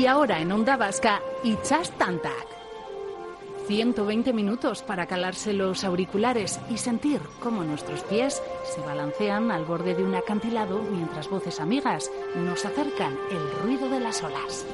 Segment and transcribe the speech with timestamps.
[0.00, 2.46] Y ahora en Onda Vasca, Ichas Tantak.
[3.66, 9.94] 120 minutos para calarse los auriculares y sentir cómo nuestros pies se balancean al borde
[9.94, 14.64] de un acantilado mientras voces amigas nos acercan el ruido de las olas.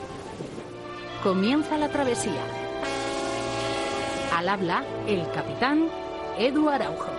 [1.25, 2.45] Comienza la travesía.
[4.33, 5.89] Al habla el capitán
[6.39, 7.16] Edu Araujo.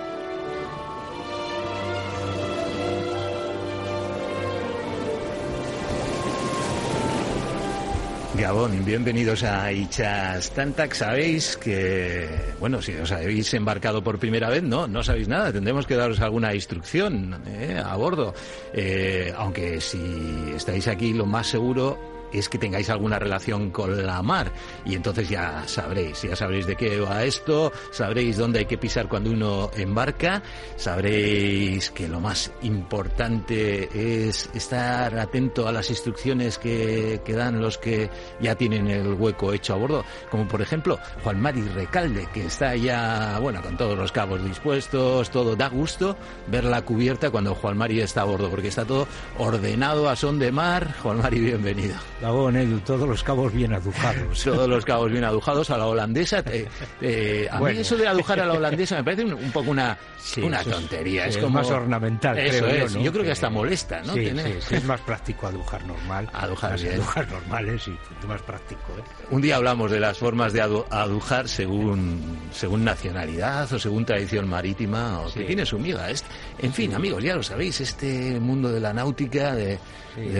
[8.39, 10.93] Gabón, bienvenidos a Ichas Tantac.
[10.93, 15.51] Sabéis que, bueno, si os habéis embarcado por primera vez, no, no sabéis nada.
[15.51, 18.35] Tendremos que daros alguna instrucción eh, a bordo.
[18.73, 24.21] Eh, aunque si estáis aquí, lo más seguro es que tengáis alguna relación con la
[24.21, 24.51] mar
[24.85, 29.07] y entonces ya sabréis, ya sabréis de qué va esto, sabréis dónde hay que pisar
[29.07, 30.41] cuando uno embarca,
[30.75, 37.77] sabréis que lo más importante es estar atento a las instrucciones que, que dan los
[37.77, 42.45] que ya tienen el hueco hecho a bordo, como por ejemplo Juan Mari Recalde, que
[42.45, 46.17] está ya, bueno, con todos los cabos dispuestos, todo da gusto
[46.47, 50.39] ver la cubierta cuando Juan Mari está a bordo, porque está todo ordenado a son
[50.39, 50.93] de mar.
[51.01, 51.95] Juan Mari, bienvenido.
[52.19, 54.43] Gabón, Edu, todos los cabos bien adujados.
[54.43, 56.39] Todos los cabos bien adujados a la holandesa.
[56.47, 56.67] Eh,
[56.99, 59.95] eh, a mí eso de adujar a la holandesa me parece un, un poco una,
[60.19, 61.27] Sí, una tontería.
[61.27, 62.95] Es, es como más ornamental, Eso creo yo, es.
[62.95, 63.01] ¿no?
[63.01, 64.13] Yo creo que hasta molesta, ¿no?
[64.13, 64.31] Sí,
[64.71, 66.27] es más práctico adujar normal.
[66.33, 66.95] Adujar Las bien.
[66.95, 68.81] adujas normales, mucho más práctico.
[68.97, 69.03] ¿eh?
[69.29, 74.49] Un día hablamos de las formas de adu- adujar según, según nacionalidad o según tradición
[74.49, 75.39] marítima o Sí.
[75.41, 76.09] que tiene su miga.
[76.09, 76.25] Es-
[76.57, 79.77] En fin, amigos, ya lo sabéis, este mundo de la náutica, de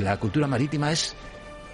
[0.02, 1.16] la cultura marítima es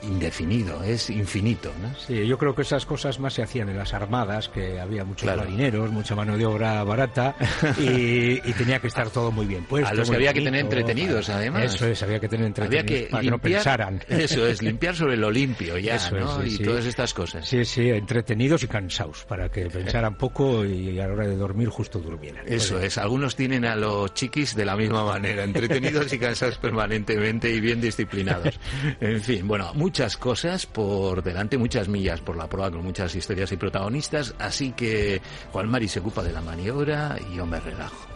[0.03, 1.93] indefinido, es infinito, ¿no?
[1.97, 5.23] Sí, yo creo que esas cosas más se hacían en las armadas, que había muchos
[5.23, 5.43] Claro.
[5.43, 7.35] marineros, mucha mano de obra barata
[7.79, 9.89] y, y tenía que estar todo muy bien puesto.
[9.89, 11.63] A los que muy había que tener bonito, entretenidos, para- además.
[11.75, 14.03] Eso es, había que tener Había entretenidos que para que no limpiar, pensaran.
[14.09, 16.41] eso es, limpiar sobre lo limpio ya, Eso es, ¿no?
[16.41, 16.63] sí, y sí.
[16.63, 17.47] todas estas cosas.
[17.47, 21.69] Sí, sí, entretenidos y cansados, para que pensaran poco y a la hora de dormir
[21.69, 22.43] justo durmieran.
[22.47, 26.57] Eso Pues, es, algunos tienen a los chiquis de la misma manera, entretenidos y cansados
[26.57, 28.59] permanentemente y bien disciplinados.
[28.99, 33.51] En fin, bueno, muchas cosas por delante, muchas millas por la proa con muchas historias
[33.51, 35.21] y protagonistas, así que
[35.51, 38.07] Juan Mari se ocupa de la maniobra y yo me relajo.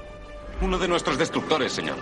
[0.59, 1.97] Uno de nuestros destructores, señor.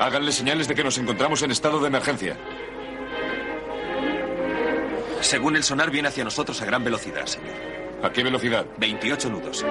[0.00, 2.36] Háganle señales de que nos encontramos en estado de emergencia.
[5.20, 7.54] Según el sonar, viene hacia nosotros a gran velocidad, señor.
[8.02, 8.66] ¿A qué velocidad?
[8.78, 9.64] 28 nudos.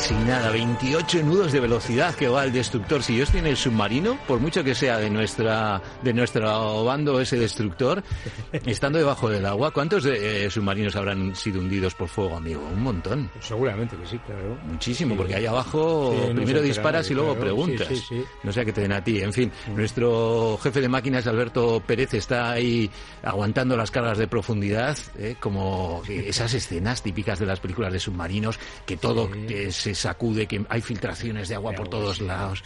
[0.00, 3.02] Casi nada, 28 nudos de velocidad que va el destructor.
[3.02, 7.36] Si Dios tiene el submarino, por mucho que sea de nuestra de nuestro bando ese
[7.38, 8.02] destructor,
[8.64, 12.62] estando debajo del agua, ¿cuántos eh, submarinos habrán sido hundidos por fuego, amigo?
[12.72, 13.30] Un montón.
[13.40, 14.56] Seguramente que sí, claro.
[14.64, 15.18] Muchísimo, Sí.
[15.18, 17.40] porque ahí abajo Sí, se primero disparas y luego claro.
[17.44, 17.88] preguntas.
[18.08, 18.24] Sí.
[18.42, 19.20] No sea que te den a ti.
[19.20, 22.90] En fin, nuestro jefe de máquinas, Alberto Pérez, está ahí
[23.22, 25.36] aguantando las cargas de profundidad, ¿eh?
[25.38, 29.28] como esas escenas típicas de las películas de submarinos, que todo
[29.68, 29.89] Sí.
[29.94, 32.62] Se sacude, que hay filtraciones de agua por todos lados.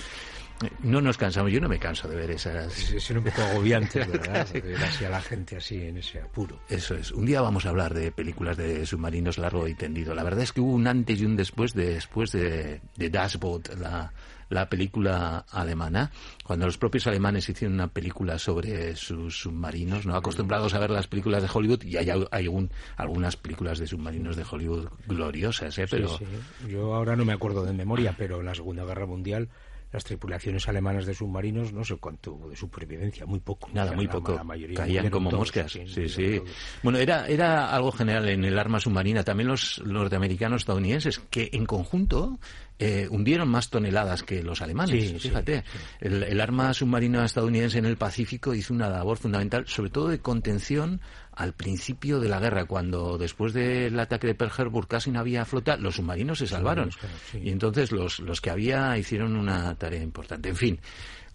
[0.83, 3.99] No nos cansamos, yo no me canso de ver esas, Es, es un poco agobiante,
[4.07, 4.47] ¿verdad?
[4.53, 6.61] Ver así a la gente así en ese apuro.
[6.69, 7.11] Eso es.
[7.13, 10.15] Un día vamos a hablar de películas de submarinos largo y tendido.
[10.15, 13.77] La verdad es que hubo un antes y un después de, después de, de Dashboot,
[13.79, 14.13] la,
[14.49, 16.13] la película alemana,
[16.45, 21.09] cuando los propios alemanes hicieron una película sobre sus submarinos, no acostumbrados a ver las
[21.09, 25.87] películas de Hollywood, y hay, hay algún- algunas películas de submarinos de Hollywood gloriosas, ¿eh?
[25.91, 26.25] pero Sí,
[26.61, 26.69] sí.
[26.71, 29.49] Yo ahora no me acuerdo de memoria, pero en la Segunda Guerra Mundial
[29.95, 33.69] las tripulaciones alemanas de submarinos no sé cuánto hubo de supervivencia, muy poco.
[33.73, 34.33] Nada, O sea, muy la- poco.
[34.35, 35.71] la mayoría Caían como todos, moscas.
[35.73, 36.43] Sí, sí.
[36.83, 39.23] Bueno, era, era algo general en el arma submarina.
[39.23, 42.41] También los norteamericanos estadounidenses, que en conjunto
[42.81, 45.01] eh, hundieron más toneladas que los alemanes.
[45.05, 45.79] Sí, sí, Fíjate, sí.
[46.01, 50.19] El, el arma submarina estadounidense en el Pacífico hizo una labor fundamental, sobre todo de
[50.19, 51.01] contención
[51.37, 55.45] al principio de la guerra, cuando después del ataque de Pearl Harbor casi no había
[55.45, 56.91] flota, los submarinos se salvaron.
[57.31, 57.39] sí.
[57.45, 60.49] Y entonces los, los que había hicieron una tarea importante.
[60.51, 60.81] En fin,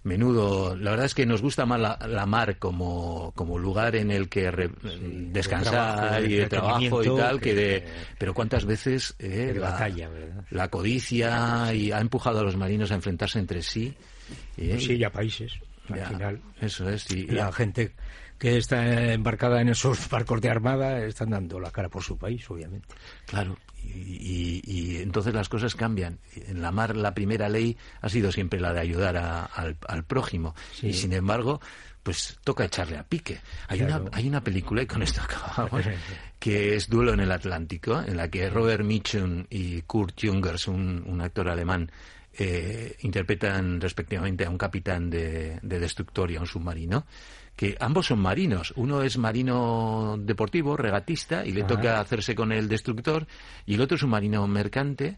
[0.03, 0.75] menudo.
[0.77, 4.29] La verdad es que nos gusta más la, la mar como, como lugar en el
[4.29, 4.71] que re-
[5.31, 7.87] descansar trabajo, y de trabajo y tal, que de.
[8.17, 9.89] Pero cuántas veces eh, la,
[10.51, 13.93] la codicia y ha empujado a los marinos a enfrentarse entre sí.
[14.57, 15.53] eh, Pues sí, ya países,
[15.89, 16.41] al ya, final.
[16.61, 17.09] Eso es.
[17.11, 17.91] Y, La gente
[18.39, 22.49] que está embarcada en esos barcos de armada están dando la cara por su país,
[22.49, 22.87] obviamente.
[23.25, 26.19] Claro, y, y- y entonces las cosas cambian.
[26.47, 30.03] En la mar la primera ley ha sido siempre la de ayudar a- al, al
[30.05, 30.55] prójimo.
[30.73, 30.87] Sí.
[30.87, 31.59] Y sin embargo,
[32.01, 33.39] pues toca echarle a pique.
[33.67, 35.85] Hay, una, hay una película, y con esto acabamos,
[36.39, 41.19] que es Duelo en el Atlántico, en la que Robert Mitchum y Kurt Jungers, un,
[41.21, 41.91] actor alemán,
[42.37, 47.05] eh, interpretan respectivamente a un capitán de, destructor y a un submarino
[47.59, 48.71] que ambos son marinos.
[48.77, 53.27] Uno es marino deportivo, regatista, y le toca hacerse con el destructor,
[53.65, 55.17] y el otro es un marino mercante,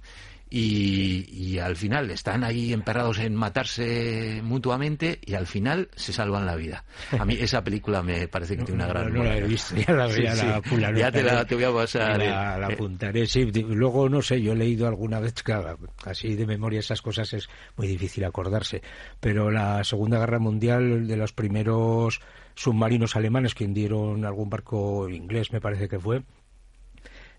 [0.53, 6.56] y, al final están ahí emperrados en matarse mutuamente y al final se salvan la
[6.56, 6.83] vida.
[7.18, 9.13] A mí esa película me parece que tiene una gran...
[9.13, 12.18] No, la he visto, ya la, sí, la, ya te, la, te voy a pasar.
[12.18, 13.45] La, la, apuntaré, sí.
[13.45, 17.48] Luego, no sé, yo he leído alguna vez, claro, así de memoria esas cosas es
[17.77, 18.81] muy difícil acordarse,
[19.21, 22.19] pero la Segunda Guerra Mundial, de los primeros
[22.56, 26.24] submarinos alemanes que hundieron algún barco inglés, me parece que fue,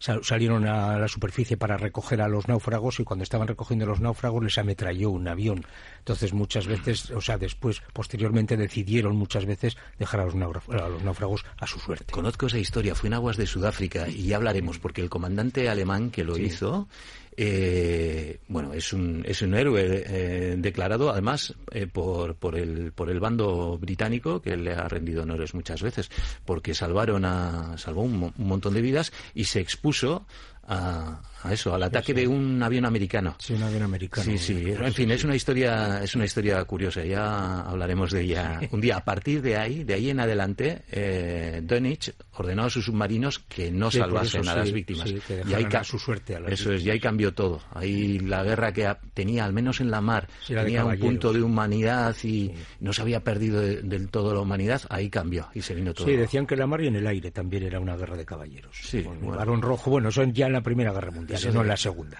[0.02, 4.00] salieron a la superficie para recoger a los náufragos y cuando estaban recogiendo a los
[4.00, 5.64] náufragos les ametralló un avión.
[5.98, 11.66] Entonces muchas veces, o sea, después, posteriormente decidieron muchas veces dejar a los, náufragos a
[11.66, 12.12] su suerte.
[12.12, 16.10] Conozco esa historia, fue en aguas de Sudáfrica y ya hablaremos porque el comandante alemán
[16.10, 16.88] que lo hizo
[17.36, 23.10] eh, bueno, es un, es un héroe eh, declarado además eh, por, por, el, por
[23.10, 26.10] el bando británico que le ha rendido honores muchas veces
[26.44, 30.26] porque salvaron a, salvó un montón de vidas y se expuso
[30.64, 33.36] a, a eso, al ataque de un avión americano.
[33.38, 34.24] Sí, un avión americano.
[34.24, 34.64] Sí, sí.
[34.68, 37.04] En fin, es una historia, es una historia curiosa.
[37.04, 38.96] Ya hablaremos de ella un día.
[38.96, 43.70] A partir de ahí, de ahí en adelante, eh, Dunwich ordenó a sus submarinos que
[43.72, 45.10] no salvasen a las víctimas.
[45.10, 46.38] y ahí a su suerte.
[46.46, 47.60] eso es, y ahí cambió todo.
[47.72, 52.14] Ahí la guerra que tenía, al menos en la mar, tenía un punto de humanidad
[52.22, 54.82] y no se había perdido del todo la humanidad.
[54.88, 56.06] Ahí cambió y se vino todo.
[56.06, 58.76] Sí, decían que la mar y en el aire también era una guerra de caballeros.
[58.80, 59.02] Sí.
[59.02, 61.68] Con el Barón Rojo, bueno, eso ya en la Primera Guerra Mundial eso no en
[61.68, 62.18] la segunda.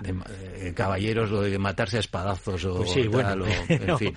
[0.56, 4.14] Eh, caballeros, lo de matarse a espadazos o, pues tal, en fin.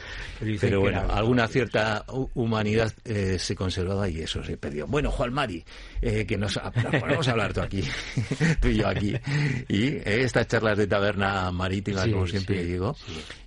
[0.59, 4.87] Pero bueno, alguna cierta humanidad eh, se conservaba y eso se perdió.
[4.87, 5.63] Bueno, Juan Mari,
[6.01, 6.59] eh, que nos,
[6.99, 7.83] ponemos a hablar tú aquí,
[8.61, 9.15] tú y yo aquí,
[9.67, 12.95] y estas charlas de taberna marítima, como siempre digo,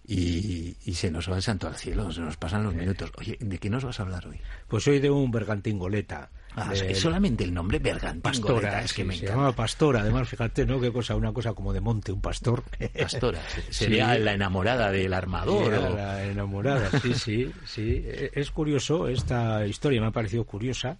[0.06, 3.12] y, se nos va el santo al cielo, se nos pasan los minutos.
[3.18, 4.40] Oye, ¿de qué nos vas a hablar hoy?
[4.66, 8.22] Pues hoy de un bergantingoleta Ah, es solamente el nombre Bergantín.
[8.22, 10.80] Pastora, es que me se llama Pastora, además, fíjate, ¿no?
[10.80, 12.64] Qué cosa, una cosa como de monte, un pastor.
[12.98, 13.40] Pastora,
[13.70, 15.72] sería la enamorada del armador.
[15.94, 18.04] La enamorada, sí, sí, sí.
[18.32, 20.98] Es curioso, esta historia me ha parecido curiosa,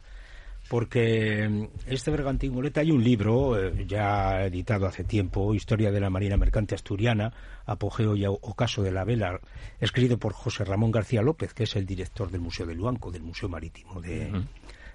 [0.69, 6.01] porque mm, este Bergantín Goleta hay un libro eh, ya editado hace tiempo, Historia de
[6.01, 7.33] la Marina Mercante Asturiana,
[7.67, 9.41] Apogeo y Ocaso de la Vela,
[9.81, 13.23] escrito por José Ramón García López, que es el director del Museo de Luanco, del
[13.23, 14.31] Museo Marítimo de,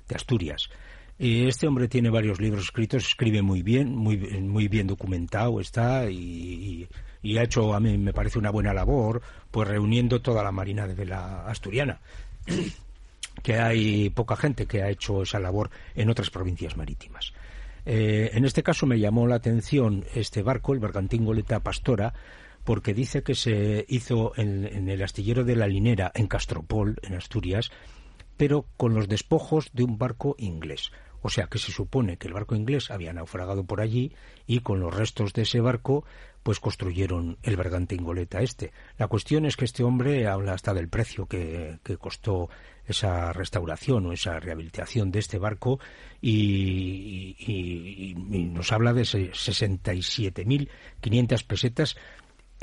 [0.07, 0.69] de Asturias.
[1.19, 6.89] Este hombre tiene varios libros escritos, escribe muy bien, muy, muy bien documentado está y,
[7.37, 9.21] ha hecho, a mí me parece una buena labor,
[9.51, 12.01] pues reuniendo toda la Marina de la Asturiana.
[13.43, 17.33] que hay poca gente que ha hecho esa labor en otras provincias marítimas.
[17.85, 22.13] Eh, en este caso me llamó la atención este barco, el Bergantín Goleta Pastora,
[22.63, 27.15] porque dice que se hizo en, en, el astillero de la Linera, en Castropol, en
[27.15, 27.71] Asturias,
[28.37, 30.91] pero con los despojos de un barco inglés.
[31.21, 34.11] O sea que se supone que el barco inglés había naufragado por allí
[34.45, 36.03] y con los restos de ese barco
[36.43, 38.73] pues construyeron el bergantín goleta este.
[38.97, 42.49] La cuestión es que este hombre habla hasta del precio que, costó
[42.85, 45.79] esa restauración o esa rehabilitación de este barco
[46.21, 51.95] y, y nos habla de 67.500 pesetas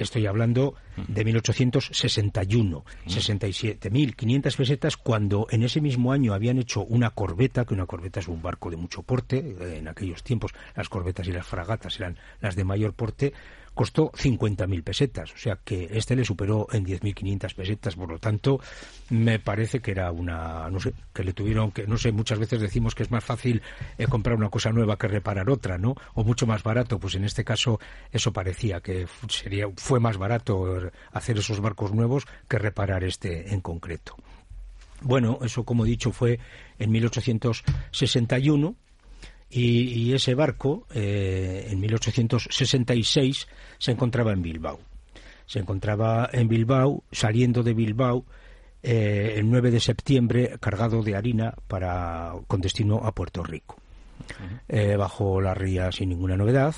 [0.02, 7.66] Estoy hablando de 1861, 67.500 pesetas, cuando en ese mismo año habían hecho una corbeta,
[7.66, 11.32] que una corbeta es un barco de mucho porte, en aquellos tiempos las corbetas y
[11.32, 13.34] las fragatas eran las de mayor porte,
[13.80, 18.60] costó 50.000 pesetas, o sea que este le superó en 10.500 pesetas, por lo tanto,
[19.08, 22.60] me parece que era una, no sé, que le tuvieron que, no sé, muchas veces
[22.60, 23.62] decimos que es más fácil
[23.96, 25.94] eh, comprar una cosa nueva que reparar otra, ¿no?
[26.12, 27.80] O mucho más barato, pues en este caso
[28.12, 33.62] eso parecía que sería, fue más barato hacer esos barcos nuevos que reparar este en
[33.62, 34.14] concreto.
[35.00, 36.38] Bueno, eso como he dicho fue
[36.78, 38.76] en 1861
[39.50, 44.78] y, ese barco, eh, en 1866, se encontraba en Bilbao.
[45.46, 48.24] Se encontraba en Bilbao, saliendo de Bilbao
[48.82, 53.76] eh, el 9 de septiembre, cargado de harina para, con destino a Puerto Rico.
[54.68, 56.74] Eh, bajo la ría sin ninguna novedad,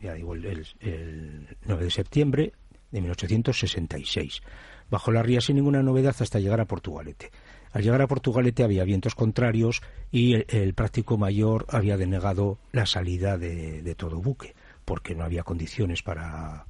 [0.00, 2.52] ya digo, el, el 9 de septiembre
[2.90, 4.42] de 1866.
[4.90, 7.30] Bajo la ría sin ninguna novedad hasta llegar a Portugalete.
[7.72, 13.38] Al llegar a Portugalete había vientos contrarios y el, práctico mayor había denegado la salida
[13.38, 16.66] de, todo buque, porque no había condiciones para,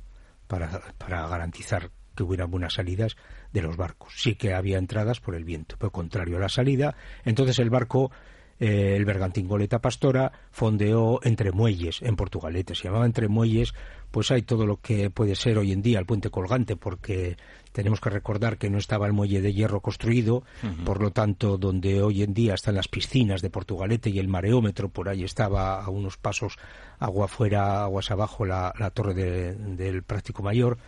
[0.46, 3.16] para, garantizar que hubiera buenas salidas
[3.52, 4.14] de los barcos.
[4.16, 6.94] Sí que había entradas por el viento, pero contrario a la salida,
[7.24, 8.12] entonces el barco
[8.60, 12.76] eh, el bergantín Goleta Pastora fondeó entre muelles en Portugalete.
[12.76, 13.74] Se llamaba entre muelles,
[14.12, 17.36] pues hay todo lo que puede ser hoy en día el puente colgante, porque
[17.72, 20.44] tenemos que recordar que no estaba el muelle de hierro construido,
[20.84, 24.88] por lo tanto, donde hoy en día están las piscinas de Portugalete y el mareómetro,
[24.88, 26.58] por ahí estaba a unos pasos
[26.98, 30.78] agua afuera, aguas abajo la, torre del práctico mayor.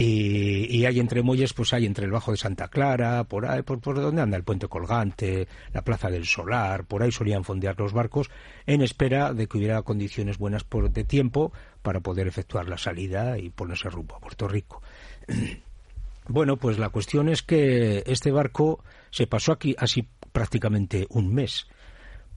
[0.00, 3.80] Y, hay entre muelles, pues hay entre el Bajo de Santa Clara, por ahí, por,
[3.80, 8.30] donde anda el Puente Colgante, la Plaza del Solar, por ahí solían fondear los barcos
[8.66, 11.52] en espera de que hubiera condiciones buenas por, de tiempo
[11.82, 14.82] para poder efectuar la salida y ponerse rumbo a Puerto Rico.
[16.28, 21.66] Bueno, pues la cuestión es que este barco se pasó aquí así prácticamente un mes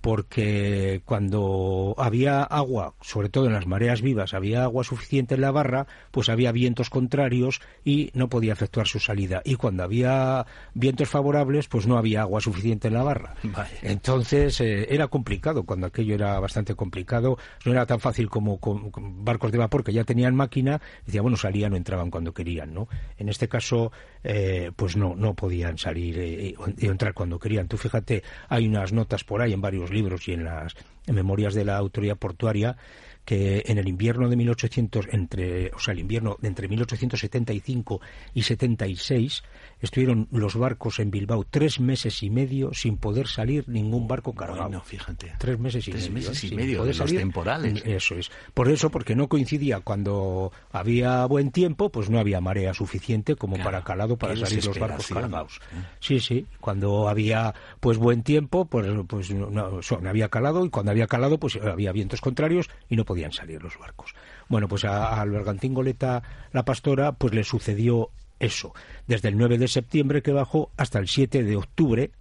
[0.02, 5.52] porque cuando había agua, sobre todo en las mareas vivas, había agua suficiente en la
[5.52, 9.42] barra, pues había vientos contrarios y no podía efectuar su salida.
[9.46, 13.36] Y cuando había vientos favorables, pues no había agua suficiente en la barra.
[13.84, 18.92] Entonces eh, era complicado, cuando aquello era bastante complicado, no era tan fácil como con,
[19.24, 22.88] barcos de vapor que ya tenían máquina, decía, bueno, salían o entraban cuando querían, ¿no?
[23.18, 23.92] En este caso,
[24.24, 27.68] eh, pues no, no podían salir eh, y entrar cuando querían.
[27.68, 30.76] Tú fíjate, hay unas notas por ahí en varios libros y en las
[31.08, 32.78] memorias de la autoridad portuaria
[33.26, 38.02] que en el invierno de 1800 entre o sea el invierno de entre 1875
[38.34, 39.44] y 76
[39.82, 44.70] estuvieron los barcos en Bilbao tres meses y medio sin poder salir ningún barco cargado.
[44.70, 45.34] no fíjate.
[45.38, 46.30] Tres meses y tres medio.
[46.30, 47.84] meses y medio de los temporales.
[47.86, 48.32] Eso es.
[48.54, 53.58] Por eso, porque no coincidía cuando había buen tiempo, pues no había marea suficiente como
[53.58, 55.60] para calado para salir los barcos cargados.
[55.74, 55.84] ¿eh?
[56.00, 56.46] Sí, sí.
[56.60, 61.40] Cuando había pues buen tiempo, pues, pues no, no, había calado y cuando había calado,
[61.40, 64.14] pues había vientos contrarios y no podían salir los barcos.
[64.48, 66.22] Bueno, pues al Bergantín Goleta
[66.52, 68.10] La Pastora, pues le sucedió
[68.42, 68.74] eso,
[69.08, 72.12] desde el 9 de septiembre que bajó hasta el 7 de octubre,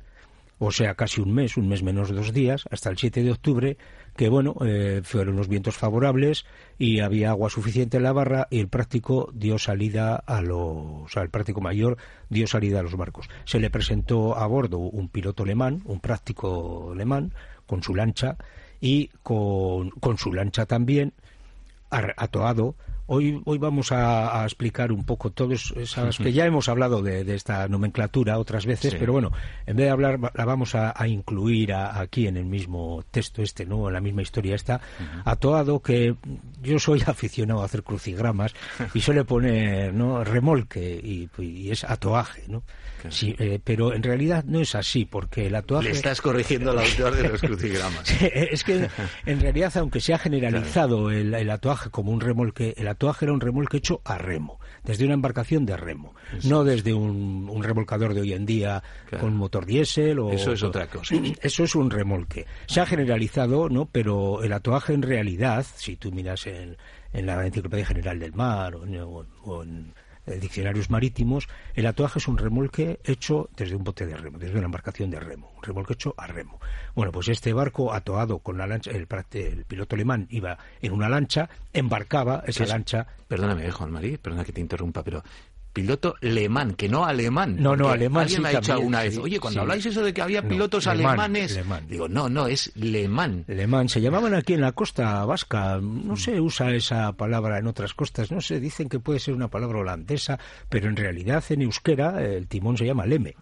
[0.59, 3.79] o sea, casi un mes, un mes menos dos días, hasta el 7 de octubre,
[4.15, 6.45] que bueno, eh, fueron los vientos favorables
[6.79, 11.31] y había agua suficiente en la barra y el práctico dio salida a los, el
[11.31, 11.97] práctico mayor
[12.29, 13.31] dio salida a los barcos.
[13.47, 17.33] Se le presentó a bordo un piloto alemán, un práctico alemán,
[17.65, 18.37] con su lancha
[18.81, 21.15] y con, con su lancha también,
[21.91, 22.75] atoado
[23.13, 27.67] Hoy, hoy vamos a, explicar un poco todos esas que ya hemos hablado de, esta
[27.67, 29.33] nomenclatura otras veces, pero bueno,
[29.67, 33.89] en vez de hablar la vamos a, incluir aquí en el mismo texto este, ¿no?
[33.89, 34.81] En la misma historia esta,
[35.25, 36.15] a Toado que
[36.63, 38.55] yo soy aficionado a hacer crucigramas
[38.95, 40.23] y suele poner, ¿no?
[40.23, 42.63] Remolque y, es atoaje, ¿no?
[43.09, 45.89] Sí, eh, pero en realidad no es así, porque el atoaje...
[45.89, 48.11] Le estás corrigiendo al autor de los crucigramas.
[48.23, 48.89] es que
[49.27, 53.33] en realidad, aunque se ha generalizado el, el, atoaje como un remolque, el atoaje era
[53.33, 56.15] un remolque hecho a remo, desde una embarcación de remo,
[56.45, 58.83] no desde un, remolcador de hoy en día
[59.21, 60.33] con motor diésel o...
[60.33, 61.15] Eso es otra cosa.
[61.43, 62.47] Eso es un remolque.
[62.67, 63.87] Se ha generalizado, ¿no?
[63.87, 66.77] Pero el atoaje en realidad, si tú miras en,
[67.13, 72.39] en la Enciclopedia General del Mar o en eh, diccionarios marítimos, el atoaje es un
[72.39, 76.15] remolque hecho desde un bote de remo, desde una embarcación de remo, un remolque hecho
[76.17, 76.61] a remo.
[76.95, 81.09] Bueno, pues este barco atoado con la lancha, el, el piloto alemán iba en una
[81.09, 83.07] lancha, embarcaba esa lancha.
[83.29, 85.23] Perdóname, Juan María, perdona que te interrumpa, pero
[85.73, 87.57] piloto alemán, que no alemán.
[87.59, 88.25] No, no, alemán.
[88.25, 91.59] Alguien me ha dicho alguna vez, oye, cuando habláis eso de que había pilotos alemanes,
[91.89, 93.45] digo, no, no, es lemán.
[93.47, 97.95] Lemán, se llamaban aquí en la costa vasca, no se usa esa palabra en otras
[97.95, 102.23] costas, no sé, dicen que puede ser una palabra holandesa, pero en realidad en euskera
[102.25, 103.37] el timón se llama leme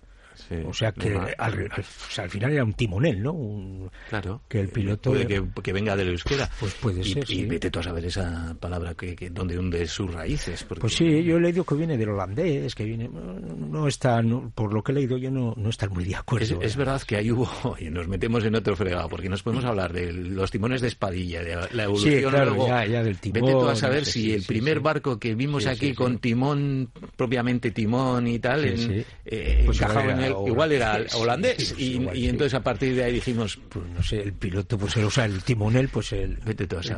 [0.66, 3.90] o sea que al, final era un timonel, ¿no?
[4.08, 4.42] claro.
[4.48, 5.10] Que el piloto...
[5.10, 6.50] Puede que, venga de la euskera.
[6.58, 9.86] Pues puede y, ser, Y vete tú a saber esa palabra que, que donde hunde
[9.86, 10.64] sus raíces.
[10.64, 13.08] Pues sí, yo he leído que viene del holandés, que viene...
[13.08, 14.22] No está,
[14.54, 16.60] por lo que he leído yo no, no está muy de acuerdo.
[16.62, 17.48] Es, verdad que ahí hubo...
[17.78, 21.42] Y nos metemos en otro fregado, porque nos podemos hablar de los timones de espadilla,
[21.42, 23.42] de la evolución sí, claro, ya, del timón.
[23.42, 28.26] Vete tú a saber si el primer barco que vimos aquí con timón, propiamente timón
[28.26, 31.74] y tal, en, eh, pues en el igual era holandés.
[31.78, 35.24] y, entonces a partir de ahí dijimos pues no sé el piloto pues o sea
[35.24, 36.38] el timonel pues el,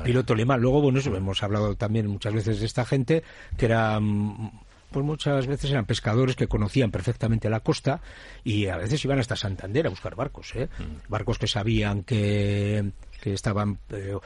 [0.05, 0.61] piloto alemán.
[0.61, 3.23] Luego bueno eso, hemos hablado también muchas veces de esta gente
[3.57, 4.53] que eran
[4.91, 8.01] pues muchas veces eran pescadores que conocían perfectamente la costa
[8.43, 10.69] y a veces iban hasta Santander a buscar barcos, ¿eh?
[10.79, 11.09] Mm.
[11.09, 14.17] barcos que sabían que que estaban eh,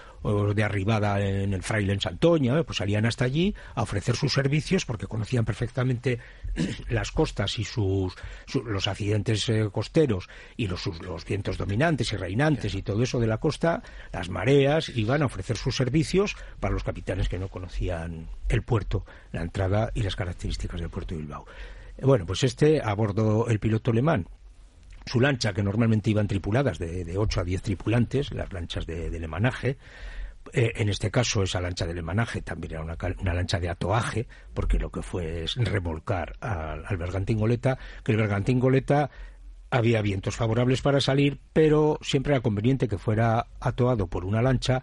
[0.55, 4.87] de arribada en el Fraile en Santoña, pues salían hasta allí a ofrecer sus servicios
[4.87, 6.21] porque conocían perfectamente
[6.89, 8.15] las costas y sus,
[8.65, 13.39] los accidentes costeros y los, los vientos dominantes y reinantes y todo eso de la
[13.39, 13.83] costa,
[14.13, 19.05] las mareas, iban a ofrecer sus servicios para los capitanes que no conocían el puerto,
[19.33, 21.47] la entrada y las características del puerto de Bilbao.
[22.03, 24.27] Bueno, pues este abordó el piloto alemán
[25.07, 29.11] su lancha, que normalmente iban tripuladas de, de 8 a 10 tripulantes, las lanchas de,
[29.11, 29.77] de lemanaje,
[30.53, 34.79] eh, en este caso, esa lancha de lemanaje también era una, lancha de atoaje, porque
[34.79, 39.11] lo que fue es remolcar al, bergantín goleta, que el bergantín goleta
[39.71, 44.83] había vientos favorables para salir, pero siempre era conveniente que fuera atoado por una lancha,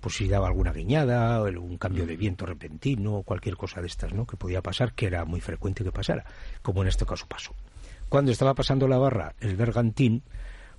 [0.00, 4.12] pues si daba alguna guiñada, o un cambio de viento repentino, cualquier cosa de estas,
[4.12, 4.26] ¿no?
[4.26, 6.24] Que podía pasar, que era muy frecuente que pasara,
[6.62, 7.54] como en este caso pasó.
[8.08, 10.22] Cuando estaba pasando la barra el bergantín,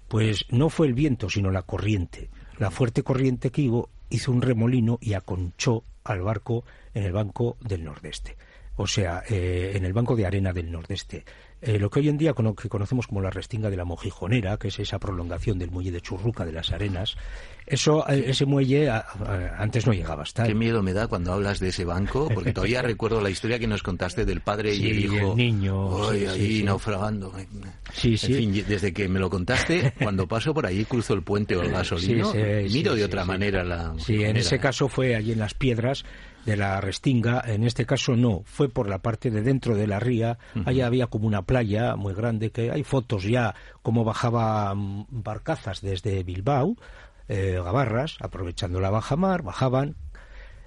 [0.08, 2.30] pues no fue el viento, sino la corriente.
[2.58, 3.70] La fuerte corriente que
[4.10, 8.38] hizo un remolino y aconchó al barco en el banco del nordeste.
[8.78, 11.26] O sea, eh, en el banco de arena del nordeste.
[11.66, 14.68] Eh, lo que hoy en día que conocemos como la restinga de la Mojijonera, que
[14.68, 17.18] es esa prolongación del muelle de Churruca de las Arenas,
[17.66, 18.88] eso, eh, ese muelle
[19.58, 22.82] antes no llegaba hasta Qué miedo me da cuando hablas de ese banco, porque todavía
[22.84, 25.32] recuerdo la historia que nos contaste del padre y el hijo.
[25.32, 26.08] el niño.
[26.10, 27.34] ahí naufragando.
[27.94, 28.62] Sí, sí.
[28.62, 32.32] desde que me lo contaste, cuando paso por allí cruzo el puente o el gasolino,
[32.32, 33.96] miro de otra manera la.
[33.98, 36.06] Sí, en ese caso fue allí en las piedras
[36.46, 40.00] de la Restinga, en este caso no, fue por la parte de dentro de la
[40.00, 45.82] ría, allá había como una playa muy grande, que hay fotos ya como bajaban barcazas
[45.82, 46.76] desde Bilbao,
[47.28, 49.96] eh, Gabarras, aprovechando la bajamar, bajaban,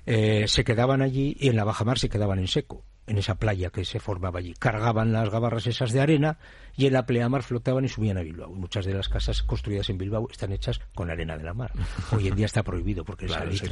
[0.07, 3.71] eh, se quedaban allí y en la bajamar se quedaban en seco en esa playa
[3.71, 4.55] que se formaba allí.
[4.55, 6.39] Cargaban las gabarras esas de arena
[6.79, 8.55] y en la pleamar flotaban y subían a Bilbao.
[8.55, 11.73] Muchas de las casas construidas en Bilbao están hechas con arena de la mar.
[12.13, 13.69] Hoy en día está prohibido porque claro, se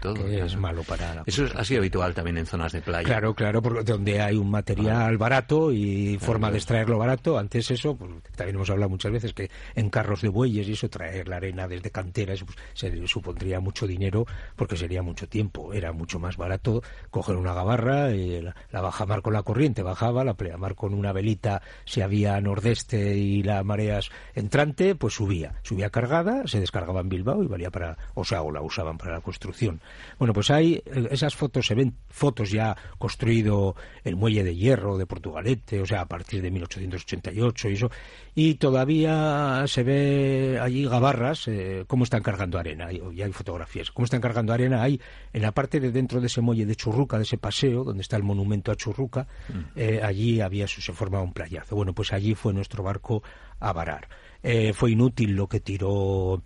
[0.00, 3.04] todo, es malo para la Eso es, ha sido habitual también en zonas de playa.
[3.04, 7.96] Claro, claro, porque donde hay un material barato y forma de extraerlo barato, antes eso,
[7.96, 11.36] pues, también hemos hablado muchas veces que en carros de bueyes y eso, traer la
[11.38, 14.24] arena desde canteras, pues, se supondría mucho dinero
[14.54, 15.72] porque sería mucho tiempo.
[15.72, 20.22] Era mucho más barato coger una gabarra, y la, la bajamar con la corriente bajaba,
[20.22, 24.00] la pleamar con una velita si había nordeste y la marea
[24.34, 28.52] entrante, pues subía, subía cargada, se descargaba en Bilbao y valía para, o sea, o
[28.52, 29.80] la usaban para la construcción.
[30.18, 34.98] Bueno, pues hay eh, esas fotos, se ven fotos ya construido el muelle de hierro
[34.98, 37.90] de Portugalete, o sea, a partir de 1888 y eso,
[38.34, 44.04] y todavía se ve allí gabarras, eh, cómo están cargando arena, y, hay fotografías, cómo
[44.04, 45.00] están cargando arena, hay
[45.32, 48.16] en la parte de dentro de ese muelle de Churruca, de ese paseo, donde está
[48.16, 49.60] el monumento a Churruca, mm.
[49.76, 51.76] eh, allí había, se formaba un playazo.
[51.76, 53.22] Bueno, pues allí fue nuestro barco
[53.60, 54.08] a varar.
[54.42, 56.42] Eh, fue inútil lo que tiró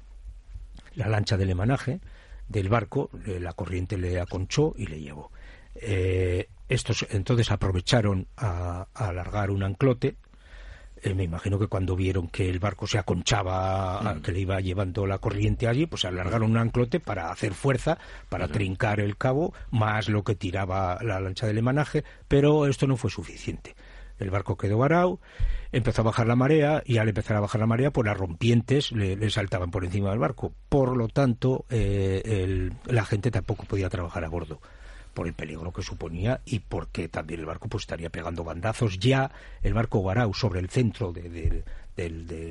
[0.94, 2.00] la lancha del emanaje
[2.48, 5.30] del barco, la corriente le aconchó y le llevó.
[6.68, 10.16] estos entonces aprovecharon a alargar un anclote
[11.02, 14.22] eh, me imagino que cuando vieron que el barco se aconchaba, mm.
[14.22, 18.48] que le iba llevando la corriente allí, pues alargaron un anclote para hacer fuerza, para
[18.48, 23.10] trincar el cabo, más lo que tiraba la lancha del emanaje, pero esto no fue
[23.10, 23.74] suficiente.
[24.20, 25.18] El barco quedó varado,
[25.72, 28.92] empezó a bajar la marea y al empezar a bajar la marea, pues las rompientes
[28.92, 30.52] le, saltaban por encima del barco.
[30.68, 34.60] Por lo tanto, eh, la gente tampoco podía trabajar a bordo
[35.14, 38.98] por el peligro que suponía y porque también el barco pues estaría pegando bandazos.
[38.98, 39.30] Ya
[39.62, 41.64] el barco Guarau sobre el centro de,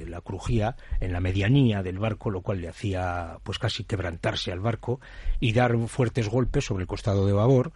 [0.08, 4.60] la crujía, en la medianía del barco, lo cual le hacía pues casi quebrantarse al
[4.60, 5.00] barco
[5.40, 7.72] y dar fuertes golpes sobre el costado de babor.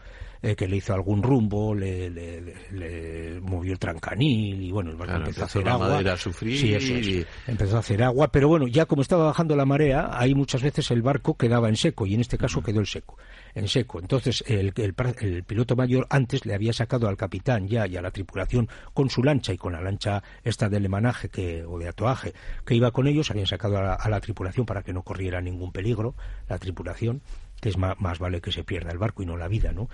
[0.46, 5.16] Eh, que le hizo algún rumbo, le, le, movió el trancanil y bueno, el barco
[5.16, 6.00] empezó a hacer agua.
[6.00, 10.36] A sufrir Empezó a hacer agua, pero bueno, ya como estaba bajando la marea, ahí
[10.36, 13.18] muchas veces el barco quedaba en seco y en este caso quedó en seco
[13.56, 14.00] en seco.
[14.00, 18.12] Entonces, el, el, piloto mayor antes le había sacado al capitán ya y a la
[18.12, 22.34] tripulación con su lancha y con la lancha esta de lemanaje que, o de atoaje
[22.66, 26.16] que iba con ellos, habían sacado a la, tripulación para que no corriera ningún peligro,
[26.48, 27.22] la tripulación
[27.64, 29.88] que es más, vale que se pierda el barco y no la vida, ¿no?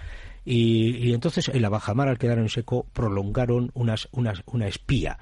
[0.44, 5.20] Y, entonces en la bajamar al quedar en seco prolongaron unas, unas, una espía.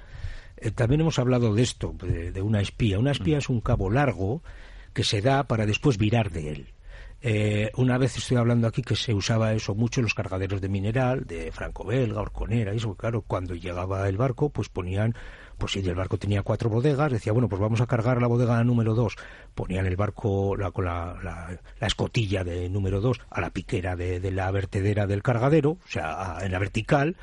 [0.55, 2.99] Eh, también hemos hablado de esto, de, de, una espía.
[2.99, 3.39] Una espía mm.
[3.39, 4.43] es un cabo largo
[4.93, 6.67] que se da para después virar de él.
[7.21, 10.69] Eh, una vez estoy hablando aquí que se usaba eso mucho en los cargaderos de
[10.69, 15.15] mineral, de franco-belga, horconera, y eso, claro, cuando llegaba el barco, pues ponían
[15.58, 18.63] pues si el barco tenía cuatro bodegas, decía, bueno, pues vamos a cargar la bodega
[18.63, 19.15] número dos.
[19.56, 24.20] Ponían el barco la, con la, la, escotilla de número dos a la piquera de,
[24.20, 27.15] de, la vertedera del cargadero, o sea, en la vertical,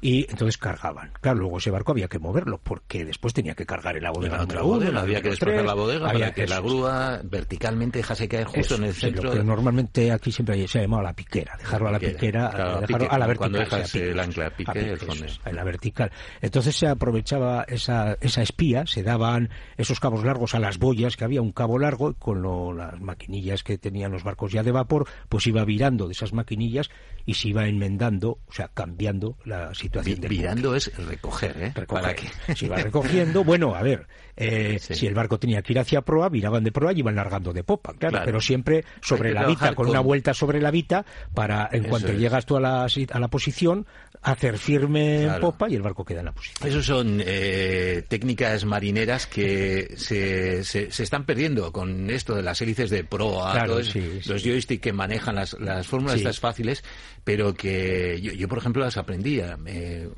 [0.00, 1.10] y entonces cargaban.
[1.20, 4.38] Claro, luego ese barco había que moverlo, porque después tenía que cargar en la bodega
[4.38, 5.00] número uno.
[5.00, 8.84] Había que desplazar la bodega había para que, la grúa verticalmente dejase caer justo en
[8.84, 9.24] el centro.
[9.24, 13.10] Lo que normalmente aquí siempre se ha llamado la piquera, dejarlo a la piquera, dejarlo
[13.10, 13.36] a la vertical.
[13.36, 14.98] Cuando dejas el ancla, pique, el
[15.44, 16.12] en la vertical.
[16.40, 21.24] Entonces se aprovechaba esa, esa espía, se daban esos cabos largos a las boyas, que
[21.24, 22.42] había un cabo largo con
[22.76, 26.90] las maquinillas que tenían los barcos ya de vapor, pues iba virando de esas maquinillas
[27.26, 30.20] y se iba enmendando, o sea, cambiando la situación.
[30.28, 31.72] virando es recoger, ¿eh?
[31.74, 32.16] Recoger.
[32.56, 33.44] Se iba recogiendo.
[33.44, 36.92] Bueno, a ver, eh, si el barco tenía que ir hacia proa, viraban de proa
[36.92, 40.60] y iban largando de popa, claro, pero siempre sobre la vita, con, una vuelta sobre
[40.60, 43.86] la vita, para en cuanto llegas tú a la, a la posición,
[44.22, 46.68] hacer firme en popa y el barco queda en la posición.
[46.68, 52.90] Esas son eh, técnicas marineras que se, se, están perdiendo con esto de las hélices
[52.90, 56.84] de proa, los joysticks que manejan las, las fórmulas estas fáciles,
[57.24, 59.58] pero que yo, por ejemplo las aprendía.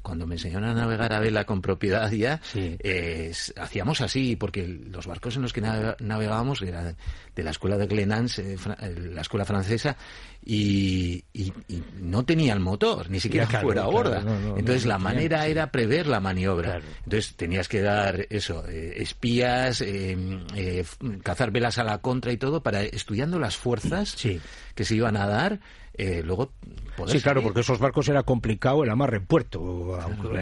[0.03, 5.07] cuando me enseñaron a navegar a vela con propiedad ya, eh, hacíamos así, porque los
[5.07, 6.97] barcos en los que navegábamos eran
[7.35, 8.57] de la escuela de Glenans, eh,
[9.13, 9.97] la escuela francesa,
[10.45, 11.25] y,
[12.01, 14.23] no tenía el motor, ni siquiera fuera a borda.
[14.57, 16.81] Entonces la manera era prever la maniobra.
[17.05, 20.17] Entonces tenías que dar eso, eh, espías, eh,
[20.57, 20.85] eh,
[21.23, 24.17] cazar velas a la contra y todo, para estudiando las fuerzas
[24.75, 25.61] que se iban a dar.
[26.25, 26.53] luego
[27.07, 29.99] Sí, claro, porque esos barcos era complicado el amarre en puerto.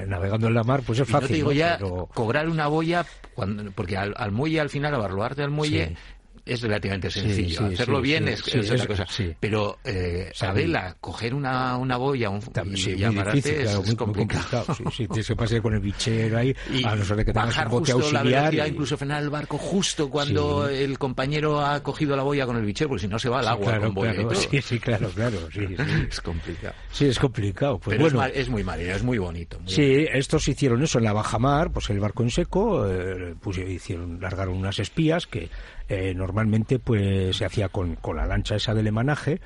[0.07, 1.29] Navegando en la mar, pues es fácil.
[1.29, 1.79] te digo ya,
[2.15, 5.97] cobrar una boya, cuando, porque al, muelle, al final, a barloarte al muelle,
[6.45, 7.67] es relativamente sencillo.
[7.67, 9.07] Hacerlo bien es, otra cosa.
[9.39, 12.41] Pero eh, vela, coger una, una boya un,
[12.87, 14.65] y, amarrarte es, muy, complicado.
[14.93, 17.73] sí, tienes que pasar con el bichero ahí, y a no ser que bajar un
[17.73, 22.23] bote justo la velocidad, incluso frenar el barco justo cuando el compañero ha cogido la
[22.23, 24.35] boya con el bichero, porque si no se va al agua claro, con boya claro,
[24.35, 25.39] Sí, sí, claro, claro.
[26.11, 26.75] es complicado.
[26.91, 27.79] Sí, es complicado.
[27.79, 29.59] Pues Pero bueno, es, muy marino, es muy bonito.
[29.67, 34.21] sí, estos hicieron eso en la bajamar, pues el barco en seco, eh, pues hicieron,
[34.21, 35.49] largaron unas espías que
[35.91, 39.41] eh, normalmente pues se hacía con, con, la lancha esa del emanaje,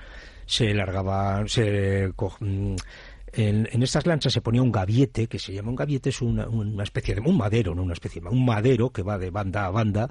[0.45, 2.77] se largaba, se mm,
[3.33, 6.83] en, estas lanchas se ponía un gaviete, que se llama un gaviete, es una, una
[6.83, 10.11] especie de un madero, no una especie, un madero que va de banda a banda,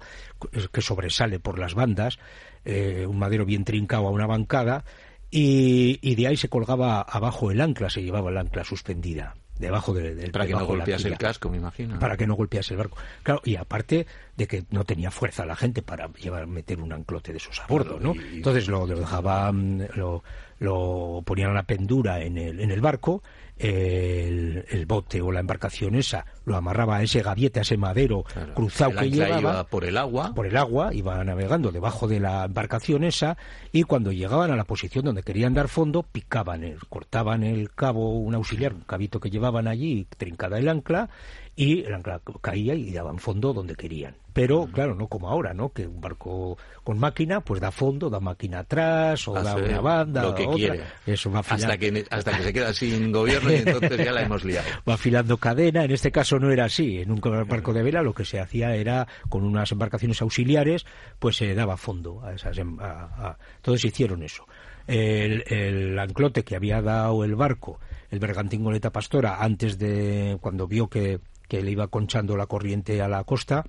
[0.71, 2.17] que sobresale por las bandas,
[2.65, 4.85] eh, un madero bien trincado a una bancada,
[5.29, 9.93] y, y, de ahí se colgaba abajo el ancla, se llevaba el ancla suspendida debajo
[9.93, 11.99] del para que no golpease el casco me imagino.
[11.99, 12.97] Para que no golpease el barco.
[13.21, 17.31] Claro y aparte de que no tenía fuerza la gente para llevar meter un anclote
[17.31, 20.23] de esos a bordo no entonces lo, lo dejaban lo,
[20.59, 23.21] lo ponían a la pendura en el, en el barco
[23.63, 28.95] el, bote o la embarcación esa lo amarraba a ese gaviete, a ese madero cruzado
[28.95, 33.03] que llevaba iba por el agua por el agua iba navegando debajo de la embarcación
[33.03, 33.37] esa
[33.71, 38.19] y cuando llegaban a la posición donde querían dar fondo picaban el, cortaban el cabo
[38.19, 41.09] un auxiliar un cabito que llevaban allí trincada el ancla
[41.55, 44.15] y el ancla caía y daban fondo donde querían.
[44.33, 45.71] Pero, claro, no como ahora, ¿no?
[45.71, 50.23] Que un barco con máquina, pues da fondo, da máquina atrás, o da una banda,
[50.23, 50.55] lo que otra.
[50.55, 50.83] Quiere.
[51.05, 54.43] Eso va hasta que hasta que se queda sin gobierno y entonces ya la hemos
[54.43, 54.67] liado.
[54.89, 55.83] Va afilando cadena.
[55.83, 56.99] En este caso no era así.
[56.99, 60.85] En un barco de vela lo que se hacía era con unas embarcaciones auxiliares,
[61.19, 62.57] pues se daba fondo a esas.
[62.57, 64.47] Em, a, Entonces hicieron eso.
[64.87, 70.67] El, el anclote que había dado el barco, el bergantín Goleta Pastora, antes de cuando
[70.67, 73.65] vio que que le iba conchando la corriente a la costa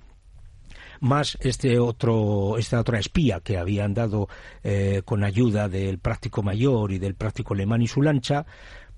[0.99, 4.27] más este otro, esta otra espía que habían dado
[4.63, 8.45] eh, con ayuda del práctico mayor y del práctico alemán y su lancha,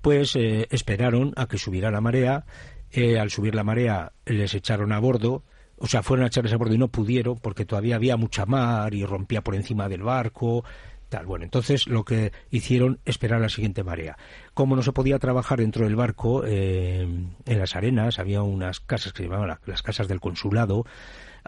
[0.00, 2.44] pues eh, esperaron a que subiera la marea.
[2.90, 5.42] Eh, al subir la marea les echaron a bordo,
[5.76, 8.94] o sea, fueron a echarles a bordo y no pudieron porque todavía había mucha mar
[8.94, 10.64] y rompía por encima del barco,
[11.24, 14.18] bueno, entonces lo que hicieron esperar la siguiente marea.
[14.54, 17.06] Como no se podía trabajar dentro del barco, eh,
[17.46, 20.84] en las arenas había unas casas que se llamaban las casas del consulado.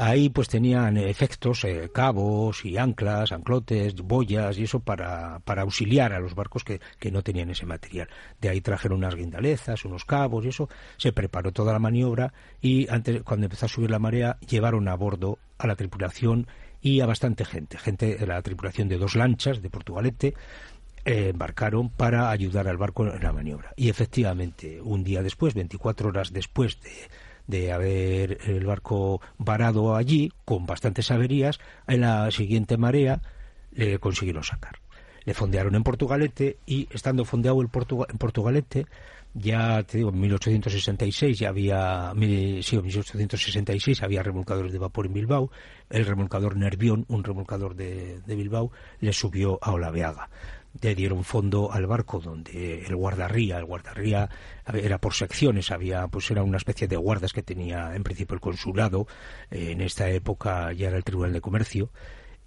[0.03, 6.15] Ahí pues tenían efectos, eh, cabos y anclas, anclotes, boyas y eso para, para auxiliar
[6.15, 8.09] a los barcos que, que, no tenían ese material.
[8.41, 10.71] De ahí trajeron unas guindalezas, unos cabos y eso.
[10.97, 12.33] Se preparó toda la maniobra
[12.63, 16.47] y antes, cuando empezó a subir la marea, llevaron a bordo a la tripulación
[16.81, 20.33] y a bastante gente, gente la tripulación de dos lanchas de Portugalete,
[21.05, 23.75] eh, embarcaron para ayudar al barco en la maniobra.
[23.77, 26.91] Y efectivamente, un día después, 24 horas después de,
[27.51, 33.21] de haber el barco varado allí, con bastantes averías, en la siguiente marea
[33.73, 34.77] le consiguieron sacar.
[35.25, 38.87] le fondearon en Portugalete y estando fondeado el en Portugalete,
[39.35, 45.13] ya te digo, en 1866 ya había, sí, en 1866 había remolcadores de vapor en
[45.13, 45.51] Bilbao,
[45.91, 50.31] el remolcador Nervión, un remolcador de, de Bilbao, le subió a Olaveaga
[50.81, 54.29] le dieron fondo al barco donde el guardarría, el guardarría
[54.73, 58.41] era por secciones, había pues era una especie de guardas que tenía en principio el
[58.41, 59.07] consulado,
[59.51, 61.91] eh, en esta época ya era el Tribunal de Comercio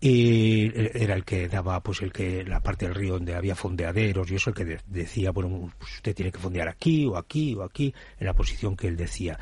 [0.06, 4.30] y era el que daba pues el que la parte del río donde había fondeaderos
[4.30, 7.64] y eso el que decía bueno pues usted tiene que fondear aquí o aquí o
[7.64, 9.40] aquí en la posición que él decía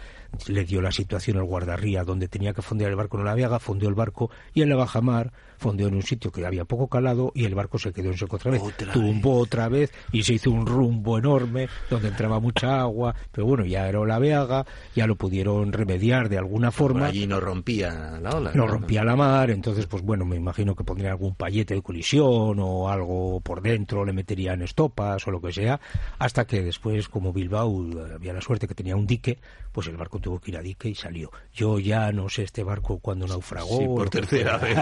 [0.48, 3.60] le dio la situación al guardarría donde tenía que fondear el barco en la viaga
[3.60, 7.32] fondeó el barco y en la bajamar fondeó en un sitio que había poco calado
[7.36, 8.63] y el barco se quedó en seco otra vez.
[8.91, 13.63] Tumbó otra vez y se hizo un rumbo enorme donde entraba mucha agua, pero bueno,
[13.63, 14.65] ya era la veaga,
[14.96, 17.06] ya lo pudieron remediar de alguna forma.
[17.06, 18.52] allí no rompía la ola.
[18.56, 22.58] No, rompía la mar, entonces pues bueno, me imagino que pondrían algún payete de colisión
[22.60, 25.80] o algo por dentro, le meterían estopas o lo que sea,
[26.17, 29.38] hasta que después, como Bilbao había la suerte que tenía un dique,
[29.72, 31.32] pues el barco tuvo que ir a dique y salió.
[31.54, 33.78] Yo ya no sé este barco cuando naufragó.
[33.78, 34.78] Sí, por tercera vez.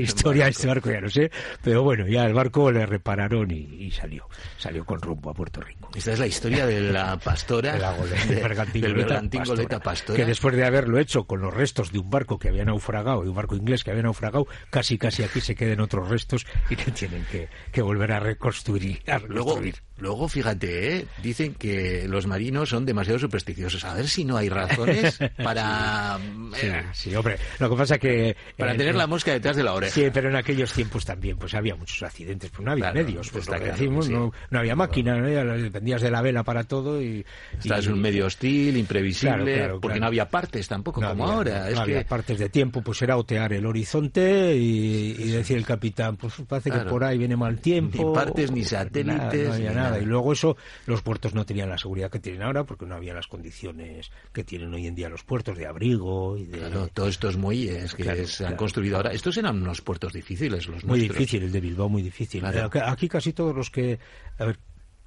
[0.00, 1.30] historia de este barco ya no sé,
[1.62, 5.90] pero bueno, ya el barco le repararon y, salió, salió con rumbo a Puerto Rico.
[5.94, 7.72] Esta es la historia de la pastora,
[8.72, 12.38] del bergantín Goleta pastora, que después de haberlo hecho con los restos de un barco
[12.38, 15.80] que había naufragado, de un barco inglés que había naufragado, casi casi aquí se queden
[15.80, 19.02] otros restos y que tienen que, volver a reconstruir.
[19.06, 19.76] A reconstruir.
[20.02, 21.06] Luego, fíjate, ¿eh?
[21.22, 23.84] dicen que los marinos son demasiado supersticiosos.
[23.84, 24.48] A ver si no hay
[25.42, 26.18] para...
[26.60, 28.36] Eh, sí, hombre, lo que pasa que...
[28.56, 29.94] Para tener la mosca detrás de la oreja.
[29.94, 33.48] Sí, pero en aquellos tiempos también pues había muchos accidentes, pues no había medios, pues
[33.48, 35.28] lo que decimos, no, no, había máquina, ¿no?
[35.28, 37.24] dependías de la vela para todo y...
[37.58, 41.70] Estás en un medio hostil, imprevisible, porque no había partes tampoco, como ahora.
[41.70, 46.34] No, había partes de tiempo, pues era otear el horizonte y, decir el capitán, pues
[46.46, 48.08] parece que por ahí viene mal tiempo.
[48.08, 49.98] Ni partes, ni satélites, no había nada.
[49.98, 53.14] Y luego eso, los puertos no tenían la seguridad que tienen ahora porque no había
[53.14, 56.58] las condiciones que tienen hoy en día los puertos de abrigo y de...
[56.58, 59.12] Claro, todos estos muelles que se han construido ahora.
[59.12, 62.44] Estos eran unos puertos difíciles, los Muy difícil, el de Bilbao muy difícil.
[62.44, 63.98] Aquí casi todos los que...
[64.38, 64.58] A ver,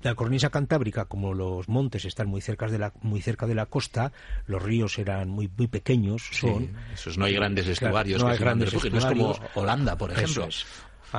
[0.01, 3.65] la cornisa cantábrica, como los montes están muy cerca de la muy cerca de la
[3.65, 4.12] costa,
[4.45, 6.30] los ríos eran muy muy pequeños.
[6.32, 9.04] Son esos no hay grandes estuarios, no hay grandes estuarios.
[9.04, 10.47] No es como Holanda, por ejemplo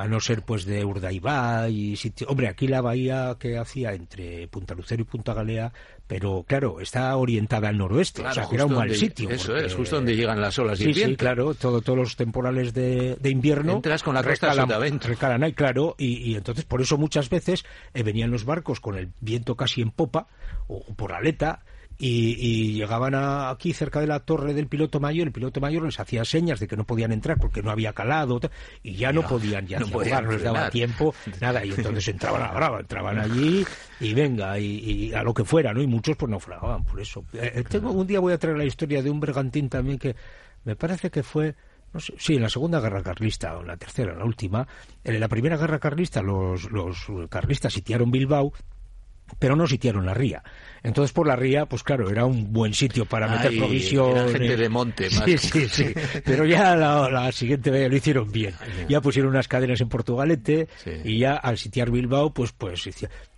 [0.01, 2.27] a no ser pues de Urdaibai y sitio...
[2.27, 5.71] Hombre, aquí la bahía que hacía entre Punta Lucero y Punta Galea,
[6.07, 9.29] pero claro, está orientada al noroeste, o sea, que era un mal sitio.
[9.29, 13.15] Eso es, justo donde llegan las olas sí, Sí, claro, todo, todos los temporales de,
[13.15, 13.73] de invierno...
[13.73, 18.03] Entras con la costa recalan ahí, claro, y, y, entonces por eso muchas veces eh,
[18.03, 20.27] venían los barcos con el viento casi en popa,
[20.67, 21.63] o por aleta,
[21.99, 26.23] y, llegaban aquí cerca de la torre del piloto mayor, el piloto mayor les hacía
[26.25, 28.39] señas de que no podían entrar porque no había calado
[28.83, 32.51] y ya no, podían ya no, podían, les daba tiempo, nada, y entonces entraban a
[32.51, 33.65] brava, entraban allí
[33.99, 35.81] y venga, y, a lo que fuera, ¿no?
[35.81, 37.23] Y muchos pues naufragaban por eso.
[37.33, 40.15] Eh, eh, tengo, un día voy a traer la historia de un bergantín también que
[40.65, 41.55] me parece que fue
[41.93, 44.67] no sé, sí, en la segunda guerra carlista, o en la tercera, en la última,
[45.03, 48.51] en la primera guerra carlista los, los carlistas sitiaron Bilbao
[49.39, 50.43] pero no sitiaron la ría.
[50.83, 54.31] Entonces por la ría, pues claro, era un buen sitio para meter provisiones.
[54.31, 55.25] gente de monte, más.
[55.25, 55.93] Sí, sí, sí.
[56.23, 58.53] Pero ya la, siguiente vez lo hicieron bien.
[58.87, 60.67] Ya pusieron unas cadenas en Portugalete
[61.03, 62.87] y ya al sitiar Bilbao, pues pues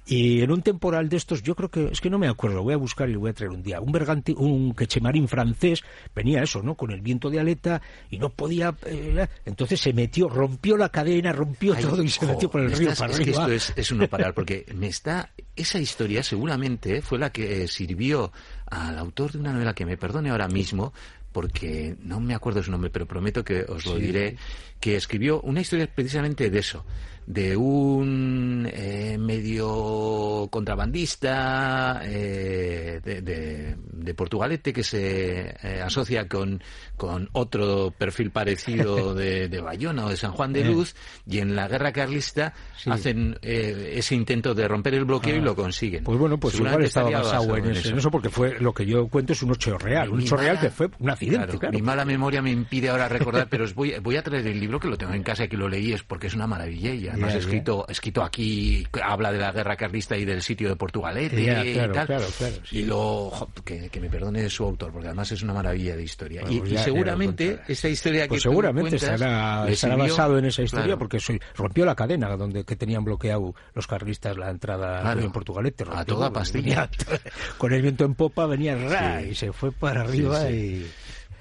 [0.09, 2.73] y en un temporal de estos, yo creo que, es que no me acuerdo, voy
[2.73, 3.79] a buscar y lo voy a traer un día.
[3.79, 5.83] Un berganti, un quechemarín francés,
[6.15, 6.73] venía eso, ¿no?
[6.73, 8.75] Con el viento de aleta y no podía.
[8.87, 12.91] Eh, entonces se metió, rompió la cadena, rompió todo y se metió por el río
[12.97, 15.29] para es Que esto es, es uno parar, porque me está.
[15.55, 18.31] Esa historia seguramente fue la que sirvió
[18.65, 20.91] al autor de una novela que me perdone ahora mismo,
[21.31, 24.37] porque no me acuerdo su nombre, pero prometo que os lo diré,
[24.79, 26.83] que escribió una historia precisamente de eso,
[27.29, 36.59] de un eh, medio contrabandista eh, de, de, Portugalete que se eh, asocia con,
[36.97, 40.95] con otro perfil parecido de, de, Bayona o de San Juan de Luz
[41.27, 42.55] y en la guerra carlista
[42.87, 46.03] hacen ese intento de romper el bloqueo y lo consiguen.
[46.03, 48.09] Pues bueno, pues igual estaba basado en, eso.
[48.09, 50.89] porque fue lo que yo cuento es un hecho real, un hecho real que fue
[50.97, 51.59] un accidente.
[51.59, 54.59] Claro, Mi mala memoria me impide ahora recordar, pero os voy, voy a traer el
[54.59, 56.91] libro que lo tengo en casa y que lo leí es porque es una maravilla
[57.23, 61.75] además escrito, escrito aquí, habla de la guerra carlista y del sitio de Portugalete y
[61.75, 62.23] tal.
[62.71, 66.43] y lo, que, me perdone su autor, porque además es una maravilla de historia.
[66.49, 69.65] y, pues seguramente esa historia pues que seguramente estará,
[69.97, 71.19] basado en esa historia porque
[71.55, 75.85] rompió la cadena donde que tenían bloqueado los carlistas la entrada en Portugalete.
[75.91, 76.89] a toda pastilla.
[77.57, 80.89] con el viento en popa venía y se fue para arriba y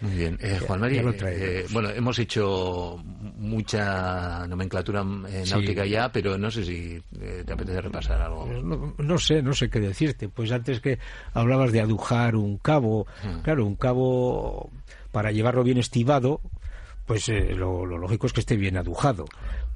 [0.00, 0.38] Muy bien.
[0.40, 3.02] Eh, Juan María, eh, bueno, hemos hecho
[3.36, 8.46] mucha nomenclatura eh, náutica ya, pero no sé si te apetece repasar algo.
[8.98, 10.28] No, sé, no sé qué decirte.
[10.28, 10.98] Pues antes que
[11.32, 13.40] hablabas de adujar un cabo, hmm.
[13.40, 14.70] claro, un cabo
[15.10, 16.40] para llevarlo bien estivado,
[17.06, 19.24] pues lo, lo lógico es que esté bien adujado,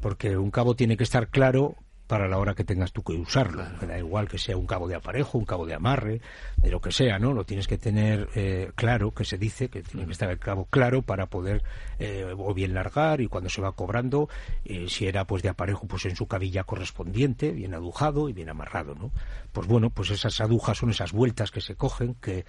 [0.00, 3.64] porque un cabo tiene que estar claro para la hora que tengas tú que usarlo.
[3.86, 6.20] Da igual que sea un cabo de aparejo, un cabo de amarre,
[6.56, 7.32] de lo que sea, ¿no?
[7.32, 10.66] Lo tienes que tener eh, claro, que se dice, que tiene que estar el cabo
[10.66, 11.62] claro para poder
[11.98, 14.28] eh, o bien largar y cuando se va cobrando,
[14.64, 18.50] eh, si era pues de aparejo, pues en su cabilla correspondiente, bien adujado y bien
[18.50, 19.10] amarrado, ¿no?
[19.52, 22.44] Pues bueno, pues esas adujas son esas vueltas que se cogen, que,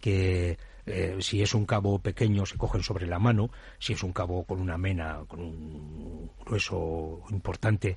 [0.00, 0.58] que
[1.20, 4.60] si es un cabo pequeño se cogen sobre la mano, si es un cabo con
[4.60, 7.96] una mena, con un grueso importante,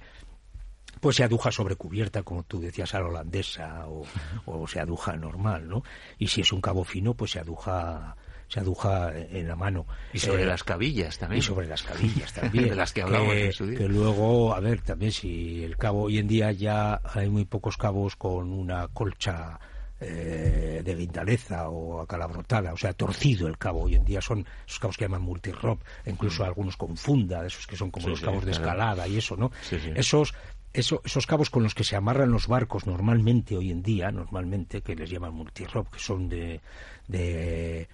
[0.99, 5.67] pues se aduja sobre cubierta, como tú decías, a la holandesa, o, se aduja normal,
[5.67, 5.83] ¿no?
[6.17, 8.15] Y si es un cabo fino, pues se aduja
[8.47, 9.87] se aduja en la mano.
[10.13, 11.39] Y sobre eh, las cabillas también.
[11.39, 12.69] Y sobre las cabillas también.
[12.69, 13.79] de las que hablamos que, en su día.
[13.79, 17.75] Que luego, a ver, también si el cabo, hoy en día ya hay muy pocos
[17.75, 19.59] cabos con una colcha
[19.97, 23.83] eh, de guindaleza o acalabrotada, o sea, torcido el cabo.
[23.83, 26.45] Hoy en día son esos cabos que llaman multirop, incluso mm.
[26.45, 29.51] algunos con funda, esos que son como los cabos de escalada y eso, ¿no?
[29.95, 30.33] Esos
[30.79, 34.95] esos cabos con los que se amarran los barcos normalmente hoy en día, normalmente, que
[34.95, 36.59] les llaman multirob, que son de,
[37.07, 37.87] de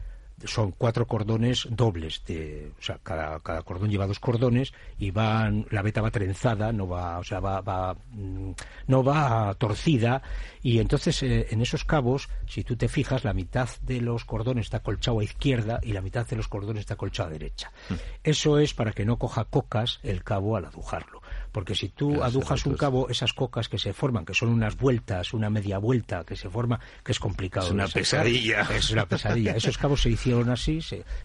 [0.45, 5.65] son cuatro cordones dobles de, o sea cada, cada cordón lleva dos cordones y van
[5.69, 8.51] la veta va trenzada no va o sea va, va mm,
[8.87, 10.21] no va torcida
[10.61, 14.65] y entonces eh, en esos cabos si tú te fijas la mitad de los cordones
[14.65, 17.93] está colchado a izquierda y la mitad de los cordones está colchado a derecha mm.
[18.23, 21.20] eso es para que no coja cocas el cabo al adujarlo
[21.51, 25.33] porque si tú adujas un cabo, esas cocas que se forman, que son unas vueltas,
[25.33, 27.67] una media vuelta que se forma, que es complicado.
[27.67, 28.61] Es una pesadilla.
[28.73, 29.55] Es una pesadilla.
[29.55, 30.79] Esos cabos se hicieron así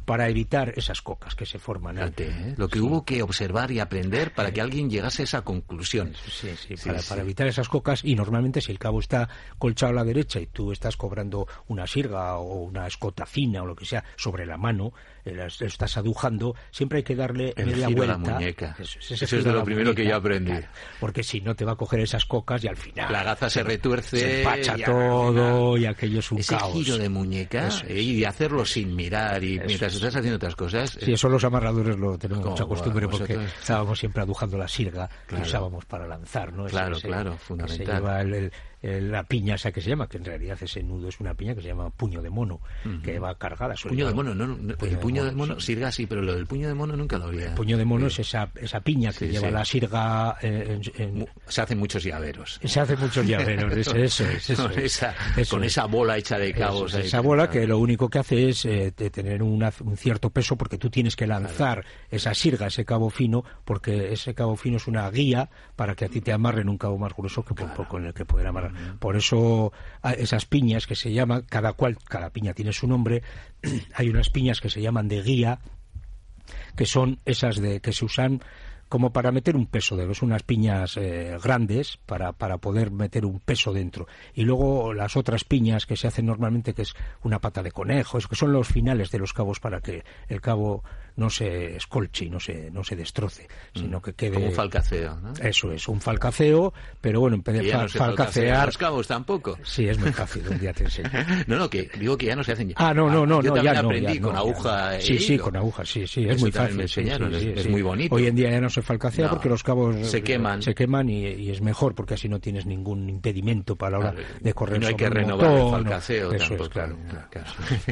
[0.05, 1.99] para evitar esas cocas que se forman.
[1.99, 2.55] ¿eh?
[2.57, 6.15] Lo que hubo que observar y aprender para que alguien llegase a esa conclusión.
[6.29, 6.75] Sí, sí,
[7.09, 8.05] para, evitar esas cocas.
[8.05, 11.87] Y normalmente si el cabo está colchado a la derecha y tú estás cobrando una
[11.87, 14.93] sirga o una escota fina o lo que sea sobre la mano,
[15.25, 18.19] eh, estás adujando, siempre hay que darle media vuelta.
[18.19, 18.77] La muñeca.
[18.79, 20.53] Eso, es de lo primero que yo aprendí.
[21.01, 23.13] porque si no te va a coger esas cocas y al final.
[23.13, 24.19] La gaza se retuerce.
[24.19, 26.73] Se empacha todo y aquello es un Ese caos.
[26.73, 30.99] giro de muñeca y hacerlo sin mirar y mientras estás haciendo otras cosas.
[31.01, 35.37] Sí, eso los amarradores lo tenemos mucha costumbre porque estábamos siempre adujando la sirga que
[35.37, 36.67] usábamos para lanzar, ¿no?
[36.67, 38.51] Claro, claro, fundamental.
[38.83, 41.55] Eh, la piña esa que se llama, que en realidad ese nudo es una piña
[41.55, 42.61] que se llama puño de mono,
[43.03, 43.75] que va cargada.
[43.75, 46.75] Puño de mono, no, el puño de mono, sirga sí, pero lo del puño de
[46.75, 47.47] mono nunca lo había.
[47.47, 50.37] El puño de mono es esa, esa piña que lleva la sirga.
[50.43, 50.79] Eh,
[51.49, 52.61] se hacen muchos llaveros.
[52.63, 54.21] Se hacen muchos llaveros, eso, es.
[54.21, 55.15] Eso, con, esa,
[55.49, 56.95] con esa bola hecha de cabos.
[56.95, 59.65] esa bola que lo único que hace es eh, tener un
[59.97, 64.57] cierto peso porque tú tienes que lanzar esa sirga, ese cabo fino, porque ese cabo
[64.57, 67.55] fino es una guía para que a ti te amarren un cabo más grueso que
[67.89, 68.66] con el que poder amarrar.
[68.99, 69.73] Por eso
[70.17, 73.23] esas piñas que se llaman, cada cual, cada piña tiene su nombre,
[73.95, 75.61] hay unas piñas que se llaman de guía,
[76.77, 78.41] que son esas de que se usan
[78.89, 83.41] como para meter un peso de unas piñas eh, grandes para, para poder meter un
[83.41, 84.07] peso dentro.
[84.35, 88.19] Y luego las otras piñas que se hacen normalmente que es una pata de conejo
[88.19, 90.85] eso que son los finales de los cabos para que el cabo
[91.17, 94.35] no se escolche y no se, no se destroce, sino que quede...
[94.35, 95.33] Como un falcaceo, ¿no?
[95.41, 98.67] Eso es, un falcaceo, pero bueno, empecé a falcacear...
[98.67, 99.59] los cabos tampoco.
[99.63, 101.11] Sí, es muy fácil, un día te enseño.
[101.47, 102.73] no, no, que digo que ya no se hacen...
[102.77, 106.07] Ah, no, no, no, Yo no, ya aprendí con aguja Sí, sí, con aguja, sí,
[106.07, 106.81] sí, es muy fácil.
[106.81, 108.15] es, muy bonito.
[108.15, 110.07] Hoy en día ya no se falcacea porque los cabos...
[110.07, 110.63] Se queman.
[110.63, 114.53] Se queman y, es mejor porque así no tienes ningún impedimento para la hora de
[114.53, 116.69] correr No hay que renovar el falcaceo tampoco.
[116.69, 116.97] claro.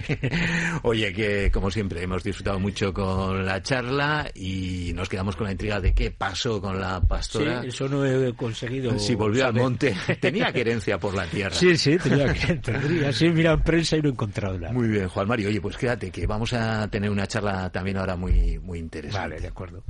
[0.82, 5.52] Oye, que como siempre hemos disfrutado mucho con la charla y nos quedamos con la
[5.52, 7.62] intriga de qué pasó con la pastora.
[7.62, 8.98] Sí, eso no he conseguido.
[8.98, 11.54] Si volvió al monte, tenía querencia por la tierra.
[11.54, 13.12] Sí, sí, tenía querencia.
[13.12, 14.72] Sí, mira en prensa y no he encontrado nada.
[14.72, 15.48] Muy bien, Juan Mario.
[15.48, 19.28] Oye, pues quédate, que vamos a tener una charla también ahora muy, muy interesante.
[19.28, 19.82] Vale, de acuerdo.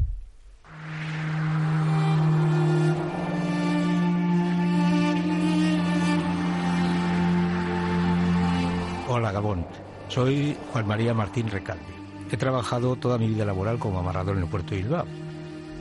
[9.08, 9.64] Hola, Gabón.
[10.08, 12.03] Soy Juan María Martín Recalde.
[12.30, 15.06] He trabajado toda mi vida laboral como amarrador en el puerto de Bilbao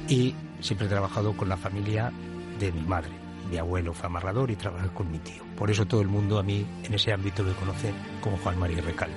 [0.08, 2.12] y siempre he trabajado con la familia
[2.60, 3.12] de mi madre.
[3.50, 5.44] Mi abuelo fue amarrador y trabajé con mi tío.
[5.58, 8.82] Por eso todo el mundo a mí en ese ámbito me conoce como Juan María
[8.82, 9.16] Recalde.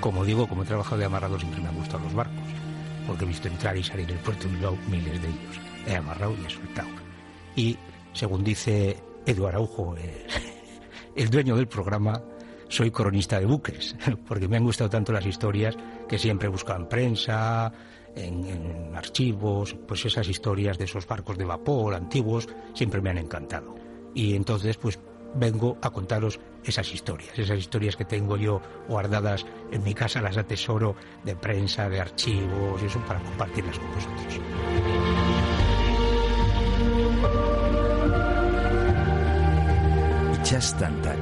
[0.00, 2.44] Como digo, como he trabajado de amarrador siempre me han gustado los barcos,
[3.06, 5.60] porque he visto entrar y salir del puerto de Bilbao miles de ellos.
[5.86, 6.88] He amarrado y he soltado.
[7.54, 7.76] Y
[8.12, 10.26] según dice Eduardo Araujo, eh,
[11.16, 12.22] el dueño del programa,
[12.68, 13.96] soy cronista de buques,
[14.28, 15.76] porque me han gustado tanto las historias
[16.08, 17.72] que siempre en prensa,
[18.14, 23.74] en, archivos, pues esas historias de esos barcos de vapor antiguos siempre me han encantado.
[24.14, 24.98] Y entonces, pues
[25.34, 30.36] vengo a contaros esas historias, esas historias que tengo yo guardadas en mi casa, las
[30.36, 34.40] atesoro de prensa, de archivos y eso para compartirlas con vosotros.
[40.42, 41.18] Chastantac,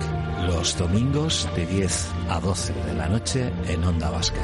[0.46, 4.42] los domingos de 10 a 12 de la noche en Onda Vasca,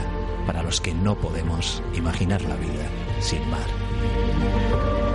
[0.50, 2.88] para los que no podemos imaginar la vida
[3.20, 5.09] sin mar.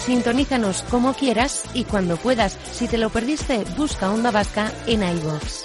[0.05, 2.59] Sintonízanos como quieras y cuando puedas.
[2.71, 5.63] Si te lo perdiste, busca Onda Vasca en iVoox.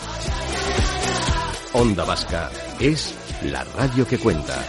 [1.74, 2.50] Onda Vasca
[2.80, 4.64] es la radio que cuenta.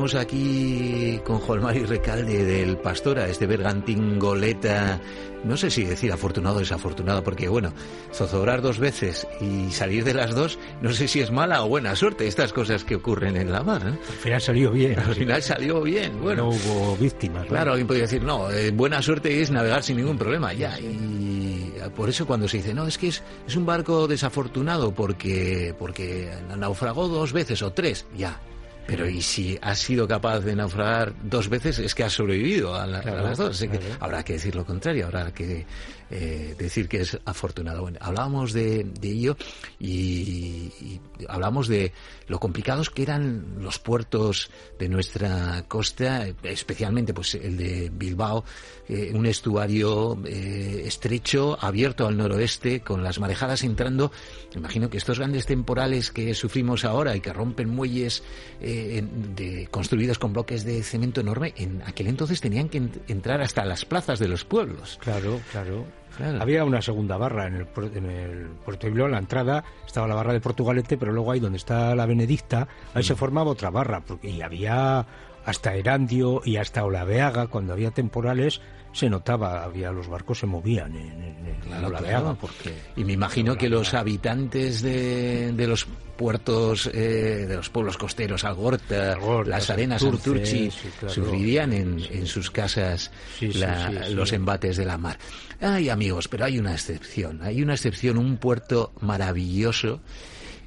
[0.00, 1.42] Hablamos aquí con
[1.76, 4.98] y Recalde del Pastora, este bergantingoleta,
[5.44, 7.74] no sé si decir afortunado o desafortunado, porque bueno,
[8.10, 11.94] zozobrar dos veces y salir de las dos, no sé si es mala o buena
[11.96, 13.82] suerte, estas cosas que ocurren en la mar.
[13.82, 13.90] ¿eh?
[13.90, 14.98] Al final salió bien.
[14.98, 16.44] Al final salió bien, bueno.
[16.44, 17.46] No hubo víctimas.
[17.48, 20.80] Claro, alguien podría decir, no, eh, buena suerte es navegar sin ningún problema, ya.
[20.80, 25.74] Y por eso cuando se dice, no, es que es, es un barco desafortunado porque,
[25.78, 28.40] porque naufragó dos veces o tres, ya,
[28.86, 32.86] pero y si has sido capaz de naufragar dos veces, es que has sobrevivido a,
[32.86, 33.56] las dos.
[33.56, 35.66] Así que habrá que decir lo contrario, habrá que
[36.10, 37.82] eh, decir que es afortunado.
[37.82, 39.36] Bueno, hablábamos de, ello
[39.78, 41.92] y, y, hablamos de
[42.26, 48.44] lo complicados que eran los puertos de nuestra costa, especialmente pues el de Bilbao,
[48.88, 54.10] eh, un estuario eh, estrecho, abierto al noroeste, con las marejadas entrando.
[54.56, 58.24] Imagino que estos grandes temporales que sufrimos ahora y que rompen muelles
[58.60, 63.84] de, construidos con bloques de cemento enorme, en aquel entonces tenían que entrar hasta las
[63.84, 64.98] plazas de los pueblos.
[65.00, 65.99] Claro, claro.
[66.40, 70.14] Había una segunda barra en el, en el Puerto Bilbao, en la entrada estaba la
[70.14, 73.16] barra de Portugalete, pero luego ahí donde está la Benedicta, ahí se mm.
[73.16, 75.06] formaba otra barra, porque, y había
[75.44, 78.60] hasta Erandio y hasta Olaveaga, cuando había temporales,
[78.92, 81.30] se notaba, había los barcos se movían en,
[81.70, 82.34] la.
[82.40, 85.86] Porque, y me imagino que los habitantes de, de los
[86.16, 89.16] puertos, eh, de los pueblos costeros, Algorta,
[89.46, 90.70] las Arenas, Santurchi,
[91.06, 93.10] sufrirían en, en, sus casas
[93.40, 95.18] los embates de la mar.
[95.60, 100.00] Ay, amigos, pero hay una excepción, hay una excepción, un puerto maravilloso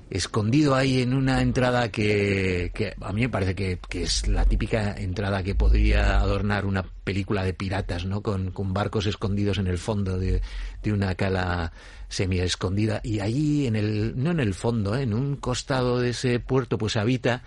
[0.10, 5.44] escondido ahí en una entrada que, a mí me parece que, es la típica entrada
[5.44, 8.22] que podría adornar una película de piratas, ¿no?
[8.22, 10.42] Con, con barcos escondidos en el fondo de,
[10.84, 11.74] de una cala
[12.10, 15.02] semi escondida y allí en el no en el fondo, ¿eh?
[15.02, 17.42] en un costado de ese puerto pues habita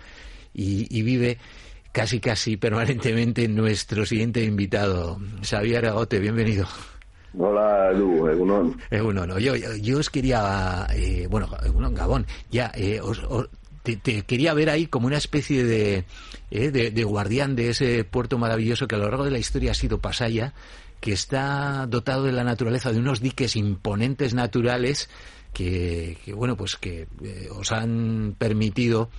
[0.53, 1.37] y, y vive
[1.93, 6.67] casi casi permanentemente nuestro siguiente invitado, Xavier Agote, bienvenido.
[7.39, 8.77] Hola, Edu, Egunon.
[8.89, 13.21] Egunon, yo, yo, os quería, eh, bueno, Egunon, Gabón, ya, eh, os,
[13.83, 16.05] te, quería ver ahí como una especie de,
[16.51, 19.71] eh, de, de, guardián de ese puerto maravilloso que a lo largo de la historia
[19.71, 20.53] ha sido Pasaya,
[20.99, 25.09] que está dotado de la naturaleza de unos diques imponentes naturales
[25.53, 29.09] que, que bueno, pues que eh, os han permitido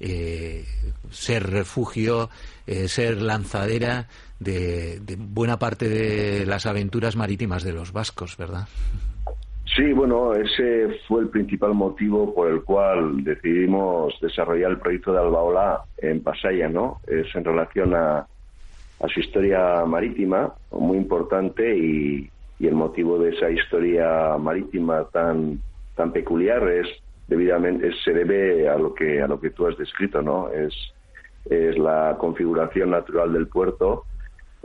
[0.00, 0.66] eh,
[1.10, 2.28] ser refugio,
[2.66, 4.08] eh, ser lanzadera
[4.38, 8.68] de, buena parte de las aventuras marítimas de los vascos, ¿verdad?
[9.74, 15.18] Sí, bueno, ese fue el principal motivo por el cual decidimos desarrollar el proyecto de
[15.18, 17.00] Albaola en Pasaya, ¿no?
[17.06, 18.26] Es en relación a,
[19.12, 25.60] su historia marítima, muy importante, y, el motivo de esa historia marítima tan,
[25.94, 26.86] tan peculiar es
[27.28, 30.48] debidamente se debe a lo que a lo que tú has descrito, ¿no?
[30.48, 30.72] Es
[31.50, 34.04] es la configuración natural del puerto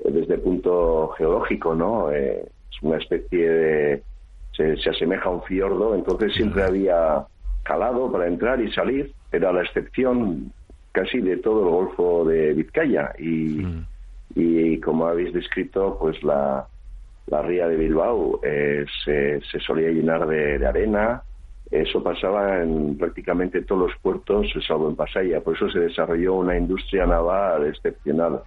[0.04, 2.12] desde el punto geológico, ¿no?
[2.12, 4.04] Eh, es una especie de
[4.56, 7.26] se, se, asemeja a un fiordo, entonces siempre había
[7.64, 10.52] calado para entrar y salir, pero a la excepción
[10.92, 13.86] casi de todo el Golfo de Vizcaya y, mm.
[14.36, 16.68] y como habéis descrito, pues la,
[17.28, 21.24] la ría de Bilbao eh, se, se, solía llenar de, de arena,
[21.72, 25.40] eso pasaba en prácticamente todos los puertos, salvo en Pasaya.
[25.40, 28.42] Por eso se desarrolló una industria naval excepcional.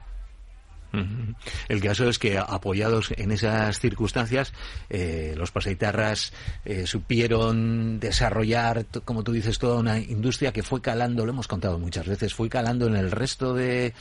[1.69, 4.53] El caso es que, apoyados en esas circunstancias,
[4.91, 6.33] eh, los pasaitarras
[6.65, 11.79] eh, supieron desarrollar, como tú dices, toda una industria que fue calando, lo hemos contado
[11.79, 13.95] muchas veces, fue calando en el resto de,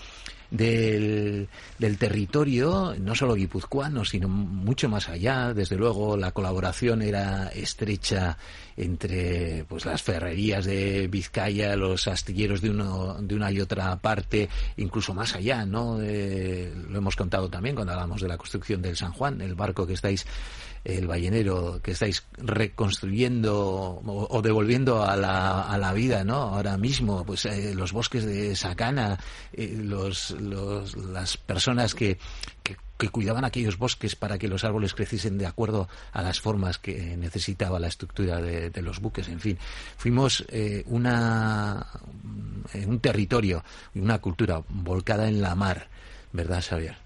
[0.53, 1.49] del,
[1.79, 5.53] del territorio, no solo guipuzcoano, sino mucho más allá.
[5.53, 8.37] Desde luego, la colaboración era estrecha
[8.77, 14.47] entre pues las ferrerías de Vizcaya, los astilleros de uno de una y otra parte,
[14.77, 15.97] incluso más allá, ¿no?
[15.97, 19.93] lo hemos contado también cuando hablamos de la construcción del San Juan, el barco que
[19.93, 20.25] estáis
[20.83, 26.35] el ballenero que estáis reconstruyendo o, devolviendo a la, a la, vida, ¿no?
[26.35, 29.19] Ahora mismo, pues eh, los bosques de Sacana,
[29.53, 32.17] eh, los, los, las personas que,
[32.63, 32.75] que,
[33.11, 37.77] cuidaban aquellos bosques para que los árboles creciesen de acuerdo a las formas que necesitaba
[37.77, 39.57] la estructura de, de los buques, en fin.
[39.97, 41.85] Fuimos eh, una,
[42.73, 43.61] un territorio
[43.93, 45.89] y una cultura volcada en la mar,
[46.31, 47.02] ¿verdad, Xavier?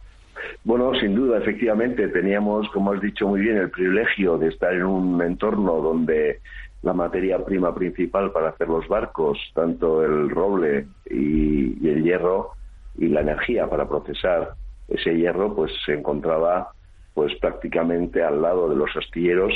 [0.67, 4.83] Bueno, sin duda, efectivamente, teníamos, como has dicho muy bien, el privilegio de estar en
[4.83, 6.41] un entorno donde
[6.81, 12.49] la materia prima principal para hacer los barcos, tanto el roble y, el hierro,
[12.97, 14.55] y la energía para procesar
[14.89, 16.71] ese hierro, pues se encontraba
[17.13, 19.53] pues prácticamente al lado de los astilleros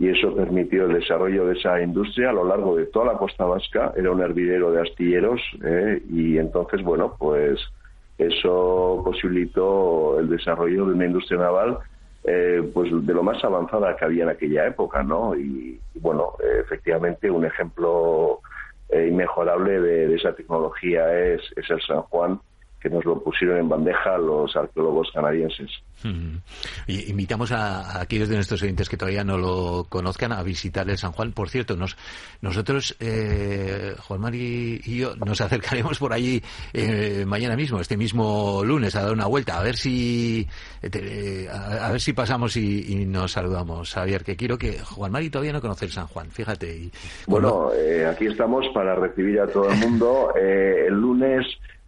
[0.00, 3.44] y eso permitió el desarrollo de esa industria a lo largo de toda la costa
[3.44, 3.92] vasca.
[3.96, 6.02] Era un hervidero de astilleros ¿eh?
[6.10, 7.60] y entonces, bueno, pues
[8.18, 11.78] eso posibilitó el desarrollo de una industria naval
[12.24, 15.34] eh, pues de lo más avanzada que había en aquella época, ¿no?
[15.34, 18.40] Y, bueno, efectivamente un ejemplo
[18.90, 22.40] eh, inmejorable de, esa tecnología es, es el San Juan,
[22.80, 25.70] que nos lo pusieron en bandeja los arqueólogos canadienses.
[26.86, 30.96] Y invitamos a, aquellos de nuestros oyentes que todavía no lo conozcan a visitar el
[30.96, 31.32] San Juan.
[31.32, 31.96] Por cierto, nos,
[32.40, 36.40] nosotros, eh, Juan Mari y yo, nos acercaremos por allí
[36.72, 40.46] eh, mañana mismo, este mismo lunes, a dar una vuelta, a ver si
[40.82, 43.92] eh, a, ver si pasamos y, nos saludamos.
[43.92, 46.76] Javier, que quiero que Juan Mari todavía no conoce el San Juan, fíjate.
[46.76, 46.92] Y,
[47.26, 47.70] bueno,
[48.08, 50.32] aquí estamos para recibir a todo el mundo.
[50.36, 51.44] el lunes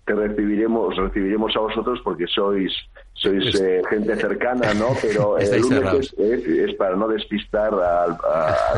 [0.07, 2.73] recibiremos recibiremos a vosotros porque sois
[3.13, 4.89] sois eh, gente cercana, ¿no?
[5.03, 8.17] Pero el lunes es, para no despistar al,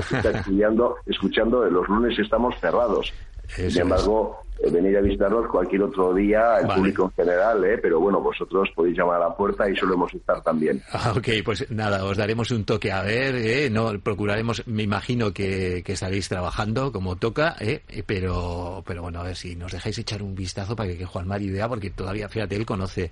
[0.09, 3.12] que está estudiando, escuchando, los lunes estamos cerrados.
[3.49, 7.79] Sin embargo, eh, venir a visitarnos cualquier otro día, el público en general, ¿eh?
[7.79, 10.83] pero bueno, vosotros podéis llamar a la puerta y solemos estar también.
[11.05, 13.71] Ah, ok, pues nada, os daremos un toque a ver, ¿eh?
[13.71, 17.83] no procuraremos, me imagino que, que estaréis trabajando como toca, ¿eh?
[18.07, 21.51] pero pero bueno, a ver si nos dejáis echar un vistazo para que, Juan Mari
[21.51, 23.11] vea, porque todavía, fíjate, él conoce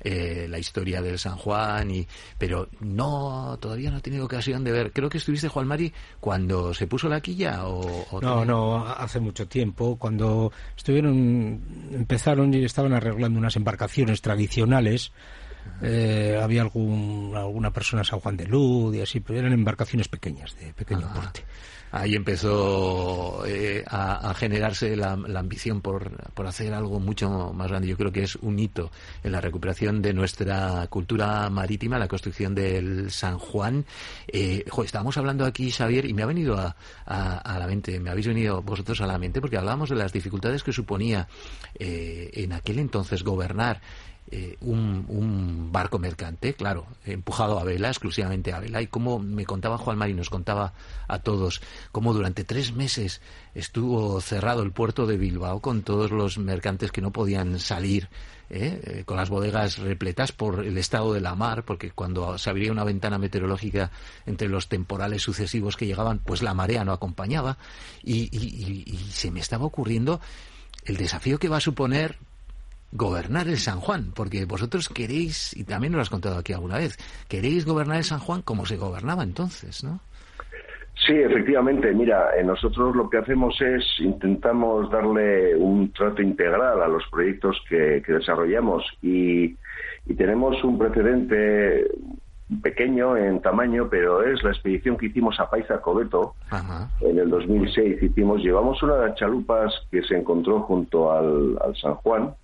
[0.00, 4.72] eh, la historia del San Juan, y pero no, todavía no he tenido ocasión de
[4.72, 4.92] ver.
[4.92, 8.20] Creo que estuviste, Juan Mari, cuando se puso la quilla o...
[8.20, 11.60] no, no, hace mucho tiempo, cuando estuvieron,
[11.92, 15.12] empezaron y estaban arreglando unas embarcaciones tradicionales.
[15.82, 20.56] Eh, había algún, alguna persona San Juan de Luz y así, pero eran embarcaciones pequeñas,
[20.56, 21.44] de pequeño porte
[21.90, 27.88] ahí empezó eh, a, generarse la, ambición por, por, hacer algo mucho más grande.
[27.88, 28.90] Yo creo que es un hito
[29.22, 33.84] en la recuperación de nuestra cultura marítima, la construcción del San Juan.
[34.26, 36.76] Eh, estábamos hablando aquí, Xavier, y me ha venido a,
[37.06, 40.62] a, la mente, me habéis venido vosotros a la mente, porque hablábamos de las dificultades
[40.62, 41.28] que suponía
[41.78, 43.80] eh, en aquel entonces gobernar
[44.30, 49.78] eh, un, barco mercante, claro, empujado a vela, exclusivamente a vela, y como me contaba
[49.78, 50.72] Juan Mari, nos contaba
[51.06, 51.60] a todos,
[51.92, 53.20] cómo durante tres meses
[53.54, 58.08] estuvo cerrado el puerto de Bilbao con todos los mercantes que no podían salir,
[58.50, 58.80] ¿eh?
[58.84, 62.72] Eh, con las bodegas repletas por el estado de la mar, porque cuando se abría
[62.72, 63.90] una ventana meteorológica
[64.26, 67.58] entre los temporales sucesivos que llegaban, pues la marea no acompañaba,
[68.02, 70.20] y se me estaba ocurriendo
[70.84, 72.18] el desafío que va a suponer
[72.92, 76.78] gobernar el San Juan, porque vosotros queréis, y también nos lo has contado aquí alguna
[76.78, 76.96] vez,
[77.28, 80.00] queréis gobernar el San Juan como se gobernaba entonces, ¿no?
[81.06, 81.92] Sí, efectivamente.
[81.94, 87.56] Mira, eh, nosotros lo que hacemos es intentamos darle un trato integral a los proyectos
[87.68, 89.56] que, desarrollamos y,
[90.16, 91.86] tenemos un precedente
[92.62, 96.34] pequeño en tamaño, pero es la expedición que hicimos a Paisa Cobeto
[97.02, 98.02] en el 2006.
[98.02, 102.34] Hicimos, llevamos una de las chalupas que se encontró junto al San Juan,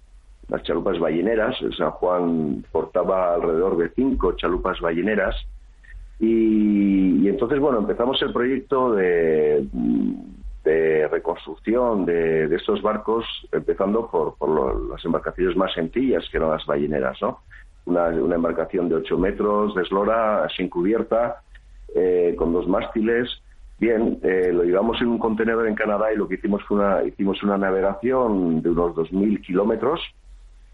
[0.49, 1.61] las chalupas balleneras.
[1.61, 5.37] El San Juan portaba alrededor de cinco chalupas balleneras.
[6.21, 9.67] Y, entonces, bueno, empezamos el proyecto de,
[11.11, 14.37] reconstrucción de, estos barcos, empezando por,
[14.91, 17.41] las embarcaciones más sencillas, que eran las balleneras, ¿no?
[17.87, 21.43] Una, una embarcación de 8 metros de eslora, sin cubierta,
[21.95, 23.29] eh, con dos mástiles.
[23.79, 27.03] Bien, eh, lo llevamos en un contenedor en Canadá y lo que hicimos fue una,
[27.05, 30.01] hicimos una navegación de unos 2.000 kilómetros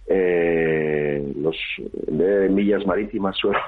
[0.07, 1.57] eh, los,
[2.09, 3.59] de millas marítimas suelo,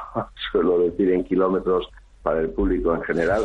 [0.50, 1.88] suelo decir en kilómetros
[2.22, 3.42] para el público en general.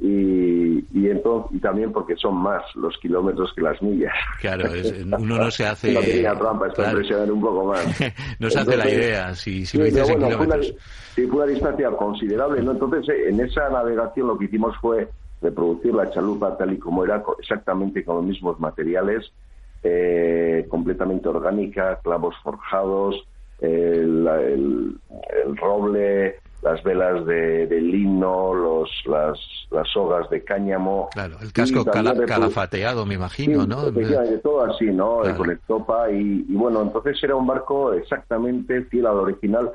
[0.00, 4.12] Y, y, entonces, y también porque son más los kilómetros que las millas.
[4.40, 4.68] Claro,
[5.18, 5.92] uno no se hace.
[5.92, 7.84] no trampa, esto un poco más.
[8.38, 10.74] no se hace la idea si, si lo dices en kilómetros.
[11.14, 12.72] Fue una, distancia considerable, ¿no?
[12.72, 15.08] Entonces, eh, en esa navegación lo que hicimos fue
[15.40, 19.30] reproducir la chalupa tal y como era, exactamente con los mismos materiales,
[19.84, 23.22] eh, completamente orgánica, clavos forjados,
[23.60, 24.98] el,
[25.56, 29.38] roble, las velas de, lino, los, las,
[29.70, 31.10] las sogas de cáñamo.
[31.12, 33.90] Claro, el casco calafateado, me imagino, ¿no?
[33.90, 35.20] de todo así, ¿no?
[35.36, 39.70] Con estopa y, y, bueno, entonces era un barco exactamente fiel al original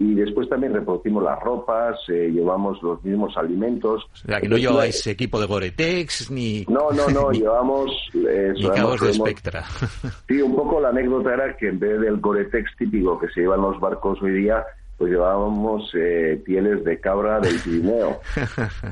[0.00, 4.02] y después también reproducimos las ropas, eh, llevamos los mismos alimentos.
[4.10, 6.64] O sea, que no lleváis equipo de Goretex ni...
[6.70, 7.90] No, no, no, llevamos...
[8.14, 9.62] Eh, ni cabos de Spectra.
[10.26, 13.60] Sí, un poco la anécdota era que en vez del Goretex típico que se llevan
[13.60, 14.64] los barcos hoy día,
[14.96, 18.20] pues llevábamos eh, pieles de cabra del Pirineo.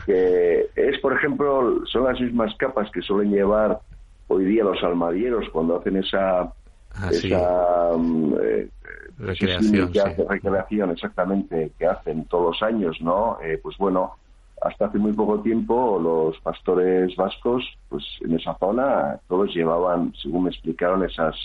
[0.05, 3.81] que es, por ejemplo, son las mismas capas que suelen llevar
[4.27, 6.53] hoy día los almadieros cuando hacen esa...
[7.01, 8.69] Ah, esa mm, eh,
[9.19, 13.39] recreación, hace recreación exactamente que hacen todos los años, ¿no?
[13.43, 14.17] Eh, pues bueno,
[14.61, 20.45] hasta hace muy poco tiempo los pastores vascos, pues en esa zona todos llevaban, según
[20.45, 21.37] me explicaron, esas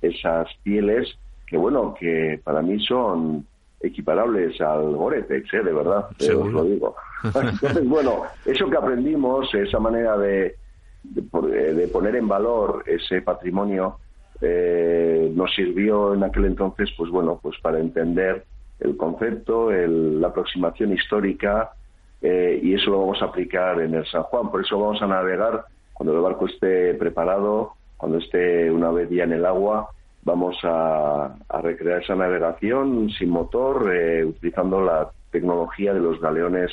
[0.00, 3.46] esas pieles que bueno, que para mí son
[3.80, 5.62] equiparables al Goretex, ¿eh?
[5.62, 6.96] de verdad, os lo digo.
[7.24, 10.56] Entonces, bueno, eso que aprendimos, esa manera de,
[11.02, 13.98] de poner en valor ese patrimonio,
[14.40, 18.44] eh, nos sirvió en aquel entonces, pues bueno, pues para entender
[18.80, 21.72] el concepto, la aproximación histórica
[22.20, 24.50] eh, y eso lo vamos a aplicar en el San Juan.
[24.50, 29.24] Por eso vamos a navegar cuando el barco esté preparado, cuando esté una vez ya
[29.24, 29.90] en el agua,
[30.22, 36.70] vamos a, recrear esa navegación sin motor, eh, utilizando la tecnología de los galeones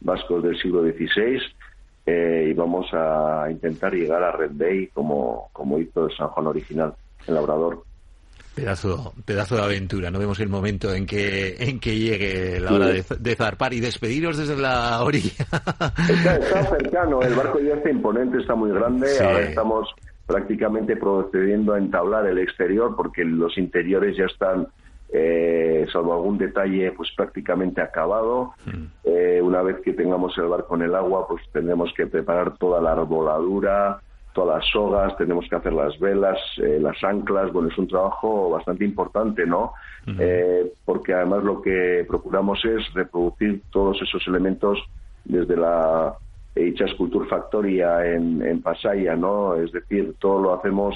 [0.00, 1.40] vascos del siglo XVI
[2.06, 6.48] eh, y vamos a intentar llegar a Red Bay como, como hizo el San Juan
[6.48, 6.94] original,
[7.26, 7.84] el Labrador.
[8.54, 12.86] Pedazo, pedazo de aventura, no vemos el momento en que, en que llegue la hora
[12.88, 15.46] de, zarpar y despediros desde la orilla.
[16.08, 19.88] Está, cercano, el barco ya está imponente, está muy grande, ahora estamos
[20.26, 24.68] prácticamente procediendo a entablar el exterior porque los interiores ya están
[25.14, 28.54] eh, salvo algún detalle, pues prácticamente acabado.
[28.64, 28.84] Mm.
[29.04, 32.80] Eh, una vez que tengamos el barco en el agua, pues tendremos que preparar toda
[32.80, 34.00] la arboladura,
[34.32, 37.52] todas las sogas, tenemos que hacer las velas, eh, las anclas.
[37.52, 39.72] Bueno, es un trabajo bastante importante, ¿no?
[40.84, 44.82] porque además lo que procuramos es reproducir todos esos elementos
[45.24, 46.12] desde la
[46.56, 49.54] hecha Culture Factoria en, en Pasaya, ¿no?
[49.54, 50.94] Es decir, todo lo hacemos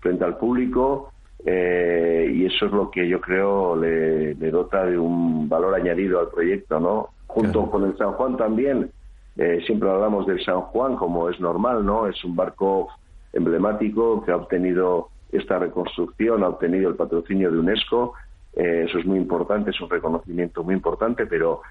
[0.00, 1.12] frente al público
[1.44, 6.28] eh, y eso es lo que yo creo le, dota de un valor añadido al
[6.28, 7.10] proyecto, ¿no?
[7.26, 8.90] Junto con el San Juan también,
[9.38, 12.06] eh, siempre hablamos del San Juan como es normal, ¿no?
[12.06, 12.88] Es un barco
[13.32, 18.12] emblemático que ha obtenido esta reconstrucción, ha obtenido el patrocinio de UNESCO,
[18.54, 21.62] eh, eso es muy importante, es un reconocimiento muy importante, pero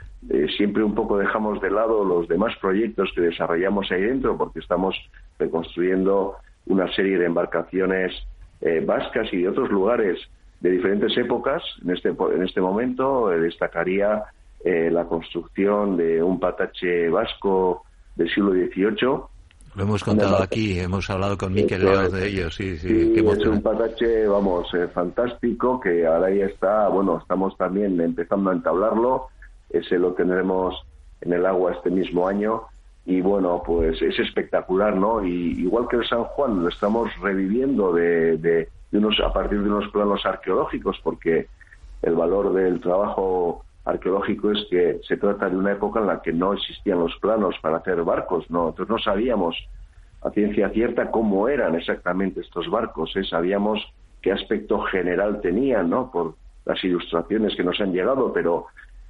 [0.58, 4.96] siempre un poco dejamos de lado los demás proyectos que desarrollamos ahí dentro porque estamos
[5.38, 6.36] reconstruyendo
[6.68, 8.14] una serie de embarcaciones
[8.62, 10.20] eh, vascas y de otros lugares
[10.62, 11.64] de diferentes épocas.
[11.84, 14.24] En este, en este momento eh, destacaría
[14.64, 17.84] eh, la construcción de un patache vasco
[18.16, 19.22] del siglo XVIII.
[19.76, 23.14] Lo hemos contado aquí, hemos hablado con Miquel de ellos, sí, sí.
[23.16, 29.28] es un patache, vamos, fantástico, que ahora ya está, bueno, estamos también empezando a entablarlo,
[29.70, 30.76] ese lo tendremos
[31.22, 32.64] en el agua este mismo año
[33.06, 35.24] y bueno, pues es espectacular, ¿no?
[35.24, 39.70] Y igual que el San Juan lo estamos reviviendo de, de, unos, a partir de
[39.70, 41.48] unos planos arqueológicos, porque
[42.02, 46.34] el valor del trabajo arqueológico es que se trata de una época en la que
[46.34, 48.76] no existían los planos para hacer barcos, ¿no?
[48.88, 49.56] No sabíamos
[50.22, 53.24] a ciencia cierta cómo eran exactamente estos barcos, ¿eh?
[53.24, 53.82] sabíamos
[54.22, 56.12] qué aspecto general tenían, ¿no?
[56.12, 56.36] Por
[56.66, 58.66] las ilustraciones que nos han llegado, pero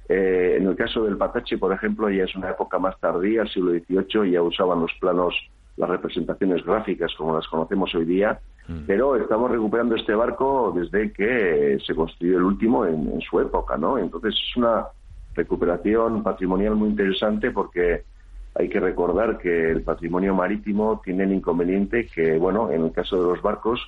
[0.08, 3.72] eh, en el caso del Patache, por ejemplo, ya es una época más tardía, siglo
[3.72, 5.34] XVIII, ya usaban los planos,
[5.78, 8.80] las representaciones gráficas como las conocemos hoy día, mm.
[8.86, 13.96] pero estamos recuperando este barco desde que se construyó el último en, su época, ¿no?
[13.96, 14.86] Entonces es una
[15.34, 18.02] recuperación patrimonial muy interesante porque
[18.54, 23.16] hay que recordar que el patrimonio marítimo tiene el inconveniente que, bueno, en el caso
[23.16, 23.80] de los barcos,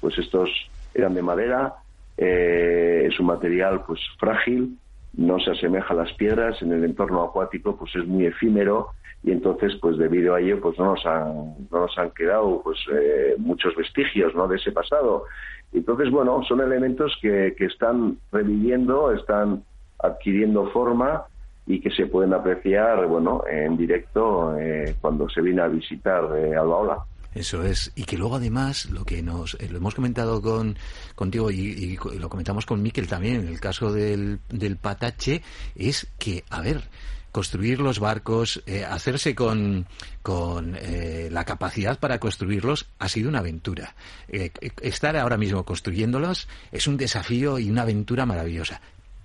[0.00, 0.48] pues estos
[0.94, 1.74] eran de madera,
[2.16, 4.78] eh, es un material pues frágil,
[5.16, 8.88] no se asemeja a las piedras, en el entorno acuático pues es muy efímero
[9.22, 12.78] y entonces pues debido a ello pues no nos han, no nos han quedado pues
[12.92, 14.48] eh, muchos vestigios ¿no?
[14.48, 15.24] de ese pasado.
[15.72, 19.64] Entonces bueno, son elementos que, que están reviviendo, están
[19.98, 21.24] adquiriendo forma
[21.66, 26.54] y que se pueden apreciar bueno en directo eh, cuando se viene a visitar eh,
[26.54, 26.98] Albaola.
[27.34, 27.92] Eso es.
[27.94, 30.76] Y que luego además, lo que nos, eh, lo hemos comentado con,
[31.14, 35.42] contigo y, lo comentamos con Miquel también, en el caso del, del Patache,
[35.74, 36.88] es que, a ver,
[37.32, 39.86] construir los barcos, eh, hacerse con,
[40.22, 43.96] con eh, la capacidad para construirlos ha sido una aventura.
[44.28, 48.80] estar ahora mismo construyéndolos es un desafío y una aventura maravillosa.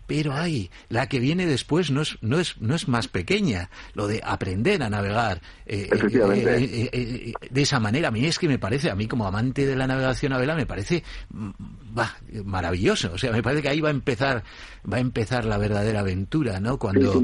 [0.09, 4.07] Pero hay, la que viene después no es, no es, no es más pequeña, lo
[4.07, 8.07] de aprender a navegar eh, eh, eh, de esa manera.
[8.07, 10.55] A mí es que me parece, a mí como amante de la navegación a vela,
[10.55, 11.49] me parece mm,
[12.43, 13.11] maravilloso.
[13.13, 14.43] O sea, me parece que ahí va a empezar,
[14.91, 16.79] va a empezar la verdadera aventura, ¿no?
[16.79, 17.21] Cuando,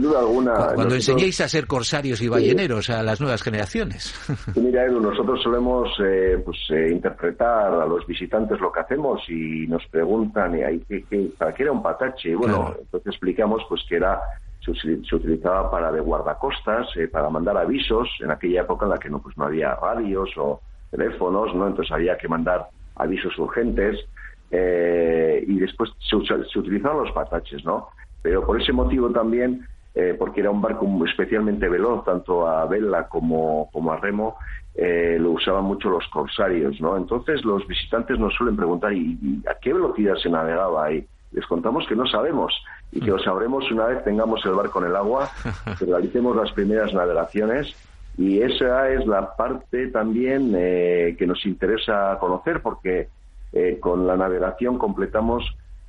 [0.76, 4.14] cuando enseñéis a ser corsarios y balleneros a las nuevas generaciones.
[4.56, 6.58] mira, Edu, nosotros solemos pues,
[6.92, 10.54] interpretar a los visitantes lo que hacemos y nos preguntan,
[11.40, 12.30] ¿para qué era un patache?
[12.30, 14.22] Y bueno, entonces explicamos pues que era
[14.74, 19.10] se, utilizaba para de guardacostas, eh, para mandar avisos en aquella época en la que
[19.10, 21.68] no pues no había radios o teléfonos, ¿no?
[21.68, 24.00] Entonces había que mandar avisos urgentes
[24.52, 27.90] eh, y después se, utilizaban los pataches, ¿no?
[28.22, 33.08] Pero por ese motivo también, eh, porque era un barco especialmente veloz, tanto a vela
[33.08, 34.38] como, como a remo,
[34.78, 36.98] lo usaban mucho los corsarios, ¿no?
[36.98, 41.08] Entonces los visitantes nos suelen preguntar, ¿y, a qué velocidad se navegaba ahí?
[41.36, 42.54] Les contamos que no sabemos
[42.94, 45.30] y que lo sabremos una vez tengamos el barco en el agua,
[45.78, 47.76] que realicemos las primeras navegaciones
[48.18, 53.10] y esa es la parte también eh, que nos interesa conocer porque
[53.52, 55.44] eh, con la navegación completamos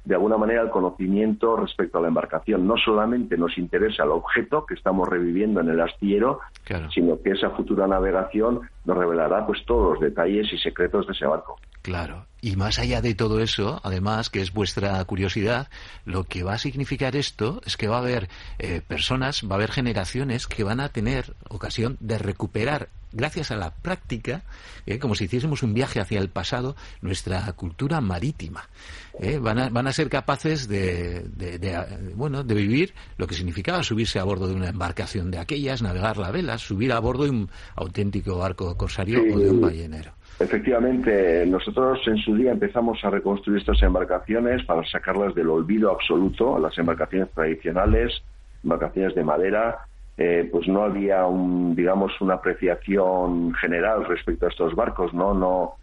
[0.05, 2.67] de alguna manera el conocimiento respecto a la embarcación.
[2.67, 6.41] No solamente nos interesa el objeto que estamos reviviendo en el astillero,
[6.93, 11.27] sino que esa futura navegación nos revelará pues todos los detalles y secretos de ese
[11.27, 11.59] barco.
[11.83, 12.26] Claro.
[12.43, 15.69] Y más allá de todo eso, además, que es vuestra curiosidad,
[16.05, 18.29] lo que va a significar esto es que va a haber
[18.59, 23.57] eh, personas, va a haber generaciones que van a tener ocasión de recuperar, gracias a
[23.57, 24.43] la práctica,
[24.85, 28.69] eh, como si hiciésemos un viaje hacia el pasado, nuestra cultura marítima.
[29.19, 31.25] Eh, van, a, van a ser capaces de,
[32.15, 36.19] bueno, de vivir lo que significaba subirse a bordo de una embarcación de aquellas, navegar
[36.19, 40.13] la vela, subir a bordo de un auténtico barco corsario o de un ballenero.
[40.39, 46.59] Efectivamente, nosotros en su día empezamos a reconstruir estas embarcaciones para sacarlas del olvido absoluto,
[46.59, 48.23] las embarcaciones tradicionales,
[48.63, 49.79] embarcaciones de madera,
[50.19, 55.33] eh, pues no había un, digamos, una apreciación general respecto a estos barcos, ¿no?
[55.33, 55.75] No,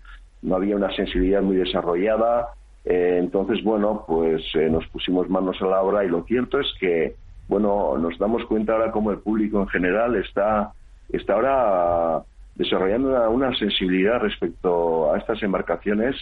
[0.43, 2.49] no había una sensibilidad muy desarrollada.
[2.85, 6.67] Eh, entonces, bueno, pues eh, nos pusimos manos a la obra y lo cierto es
[6.79, 7.15] que,
[7.47, 10.73] bueno, nos damos cuenta ahora como el público en general está,
[11.09, 12.23] está ahora
[12.55, 16.15] desarrollando una, sensibilidad respecto a estas embarcaciones.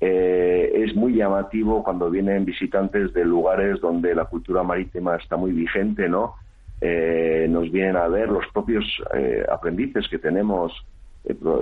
[0.00, 5.52] Eh, es muy llamativo cuando vienen visitantes de lugares donde la cultura marítima está muy
[5.52, 6.34] vigente, ¿no?
[6.80, 10.72] Eh, nos vienen a ver los propios eh, aprendices que tenemos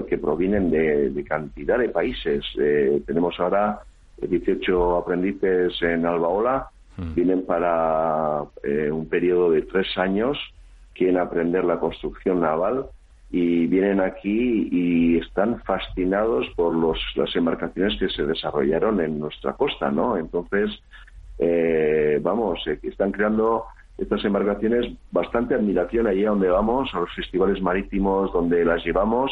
[0.08, 2.42] que provienen de, cantidad de países.
[3.06, 3.80] tenemos ahora
[4.16, 7.14] 18 aprendices en Albaola, hmm.
[7.14, 8.44] vienen para
[8.90, 10.38] un periodo de tres años,
[10.94, 12.86] quieren aprender la construcción naval
[13.30, 19.52] y vienen aquí y están fascinados por los, las embarcaciones que se desarrollaron en nuestra
[19.52, 20.16] costa, ¿no?
[20.16, 20.70] Entonces,
[21.38, 23.64] eh, vamos, eh, están creando
[23.96, 29.30] estas embarcaciones bastante admiración allí donde vamos, a los festivales marítimos donde las llevamos.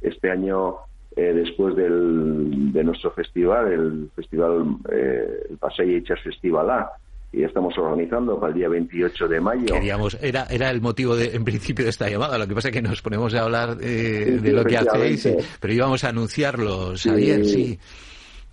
[0.00, 0.76] Este año,
[1.14, 6.90] eh, después del, de nuestro festival, el festival, el Paseo Hechas Festival A,
[7.36, 9.66] y estamos organizando para el día 28 de mayo.
[9.66, 12.74] Queríamos, era, era el motivo de, en principio de esta llamada, lo que pasa es
[12.74, 15.28] que nos ponemos a hablar eh, de lo que hacéis,
[15.60, 17.78] pero íbamos a anunciarlo, Xavier, sí.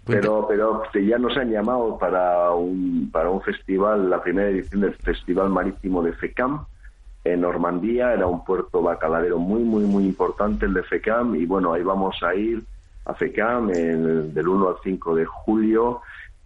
[0.04, 4.96] Pero, pero ya nos han llamado para un, para un festival, la primera edición del
[4.96, 6.66] Festival Marítimo de FECAM,
[7.24, 11.74] en Normandía, era un puerto bacaladero muy, muy, muy importante el de FECAM, y bueno,
[11.74, 12.64] ahí vamos a ir
[13.06, 16.02] a FECAM del 1 al 5 de julio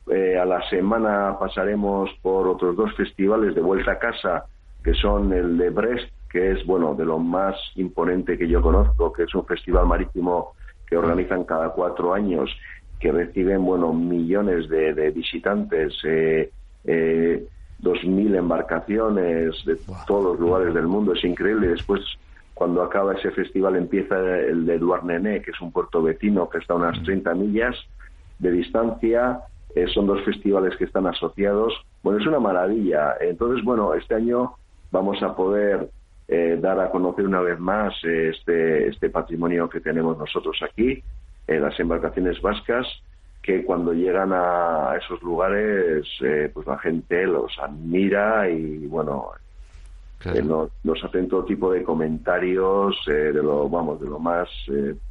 [0.08, 4.46] eh, a la semana pasaremos por otros dos festivales de vuelta a casa,
[4.84, 9.12] que son el de Brest, que es bueno de lo más imponente que yo conozco,
[9.12, 10.54] que es un festival marítimo
[10.86, 12.56] que organizan cada cuatro años,
[13.00, 16.52] que reciben bueno millones de, visitantes, eh,
[16.84, 17.48] eh,
[17.80, 21.70] dos mil embarcaciones de todos los lugares del mundo, es increíble.
[21.70, 22.02] Después,
[22.54, 26.74] cuando acaba ese festival, empieza el de Douarnenez, que es un puerto vecino que está
[26.74, 27.76] a unas 30 millas
[28.38, 29.40] de distancia
[29.76, 31.74] eh, son dos festivales que están asociados.
[32.02, 33.18] Bueno, es una maravilla.
[33.20, 34.54] Entonces, bueno, este año
[34.90, 35.90] vamos a poder
[36.30, 41.04] eh, dar a conocer una vez más eh, este, este patrimonio que tenemos nosotros aquí,
[41.48, 42.88] las embarcaciones vascas,
[43.44, 46.08] que cuando llegan a esos lugares,
[46.52, 49.30] pues la gente los admira y, bueno,
[50.84, 54.50] nos, hacen todo tipo de comentarios de lo, vamos, de lo más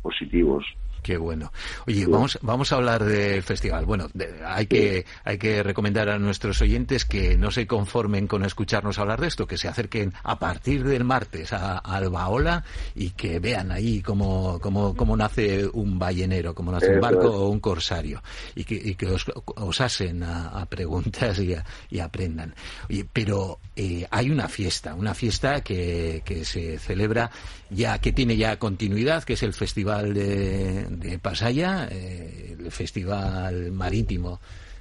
[0.02, 0.64] positivos.
[1.04, 1.52] Qué bueno.
[1.86, 3.84] Oye, vamos, vamos a hablar del festival.
[3.84, 4.08] Bueno,
[4.46, 9.20] hay, que, hay que recomendar a nuestros oyentes que no se conformen con escucharnos hablar
[9.20, 14.00] de esto, que se acerquen a partir del martes a, Albaola y que vean ahí
[14.00, 18.22] cómo, cómo, cómo nace un ballenero, cómo nace un barco o un corsario
[18.54, 21.54] y que, y que os, os asen a, preguntas y,
[21.90, 22.54] y, aprendan.
[22.88, 27.30] Oye, pero eh, hay una fiesta, una fiesta que, que se celebra
[27.68, 33.72] ya, que tiene ya continuidad, que es el Festival de de Pasaya, eh, el festival
[33.72, 34.40] marítimo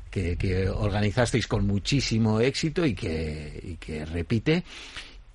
[0.09, 4.63] que, organizasteis con muchísimo éxito y que, que repite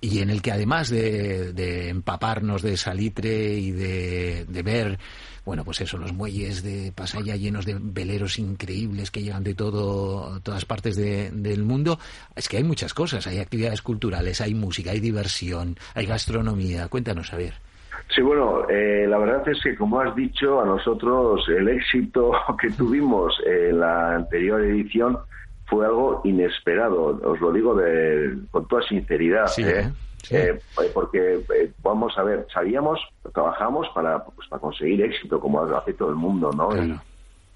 [0.01, 4.97] y en el que además de, empaparnos de salitre y de, ver,
[5.43, 10.39] bueno, pues eso, los muelles de Pasaya llenos de veleros increíbles que llegan de todo,
[10.41, 11.99] todas partes del mundo,
[12.35, 16.87] es que hay muchas cosas, hay actividades culturales, hay música, hay diversión, hay gastronomía.
[16.87, 17.68] Cuéntanos, a ver.
[18.09, 22.31] Sí, bueno, eh, la verdad es que, como has dicho, a nosotros el éxito
[22.61, 25.17] que tuvimos en la anterior edición
[25.65, 27.19] fue algo inesperado.
[27.23, 29.47] Os lo digo de, con toda sinceridad.
[29.59, 29.91] ¿eh?
[30.31, 30.59] ¿eh?
[30.93, 31.39] porque,
[31.83, 32.99] vamos a ver, sabíamos,
[33.31, 36.69] trabajamos para, pues, para conseguir éxito, como hace todo el mundo, ¿no?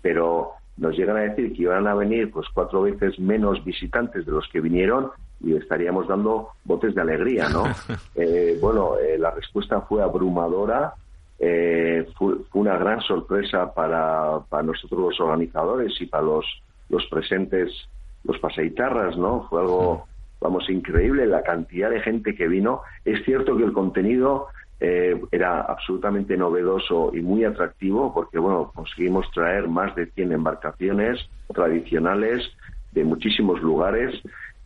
[0.04, 4.32] pero nos llegan a decir que iban a venir pues cuatro veces menos visitantes de
[4.34, 5.12] los que vinieron
[5.44, 7.66] y estaríamos dando botes de alegría, ¿no?
[8.16, 10.94] Eh, bueno, eh, la respuesta fue abrumadora,
[11.40, 16.46] eh, fue, una gran sorpresa para, para, nosotros los organizadores y para los,
[16.90, 17.72] los presentes,
[18.24, 19.48] los paseitarras, ¿no?
[19.50, 20.06] Fue algo,
[20.40, 22.82] vamos, increíble la cantidad de gente que vino.
[23.04, 24.48] Es cierto que el contenido
[24.80, 31.20] era absolutamente novedoso y muy atractivo porque, bueno, conseguimos traer más de 100 embarcaciones
[31.54, 32.44] tradicionales
[32.92, 34.22] de muchísimos lugares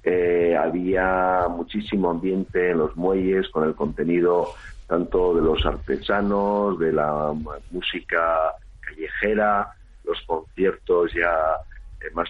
[0.10, 4.54] eh, había muchísimo ambiente en los muelles con el contenido
[4.88, 7.34] tanto de los artesanos, de la
[7.72, 9.74] música callejera,
[10.06, 11.36] los conciertos ya
[12.00, 12.30] eh, más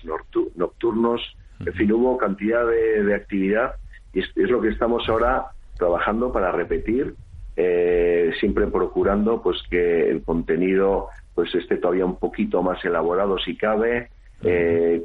[0.55, 1.21] nocturnos.
[1.59, 3.75] En fin, hubo cantidad de, actividad
[4.11, 5.45] y es, lo que estamos ahora
[5.77, 7.13] trabajando para repetir,
[7.57, 13.55] eh, siempre procurando pues que el contenido pues esté todavía un poquito más elaborado si
[13.55, 14.09] cabe,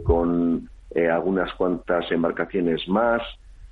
[0.05, 3.23] con eh, algunas cuantas embarcaciones más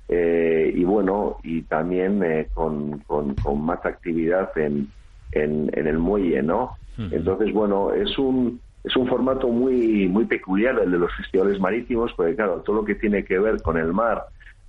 [0.07, 4.91] eh, y bueno, y también eh, con, con, más actividad en,
[5.31, 6.75] en, el muelle, ¿no?
[6.97, 12.11] Entonces, bueno, es un, es un formato muy, muy peculiar el de los festivales marítimos,
[12.15, 14.25] porque claro, todo lo que tiene que ver con el mar,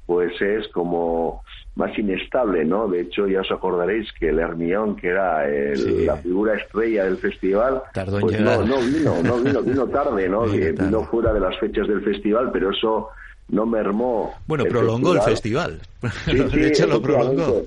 [0.06, 1.42] pues es como
[1.74, 2.88] más inestable, ¿no?
[2.88, 7.82] De hecho, ya os acordaréis que el Hermión, que era la figura estrella del festival,
[7.92, 10.42] pues no, no, vino, no vino, vino tarde, ¿no?
[10.46, 13.08] vino fuera de las fechas del festival, pero eso
[13.48, 14.34] no mermó.
[14.46, 15.80] Bueno, prolongó el festival.
[16.24, 17.62] Sí, de hecho, lo prolongó.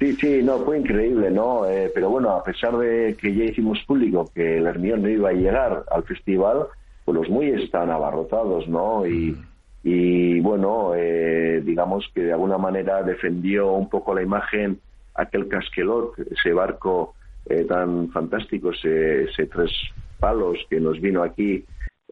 [0.00, 1.66] Sí, sí, no, fue increíble, ¿no?
[1.66, 5.28] Eh, pero bueno, a pesar de que ya hicimos público que el Hermión no iba
[5.28, 6.66] a llegar al festival,
[7.04, 9.06] pues los muelles estaban abarrotados, ¿no?
[9.06, 9.32] Y.
[9.32, 9.55] Mm
[9.88, 14.80] y bueno, eh, digamos que de alguna manera defendió un poco la imagen
[15.14, 17.14] aquel casquelot, ese barco
[17.48, 19.70] eh, tan fantástico, ese, tres
[20.18, 21.64] palos que nos vino aquí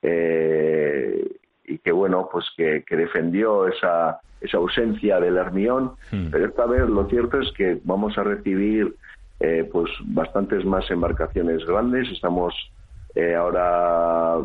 [0.03, 1.29] eh,
[1.65, 6.29] y que bueno, pues que, defendió esa, esa ausencia del Hermión, hmm.
[6.31, 8.95] pero esta vez lo cierto es que vamos a recibir
[9.73, 12.55] pues bastantes más embarcaciones grandes, estamos
[13.37, 14.39] ahora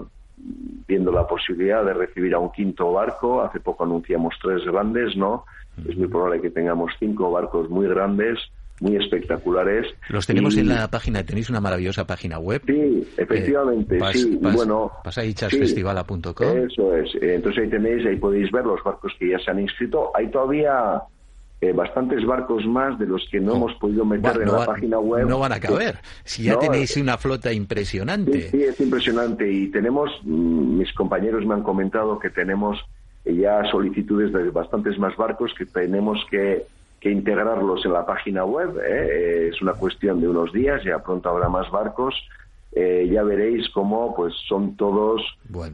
[0.88, 3.42] viendo la posibilidad de recibir a un quinto barco.
[3.42, 5.46] Hace poco anunciamos tres grandes, ¿no?
[5.88, 8.38] Es muy probable que tengamos cinco barcos muy grandes,
[8.82, 9.88] muy espectaculares.
[10.10, 12.62] Los tenemos en la página, tenéis una maravillosa página web.
[12.66, 14.40] Sí, efectivamente, eh, sí.
[14.42, 16.58] bueno, pasaichasfestivala.com.
[16.58, 17.16] eso es.
[17.22, 20.12] Entonces ahí tenéis, ahí podéis ver los barcos que ya se han inscrito.
[20.16, 21.02] Hay todavía
[21.62, 25.28] eh, bastantes barcos más de los que no, hemos podido meter en la página web.
[25.28, 28.50] No van a caber, si ya tenéis una flota impresionante.
[28.50, 32.80] Sí, es impresionante y tenemos, mm, mis compañeros me han comentado que tenemos
[33.26, 36.66] ya solicitudes de bastantes más barcos que tenemos que,
[37.00, 38.80] que integrarlos en la página web.
[38.80, 39.50] ¿eh?
[39.52, 42.16] Es una cuestión de unos días, ya pronto habrá más barcos
[42.72, 45.24] eh, ya veréis cómo pues son todos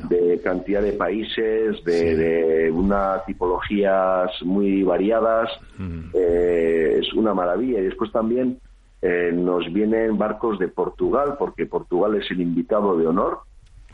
[0.07, 5.49] de cantidad de países, de, una tipologías muy variadas.
[5.77, 6.11] Mm.
[6.13, 7.79] Eh, es una maravilla.
[7.79, 8.59] Y después también
[9.01, 13.39] eh, nos vienen barcos de Portugal, porque Portugal es el invitado de honor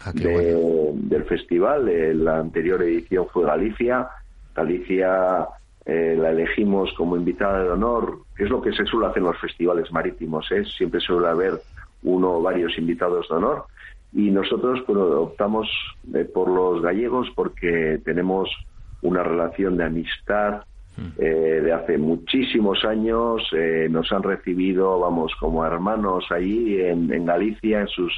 [0.05, 2.23] ah, del festival.
[2.23, 4.09] la anterior edición fue Galicia.
[4.55, 5.47] Galicia
[5.83, 9.39] la elegimos como invitada de honor, que es lo que se suele hacer en los
[9.39, 10.47] festivales marítimos.
[10.77, 11.59] Siempre suele haber
[12.03, 13.65] uno o varios invitados de honor.
[14.13, 15.69] Y nosotros optamos
[16.13, 18.49] eh, por los gallegos porque tenemos
[19.01, 20.63] una relación de amistad
[20.97, 21.07] mm.
[21.17, 23.41] eh, de hace muchísimos años.
[23.53, 28.13] Eh, nos han recibido, vamos, como hermanos allí en, Galicia, en sus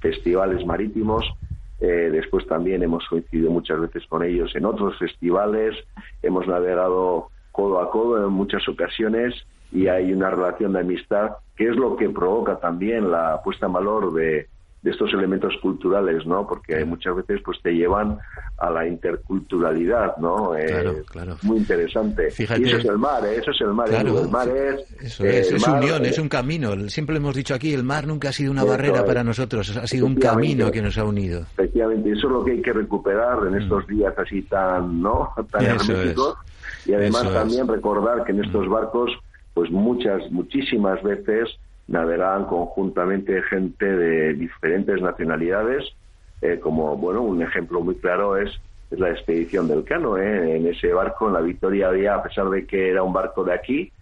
[0.00, 1.24] festivales marítimos.
[1.80, 5.76] Eh, después también hemos coincidido muchas veces con ellos en otros festivales.
[6.22, 9.34] Hemos navegado codo a codo en muchas ocasiones
[9.72, 13.72] y hay una relación de amistad que es lo que provoca también la puesta en
[13.72, 14.48] valor de,
[14.82, 16.46] de estos elementos culturales, ¿no?
[16.46, 18.18] Porque muchas veces pues te llevan
[18.58, 20.56] a la interculturalidad, ¿no?
[20.56, 21.36] Eh, claro, claro.
[21.42, 22.30] Muy interesante.
[22.30, 23.36] Fíjate, y eso es el mar, ¿eh?
[23.36, 23.88] eso es el mar.
[23.88, 24.80] Claro, el mar es...
[25.00, 26.88] Eso es, el es mar, unión, eh, es un camino.
[26.88, 29.04] Siempre lo hemos dicho aquí, el mar nunca ha sido una barrera es.
[29.04, 31.40] para nosotros, ha sido un camino que nos ha unido.
[31.52, 35.32] Efectivamente, eso es lo que hay que recuperar en estos días así tan, ¿no?
[35.50, 35.76] Tan Mm.
[35.76, 36.34] Eso herméticos.
[36.86, 37.36] Y además Eso es.
[37.38, 39.10] también recordar que en estos barcos,
[39.54, 45.84] pues muchas, muchísimas veces navegaban conjuntamente gente de diferentes nacionalidades,
[46.40, 48.50] eh, como, bueno, un ejemplo muy claro es,
[48.90, 50.56] es la expedición del Cano, ¿eh?
[50.56, 53.54] En ese barco, en la Victoria había, a pesar de que era un barco de
[53.54, 53.92] aquí,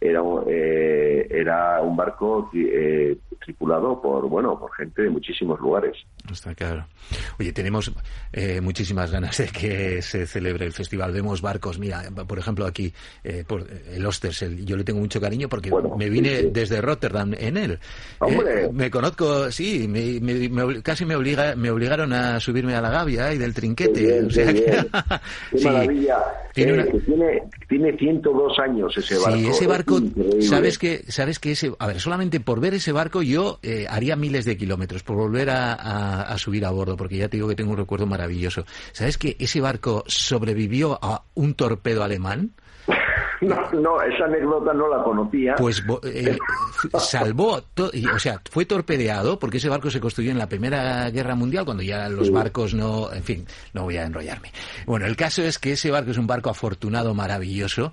[0.00, 5.96] era, un- eh, era un barco eh, tripulado por, bueno, por gente de muchísimos lugares.
[6.30, 6.86] Está claro.
[7.38, 7.90] Oye, tenemos
[8.32, 11.12] eh, muchísimas ganas de que se celebre el festival.
[11.12, 12.92] Vemos barcos, mira, por ejemplo aquí,
[13.24, 16.50] eh, por el Ostersel, yo le tengo mucho cariño porque me vine sí, sí.
[16.52, 17.78] desde Rotterdam en él.
[18.28, 22.90] Eh, me conozco, sí, me, me- casi me, obliga, me obligaron a subirme a la
[22.90, 23.92] gavia y del trinquete.
[24.00, 24.86] Qué bien, o sea qué que- bien.
[25.50, 25.64] Qué sí.
[25.64, 26.18] maravilla.
[26.54, 29.36] Tiene Eh, una- tiene, tiene 102 años ese barco.
[29.38, 30.42] Sí, ese Es barco, increíble.
[30.42, 34.16] sabes que, sabes que ese, a ver, solamente por ver ese barco yo eh, haría
[34.16, 37.48] miles de kilómetros por volver a, a- a subir a bordo, porque ya te digo
[37.48, 38.64] que tengo un recuerdo maravilloso.
[38.92, 42.52] ¿Sabes que ese barco sobrevivió a un torpedo alemán?
[43.50, 45.54] No, no, esa anécdota no la conocía.
[45.56, 46.36] Pues eh,
[46.98, 51.64] salvó, o sea, fue torpedeado porque ese barco se construyó en la Primera Guerra Mundial
[51.64, 54.52] cuando ya los barcos no, en fin, no voy a enrollarme.
[54.84, 57.92] Bueno, el caso es que ese barco es un barco afortunado, maravilloso,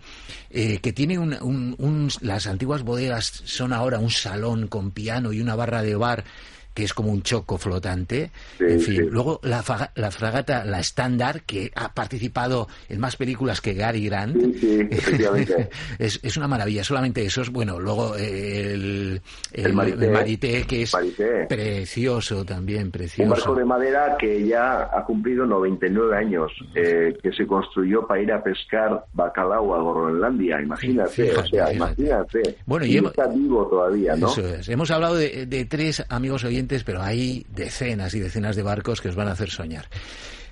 [0.50, 5.32] eh, que tiene un, un- un- las antiguas bodegas son ahora un salón con piano
[5.32, 6.24] y una barra de bar
[6.78, 8.30] que es como un choco flotante.
[8.60, 9.64] en fin, luego la,
[9.96, 14.38] la fragata, la estándar, que ha participado en más películas que Gary Grant.
[14.60, 15.24] Sí, sí,
[15.98, 17.50] es, es una maravilla, solamente esos.
[17.52, 19.20] Bueno, luego el,
[19.54, 20.06] el, El Marité.
[20.06, 21.46] el Marité, que es Marité.
[21.50, 23.32] precioso también, Un precioso.
[23.32, 28.32] barco de madera que ya ha cumplido 99 años, eh, que se construyó para ir
[28.32, 31.76] a pescar bacalao a Groenlandia, imagínate, Fíjate, o sea, fíjate.
[31.76, 32.56] imagínate.
[32.68, 34.28] Bueno, y Y hemos- está vivo todavía, ¿no?
[34.28, 34.70] Eso es.
[34.70, 39.10] Hemos hablado de, de tres amigos oyentes, pero hay decenas y decenas de barcos que
[39.10, 39.86] os van a hacer soñar.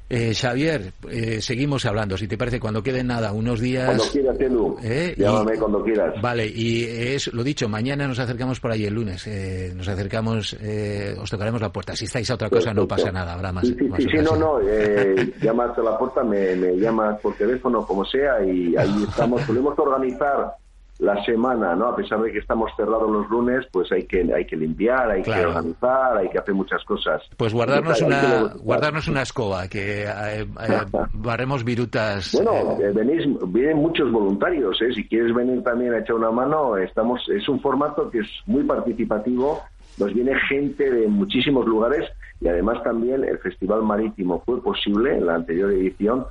[0.08, 2.16] Eh, Xavier, eh, seguimos hablando.
[2.16, 3.88] Si te parece, cuando queden nada, unos días.
[3.88, 4.38] Cuando quieras,
[4.84, 6.14] Eh, y- llámame cuando quieras.
[6.22, 9.26] Vale, y es lo dicho, mañana nos acercamos por ahí el lunes.
[9.26, 11.96] eh, nos acercamos, eh, os tocaremos la puerta.
[11.96, 13.66] Si estáis a otra cosa, no pasa nada, habrá más.
[13.66, 17.20] Sí, sí, más sí, sí, no, no, eh, llamas a la puerta, me, me llamas
[17.22, 19.42] por teléfono, como sea, y ahí estamos.
[19.42, 20.52] Podemos organizar
[21.00, 21.88] la semana, ¿no?
[21.88, 25.24] A pesar de que estamos cerrados los lunes, pues hay que hay que limpiar, hay
[25.24, 27.22] que organizar, hay que hacer muchas cosas.
[27.36, 30.46] Pues guardarnos Hay una, guardarnos una escoba, que eh, eh,
[31.14, 32.32] barremos virutas.
[32.34, 34.94] Bueno, eh, venís, vienen muchos voluntarios, ¿eh?
[34.94, 38.64] Si quieres venir también a echar una mano, estamos, es un formato que es muy
[38.64, 39.62] participativo,
[39.98, 45.26] nos viene gente de muchísimos lugares y además también el Festival Marítimo fue posible en
[45.26, 46.26] la anterior edición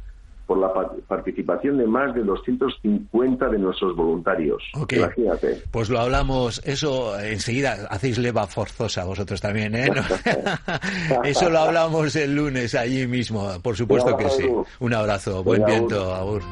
[0.47, 4.63] por la pa- participación de más de 250 de nuestros voluntarios.
[4.75, 4.93] Ok.
[4.95, 5.63] Imagínate.
[5.71, 9.89] Pues lo hablamos, eso enseguida hacéis leva forzosa vosotros también, ¿eh?
[9.91, 10.03] ¿No?
[11.25, 14.49] eso lo hablamos el lunes allí mismo, por supuesto que sí.
[14.81, 16.43] Un abrazo, buen viento, Agur.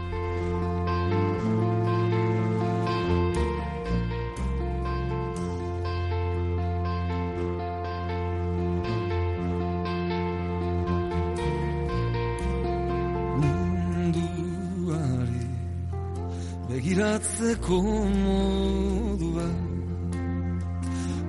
[17.03, 17.79] Begiratzeko
[18.23, 19.49] modua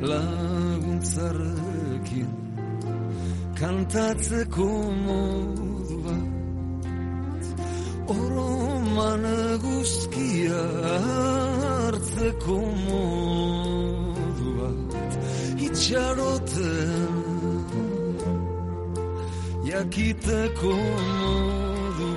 [0.10, 2.32] laguntzarekin
[3.60, 4.68] kantatzeko
[5.06, 6.16] modua
[8.16, 9.26] oroman
[9.64, 10.64] guzkia
[10.94, 14.70] hartzeko modua.
[15.66, 17.14] Itxaroten
[19.70, 20.74] jakiteko
[21.20, 22.10] modu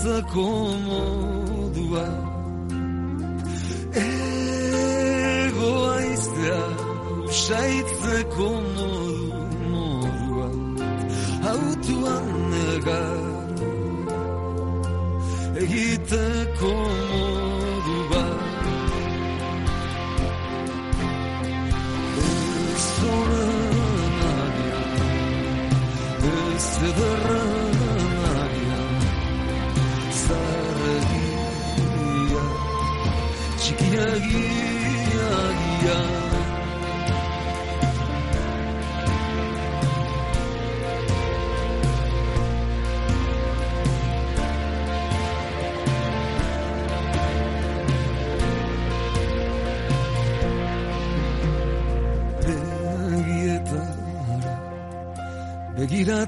[0.00, 1.29] 子古墓。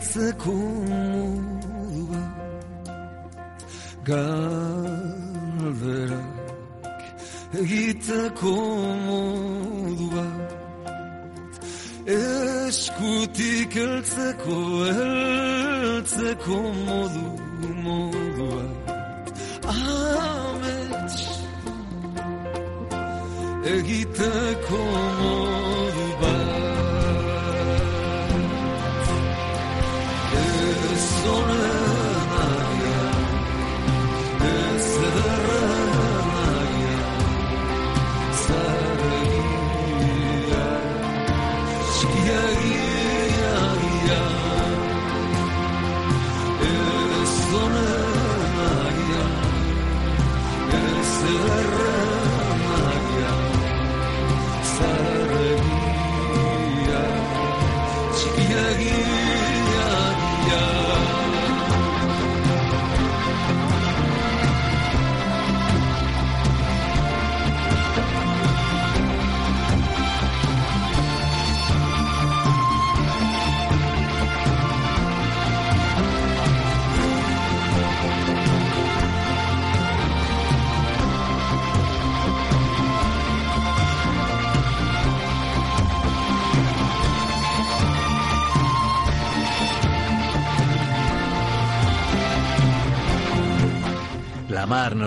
[0.02, 0.71] Begiratzeko modua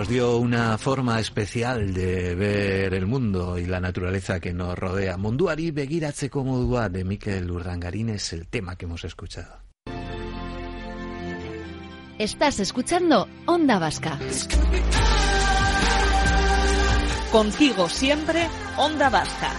[0.06, 5.18] nos dio una forma especial de ver el mundo y la naturaleza que nos rodea.
[5.18, 9.58] Munduari begiratzeko modua de Mikel Urdangarín es el tema que hemos escuchado.
[12.20, 14.20] Estás escuchando Onda Vasca.
[17.32, 19.52] Contigo siempre, Onda Vasca.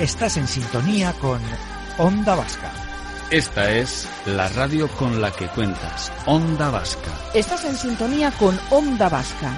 [0.00, 1.40] Estás en sintonía con
[1.98, 2.72] Onda Vasca.
[3.30, 7.19] Esta es la radio con la que cuentas, Onda Vasca.
[7.34, 9.52] Estás en sintonía con Onda Vasca.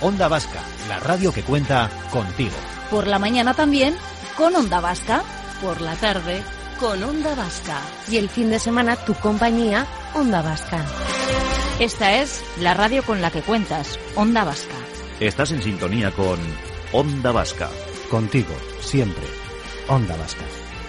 [0.00, 2.56] Onda Vasca, la radio que cuenta contigo.
[2.90, 3.94] Por la mañana también
[4.38, 5.22] con Onda Vasca.
[5.60, 6.42] Por la tarde,
[6.78, 7.78] con Onda Vasca.
[8.10, 10.82] Y el fin de semana tu compañía, Onda Vasca.
[11.78, 14.76] Esta es la radio con la que cuentas, Onda Vasca.
[15.20, 16.38] Estás en sintonía con
[16.92, 17.68] Onda Vasca.
[18.10, 19.24] Contigo, siempre.
[19.88, 20.44] Onda Vasca.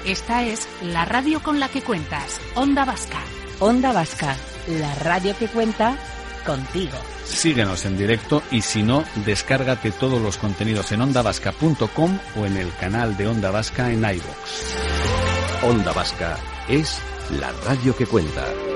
[0.06, 3.20] Esta es la radio con la que cuentas, Onda Vasca.
[3.60, 4.38] Onda Vasca,
[4.70, 5.98] la radio que cuenta
[6.46, 6.98] contigo.
[7.26, 12.74] Síguenos en directo y si no, descárgate todos los contenidos en ondavasca.com o en el
[12.76, 15.64] canal de Onda Vasca en iVoox.
[15.64, 16.38] Onda Vasca
[16.68, 17.00] es
[17.40, 18.71] la radio que cuenta.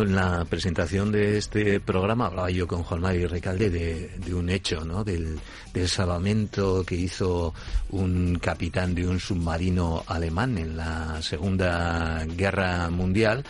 [0.00, 4.84] En la presentación de este programa, hablaba yo con Juan Mario Recalde de, un hecho,
[4.86, 5.04] ¿no?
[5.04, 5.38] Del,
[5.86, 7.52] salvamento que hizo
[7.90, 13.44] un capitán de un submarino alemán en la Segunda Guerra Mundial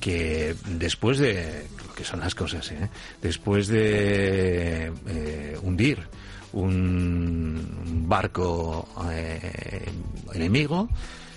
[0.00, 2.90] que después de, que son las cosas, ¿eh?
[3.22, 6.06] después de eh, hundir
[6.52, 9.86] un barco eh,
[10.34, 10.88] enemigo,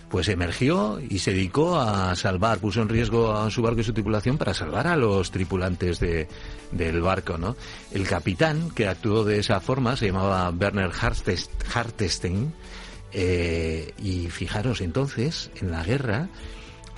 [0.09, 3.93] pues emergió y se dedicó a salvar, puso en riesgo a su barco y su
[3.93, 6.27] tripulación para salvar a los tripulantes de,
[6.71, 7.55] del barco, ¿no?
[7.91, 12.53] El capitán que actuó de esa forma se llamaba Werner Hartest- Hartestein
[13.11, 16.29] eh, y fijaros entonces en la guerra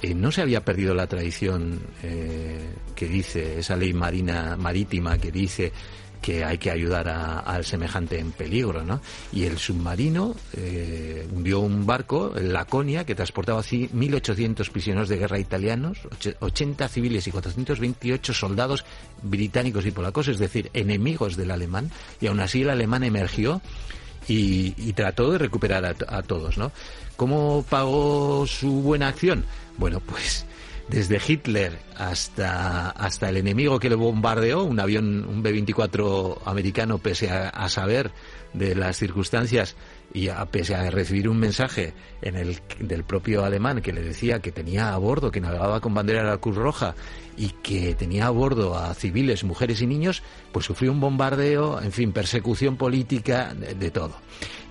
[0.01, 5.31] eh, no se había perdido la tradición eh, que dice esa ley marina marítima que
[5.31, 5.71] dice
[6.21, 9.01] que hay que ayudar al semejante en peligro, ¿no?
[9.33, 15.39] Y el submarino eh, un barco, el Laconia, que transportaba así 1.800 prisioneros de guerra
[15.39, 18.85] italianos, och- 80 civiles y 428 soldados
[19.23, 21.89] británicos y polacos, es decir, enemigos del alemán,
[22.19, 23.61] y aún así el alemán emergió
[24.27, 26.71] y, y trató de recuperar a, a todos, ¿no?
[27.17, 29.45] ¿Cómo pagó su buena acción?
[29.77, 30.45] Bueno, pues
[30.89, 37.29] desde Hitler hasta, hasta el enemigo que le bombardeó, un avión, un B-24 americano, pese
[37.29, 38.11] a, saber
[38.53, 39.75] de las circunstancias
[40.13, 44.39] y a, pese a recibir un mensaje en el, del propio alemán que le decía
[44.39, 46.95] que tenía a bordo, que navegaba con bandera de la Cruz Roja
[47.37, 51.91] y que tenía a bordo a civiles, mujeres y niños, pues sufrió un bombardeo, en
[51.91, 54.15] fin, persecución política, de todo.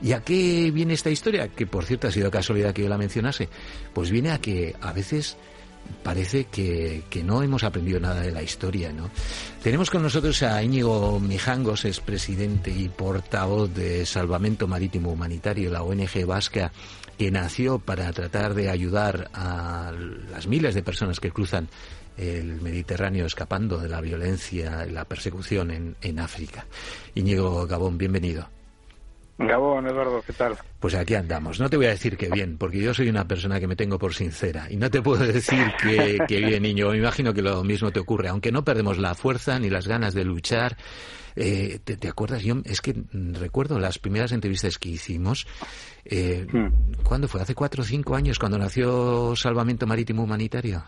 [0.02, 1.48] ¿Y a qué viene esta historia?
[1.48, 3.48] Que por cierto ha sido casualidad que yo la mencionase.
[3.92, 5.36] Pues viene a que a veces
[6.02, 9.10] parece que, no hemos aprendido nada de la historia, ¿no?
[9.62, 15.82] Tenemos con nosotros a Íñigo Mijangos, es presidente y portavoz de Salvamento Marítimo Humanitario, la
[15.82, 16.72] ONG vasca,
[17.18, 19.92] que nació para tratar de ayudar a
[20.30, 21.68] las miles de personas que cruzan
[22.16, 26.66] el Mediterráneo escapando de la violencia y la persecución en, en África.
[27.14, 28.59] Íñigo Gabón, bienvenido.
[29.46, 30.54] Gabón, Eduardo, ¿qué tal?
[30.78, 31.58] Pues aquí andamos.
[31.60, 33.98] No te voy a decir que bien, porque yo soy una persona que me tengo
[33.98, 34.66] por sincera.
[34.68, 36.90] Y no te puedo decir que, bien, niño.
[36.90, 38.28] Me imagino que lo mismo te ocurre.
[38.28, 40.76] Aunque no perdemos la fuerza ni las ganas de luchar.
[41.36, 42.42] Eh, ¿te, acuerdas?
[42.42, 45.46] Yo es que recuerdo las primeras entrevistas que hicimos.
[46.04, 47.02] Eh, hmm.
[47.02, 47.40] ¿Cuándo fue?
[47.40, 50.84] ¿Hace cuatro o cinco años cuando nació Salvamento Marítimo Humanitario?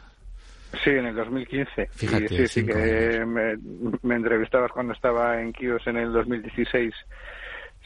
[0.84, 1.88] Sí, en el 2015.
[1.90, 3.56] Fíjate, sí, sí, que me,
[4.02, 6.92] me, entrevistabas cuando estaba en Kios en el 2016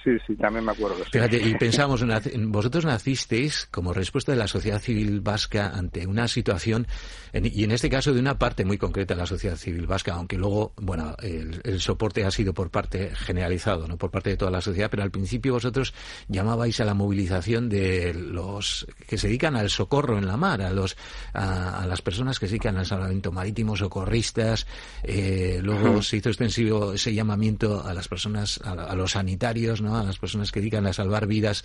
[0.07, 1.05] Sí, sí, también me acuerdo.
[1.11, 2.05] Fíjate, y pensamos,
[2.47, 6.87] vosotros nacisteis como respuesta de la sociedad civil vasca ante una situación,
[7.33, 10.39] y en este caso de una parte muy concreta de la sociedad civil vasca, aunque
[10.39, 14.61] luego, bueno, el, soporte ha sido por parte generalizado, no por parte de toda la
[14.61, 15.93] sociedad, pero al principio vosotros
[16.29, 20.71] llamabais a la movilización de los que se dedican al socorro en la mar, a
[20.71, 20.97] los
[21.35, 24.69] a, las personas que se dedican al salvamento marítimo, socorristas,
[25.03, 29.96] eh, luego se hizo extensivo ese llamamiento a las personas, a los sanitarios, ¿no?
[30.01, 31.65] A las personas que dedican a salvar vidas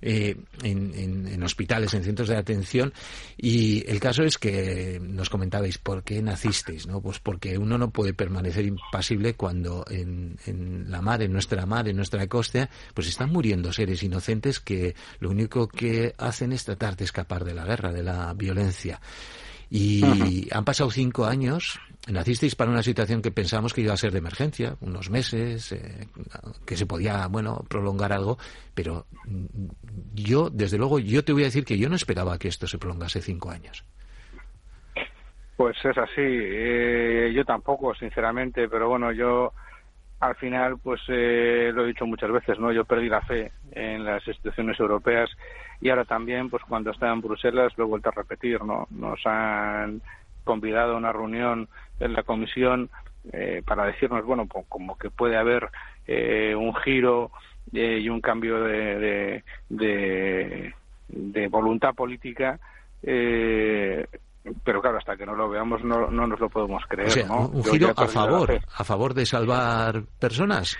[0.00, 2.92] eh, en, hospitales, en centros de atención.
[3.36, 7.00] Y el caso es que nos comentabais por qué nacisteis, ¿no?
[7.00, 11.88] Pues porque uno no puede permanecer impasible cuando en, en la mar, en nuestra mar,
[11.88, 16.96] en nuestra costa, pues están muriendo seres inocentes que lo único que hacen es tratar
[16.96, 19.00] de escapar de la guerra, de la violencia.
[19.70, 21.80] Y han pasado cinco años.
[22.10, 26.08] Nacisteis para una situación que pensamos que iba a ser de emergencia, unos meses, eh,
[26.64, 28.38] que se podía, bueno, prolongar algo,
[28.74, 29.04] pero
[30.14, 32.78] yo, desde luego, yo te voy a decir que yo no esperaba que esto se
[32.78, 33.84] prolongase cinco años.
[35.58, 36.22] Pues es así.
[36.22, 39.52] Eh, yo tampoco, sinceramente, pero bueno, yo
[40.20, 42.72] al final, pues eh, lo he dicho muchas veces, ¿no?
[42.72, 45.30] Yo perdí la fe en las instituciones europeas
[45.80, 48.88] y ahora también, pues cuando estaba en Bruselas, lo he vuelto a repetir, ¿no?
[48.90, 50.02] Nos han
[50.44, 51.68] convidado a una reunión
[52.00, 52.90] en la comisión
[53.32, 55.68] eh, para decirnos, bueno, pues, como que puede haber
[56.06, 57.30] eh, un giro
[57.72, 60.74] eh, y un cambio de, de,
[61.08, 62.58] de, voluntad política.
[64.64, 67.26] Pero claro, hasta que no lo veamos no, no nos lo podemos creer.
[67.30, 70.76] Un giro a favor, a favor de salvar personas.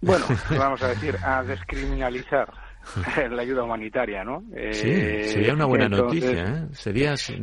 [0.00, 2.52] Bueno, vamos a decir, a descriminalizar
[3.30, 4.42] la ayuda humanitaria, ¿no?
[4.72, 6.66] sí, eh, sería una buena noticia, ¿eh?
[6.72, 7.42] Sería, sí,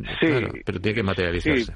[0.64, 1.74] pero tiene que materializarse.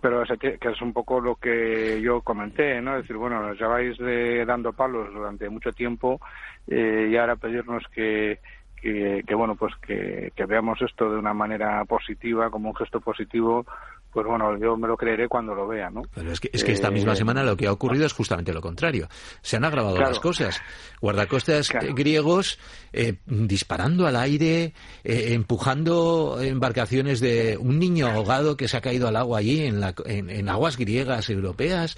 [0.00, 2.96] pero que es un poco lo que yo comenté, ¿no?
[2.96, 6.20] Es decir, bueno, nos lleváis de, dando palos durante mucho tiempo
[6.66, 8.40] eh, y ahora pedirnos que,
[8.82, 13.00] que, que bueno, pues que, que veamos esto de una manera positiva, como un gesto
[13.00, 13.64] positivo,
[14.12, 16.02] pues bueno, yo me lo creeré cuando lo vea, ¿no?
[16.14, 18.52] Pero es que, es que esta misma eh, semana lo que ha ocurrido es justamente
[18.52, 19.08] lo contrario.
[19.40, 20.60] Se han agravado las cosas.
[21.00, 22.58] Guardacostas griegos
[22.92, 29.08] eh, disparando al aire, eh, empujando embarcaciones de un niño ahogado que se ha caído
[29.08, 31.96] al agua allí en, la, en, aguas griegas europeas.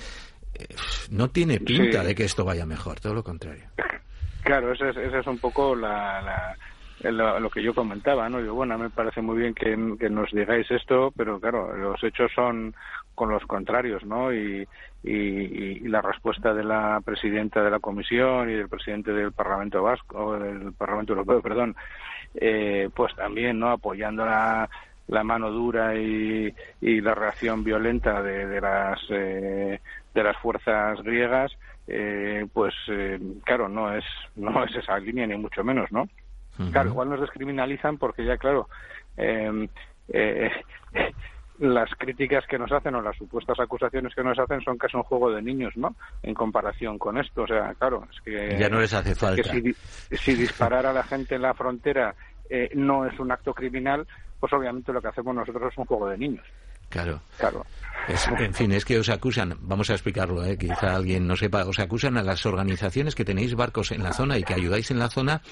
[1.10, 3.64] no tiene pinta de que esto vaya mejor, todo lo contrario.
[4.42, 6.54] Claro, esa es, esa es un poco la
[7.02, 8.40] lo, que yo comentaba, ¿no?
[8.40, 12.74] Yo, bueno, me parece muy bien que, nos digáis esto, pero claro, los hechos son
[13.14, 14.32] con los contrarios, ¿no?
[14.32, 14.66] Y,
[15.04, 20.72] la respuesta de la presidenta de la Comisión y del presidente del Parlamento Vasco, del
[20.72, 21.76] Parlamento Europeo, perdón,
[22.34, 23.70] eh, pues también, ¿no?
[23.70, 24.68] Apoyando la,
[25.08, 29.80] la mano dura y, y la reacción violenta de, de las eh,
[30.14, 31.52] de las fuerzas griegas,
[31.86, 34.04] eh, pues eh, claro, no es
[34.36, 36.08] no es esa línea ni mucho menos, ¿no?
[36.70, 38.68] Claro, igual nos descriminalizan porque ya, claro,
[39.16, 39.68] em,
[40.08, 40.50] eh,
[41.58, 45.02] las críticas que nos hacen o las supuestas acusaciones que nos hacen son casi un
[45.04, 45.94] juego de niños, ¿no?
[46.22, 47.42] En comparación con esto.
[47.42, 48.56] O sea, claro, es que...
[48.58, 49.50] Ya no les hace falta.
[50.10, 52.14] si, disparar a la gente en la frontera
[52.48, 54.06] eh, no es un acto criminal,
[54.40, 56.46] pues obviamente lo que hacemos nosotros es un juego de niños.
[56.88, 57.20] Claro.
[57.38, 57.64] Claro
[58.08, 60.58] en fin, es que os acusan, vamos a explicarlo, ¿eh?
[60.58, 64.38] quizá alguien no sepa, os acusan a las organizaciones que tenéis barcos en la zona
[64.38, 65.42] y que ayudáis en la zona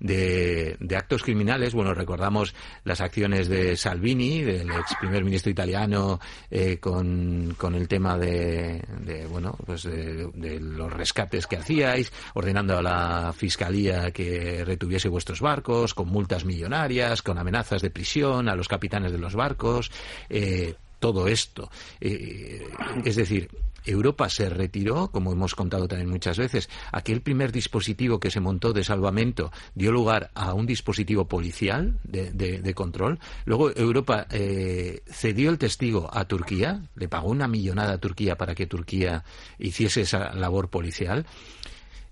[0.00, 1.74] de, actos criminales.
[1.74, 2.54] Bueno, recordamos
[2.84, 6.20] las acciones de Salvini, del ex primer ministro italiano,
[6.50, 8.82] eh, con, el tema de,
[9.30, 15.94] bueno, pues de, los rescates que hacíais, ordenando a la fiscalía que retuviese vuestros barcos,
[15.94, 19.90] con multas millonarias, con amenazas de prisión a los capitanes de los barcos.
[20.28, 21.70] Eh, todo esto.
[22.00, 22.68] Eh,
[23.04, 23.48] es decir,
[23.84, 26.68] Europa se retiró, como hemos contado también muchas veces.
[26.92, 32.74] Aquel primer dispositivo que se montó de salvamento dio lugar a un dispositivo policial de,
[32.74, 33.18] control.
[33.44, 38.54] Luego Europa eh, cedió el testigo a Turquía, le pagó una millonada a Turquía para
[38.54, 39.24] que Turquía
[39.58, 41.26] hiciese esa labor policial.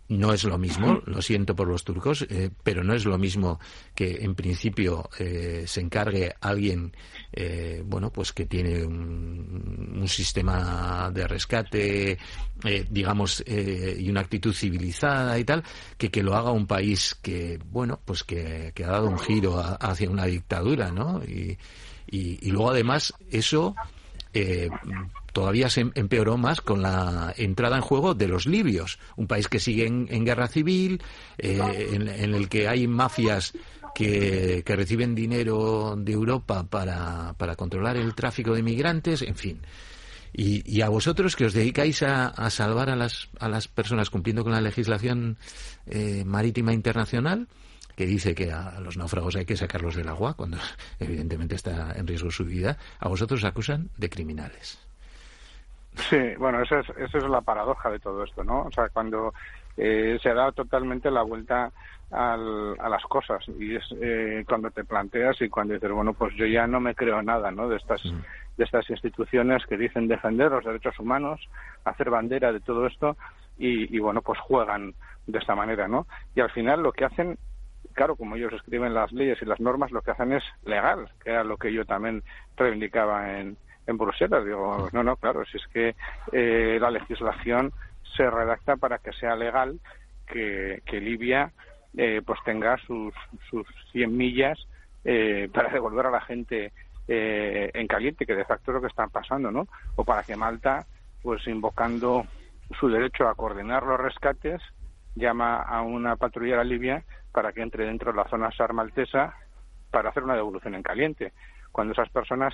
[0.09, 3.61] No es lo mismo, lo siento por los turcos, eh, pero no es lo mismo
[3.95, 6.97] que en principio eh, se encargue alguien,
[7.33, 12.19] eh, bueno, pues que tiene un, sistema de rescate,
[12.89, 15.63] digamos, y una actitud civilizada y tal,
[15.99, 20.09] que que lo haga un país que, bueno, pues que, ha dado un giro hacia
[20.09, 21.21] una dictadura, ¿no?
[21.25, 21.59] Y,
[22.11, 23.75] y, y luego además eso
[24.33, 24.69] eh,
[25.33, 29.61] todavía se empeoró más con la entrada en juego de los libios, un país que
[29.61, 31.03] sigue en, guerra civil,
[31.39, 33.53] eh, en, el que hay mafias
[33.95, 39.61] que, reciben dinero de Europa para, para, controlar el tráfico de migrantes, en fin.
[40.33, 44.53] Y, a vosotros que os dedicáis a, salvar a las, a las personas cumpliendo con
[44.53, 45.39] la legislación
[45.87, 47.49] eh, marítima internacional,
[47.97, 50.59] que dice que a los náufragos hay que sacarlos del agua cuando
[51.01, 54.88] evidentemente está en riesgo su vida, a vosotros acusan de criminales.
[55.99, 58.63] Sí, bueno, esa es, esa es la paradoja de todo esto, ¿no?
[58.63, 59.35] O sea, cuando
[59.77, 61.73] eh, se da totalmente la vuelta
[62.11, 66.35] al, a las cosas y es eh, cuando te planteas y cuando dices, bueno, pues
[66.37, 67.69] yo ya no me creo nada, ¿no?
[67.69, 68.21] De estas, mm.
[68.57, 71.41] de estas instituciones que dicen defender los derechos humanos,
[71.85, 73.17] hacer bandera de todo esto
[73.59, 74.95] y, y bueno, pues juegan
[75.27, 76.07] de esta manera, ¿no?
[76.35, 77.39] Y al final lo que hacen
[77.93, 81.31] claro, como ellos escriben las leyes y las normas, lo que hacen es legal, que
[81.31, 82.23] era lo que yo también
[82.57, 83.57] reivindicaba en,
[83.89, 84.45] en Bruselas.
[84.45, 85.97] Digo, no, no, claro, si es que
[86.33, 87.73] eh, la legislación
[88.17, 89.81] se redacta para que sea legal
[90.27, 91.53] que, Libia
[91.97, 93.15] eh, pues tenga sus,
[93.51, 94.59] sus 100 millas
[95.05, 96.73] eh, para devolver a la gente
[97.11, 99.67] en caliente, que de facto es lo que están pasando, ¿no?
[99.97, 100.85] O para que Malta,
[101.23, 102.27] pues invocando
[102.79, 104.61] su derecho a coordinar los rescates,
[105.15, 109.35] llama a una patrullera libia para que entre dentro de la zona SAR maltesa
[109.91, 111.33] para hacer una devolución en caliente,
[111.73, 112.53] cuando esas personas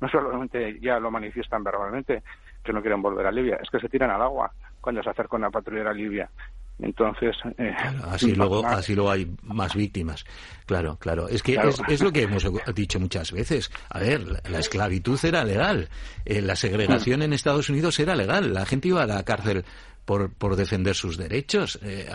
[0.00, 2.22] no solamente ya lo manifiestan verbalmente
[2.62, 5.36] que no quieren volver a Libia, es que se tiran al agua cuando se acerca
[5.36, 6.30] una patrullera a Libia.
[6.78, 7.74] Entonces, eh,
[8.04, 10.26] así luego, así luego hay más víctimas.
[10.66, 11.26] Claro, claro.
[11.26, 13.70] Es que es, es, lo que hemos dicho muchas veces.
[13.88, 15.88] A ver, la, esclavitud era legal,
[16.26, 18.52] eh, la segregación en Estados Unidos era legal.
[18.52, 19.64] La gente iba a la cárcel
[20.06, 21.78] por, por defender sus derechos.
[21.82, 22.08] Eh,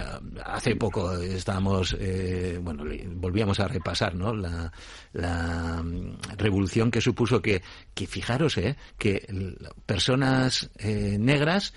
[0.43, 2.85] hace poco estábamos, eh, bueno,
[3.15, 4.33] volvíamos a repasar, ¿no?
[4.33, 7.61] La, mm, revolución que supuso que,
[7.93, 9.27] que fijaros, eh, que
[9.85, 11.73] personas eh, negras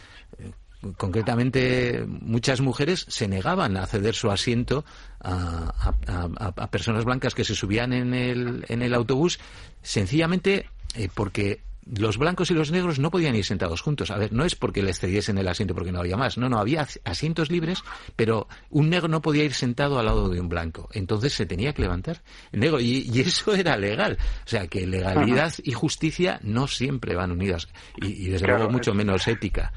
[0.98, 4.84] concretamente muchas mujeres se negaban a ceder su asiento
[5.20, 5.92] a,
[6.36, 9.40] a, personas blancas que se subían en el, en el autobús
[9.80, 10.68] sencillamente
[11.14, 14.10] porque los blancos y los negros no podían ir sentados juntos.
[14.10, 16.38] A ver, no es porque les cediesen el asiento porque no había más.
[16.38, 17.82] No, no, había asientos libres,
[18.16, 20.88] pero un negro no podía ir sentado al lado de un blanco.
[20.92, 22.80] Entonces se tenía que levantar el negro.
[22.80, 24.18] Y, eso era legal.
[24.44, 27.68] O sea, que legalidad y justicia no siempre van unidas.
[27.96, 29.72] Y, desde luego mucho menos ética.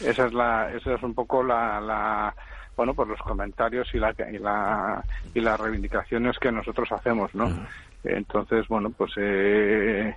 [0.00, 2.34] Esa es la, esa es un poco la, la
[2.76, 5.04] bueno, pues los comentarios y la, y la,
[5.34, 7.48] y las reivindicaciones que nosotros hacemos, ¿no?
[8.04, 10.14] Entonces, bueno, pues eh,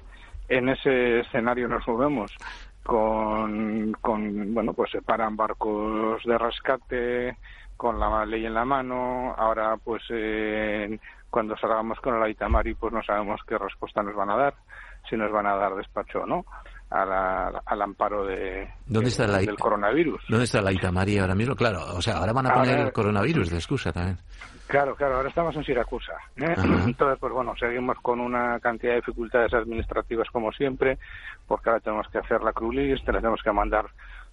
[0.50, 2.36] en ese escenario nos movemos
[2.84, 7.38] con, con bueno, pues se paran barcos de rescate
[7.78, 9.34] con la ley en la mano.
[9.38, 11.00] Ahora, pues eh,
[11.30, 14.54] cuando salgamos con el Aitamari, pues no sabemos qué respuesta nos van a dar,
[15.10, 16.46] si nos van a dar despacho o no
[16.90, 20.24] al amparo de, ¿Dónde está del coronavirus.
[20.28, 21.56] ¿Dónde está la Itamari ahora mismo?
[21.56, 24.18] Claro, o sea, ahora van a poner el coronavirus de excusa también.
[24.68, 26.14] Claro, claro, ahora estamos en Siracusa.
[26.38, 26.56] ¿eh?
[26.86, 30.98] Entonces, pues bueno, seguimos con una cantidad de dificultades administrativas como siempre,
[31.48, 33.88] porque ahora tenemos que hacer la crew list, tenemos que mandar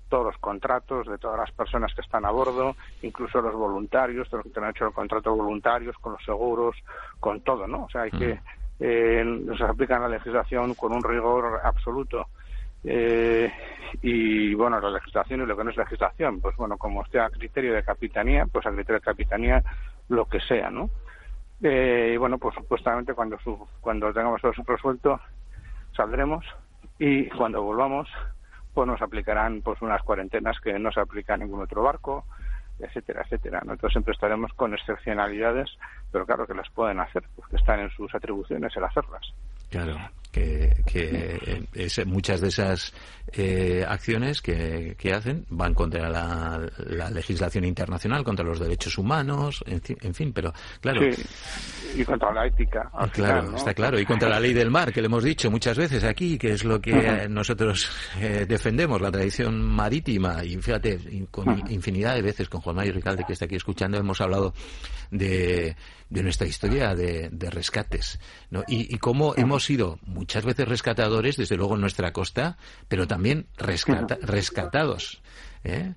[0.09, 4.47] todos los contratos de todas las personas que están a bordo, incluso los voluntarios, tenemos
[4.47, 6.77] que tener hecho el contrato voluntarios con los seguros,
[7.19, 7.85] con todo, ¿no?
[7.85, 8.39] O sea, hay que
[8.79, 12.29] eh, nos aplican la legislación con un rigor absoluto.
[12.85, 13.53] Eh,
[14.03, 17.31] y bueno, la legislación y lo que no es legislación, pues bueno, como esté a
[17.31, 19.63] criterio de capitanía, pues a criterio de capitanía
[20.09, 20.91] lo que sea, ¿no?
[21.63, 25.21] Eh, y bueno, pues supuestamente cuando, su, cuando tengamos todo resuelto,
[25.97, 26.45] saldremos
[26.99, 28.09] y cuando volvamos
[28.77, 32.27] pues nos aplicarán pues unas cuarentenas que no se aplica a ningún otro barco,
[32.79, 33.63] etcétera, etcétera.
[33.65, 35.71] Nosotros siempre estaremos con excepcionalidades,
[36.13, 39.33] pero claro que las pueden hacer, porque están en sus atribuciones el hacerlas.
[39.71, 39.97] Claro,
[40.37, 42.93] que, que muchas de esas
[43.33, 50.15] eh, acciones que, que, hacen van contra la, legislación internacional, contra los derechos humanos, en,
[50.15, 51.01] fin, pero claro.
[51.97, 52.91] y contra la ética.
[53.13, 56.05] Claro, está claro, y contra la ley del mar, que le hemos dicho muchas veces
[56.05, 57.91] aquí, que es lo que nosotros
[58.21, 63.25] eh, defendemos, la tradición marítima, y fíjate, con infinidad de veces con Juan Mario Ricalde,
[63.27, 64.53] que está aquí escuchando, hemos hablado
[65.11, 65.77] de
[66.09, 68.21] de nuestra historia de, rescates.
[68.51, 68.65] ¿no?
[68.67, 72.57] Y, y cómo hemos sido muchas veces rescatadores, desde luego en nuestra costa,
[72.89, 75.23] pero también rescatados.
[75.65, 75.95] ¿eh?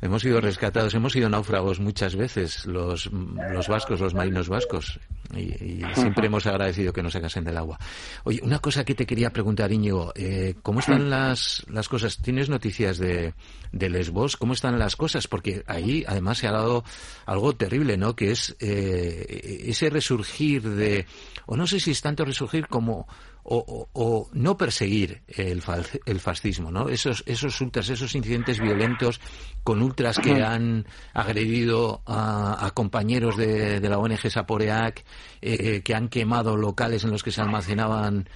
[0.00, 4.98] Hemos sido rescatados, hemos sido náufragos muchas veces, los, los vascos, los marinos vascos,
[5.36, 7.78] y, siempre hemos agradecido que nos sacasen del agua.
[8.24, 12.18] Oye, una cosa que te quería preguntar, Íñigo, eh, ¿cómo están las, las cosas?
[12.18, 13.34] ¿Tienes noticias de,
[13.72, 14.36] de Lesbos?
[14.36, 15.28] ¿Cómo están las cosas?
[15.28, 16.84] Porque ahí además se ha dado
[17.26, 18.16] algo terrible, ¿no?
[18.16, 21.06] Que es eh, ese resurgir de,
[21.46, 23.06] o no sé si es tanto resurgir como
[23.50, 25.62] o, no perseguir el,
[26.04, 26.88] el, fascismo, ¿no?
[26.88, 29.20] Esos, esos ultras, esos incidentes violentos
[29.64, 30.84] con ultras que han
[31.14, 34.98] agredido a, compañeros de, la ONG Saporeac,
[35.40, 38.28] eh, eh, que han quemado locales en los que se almacenaban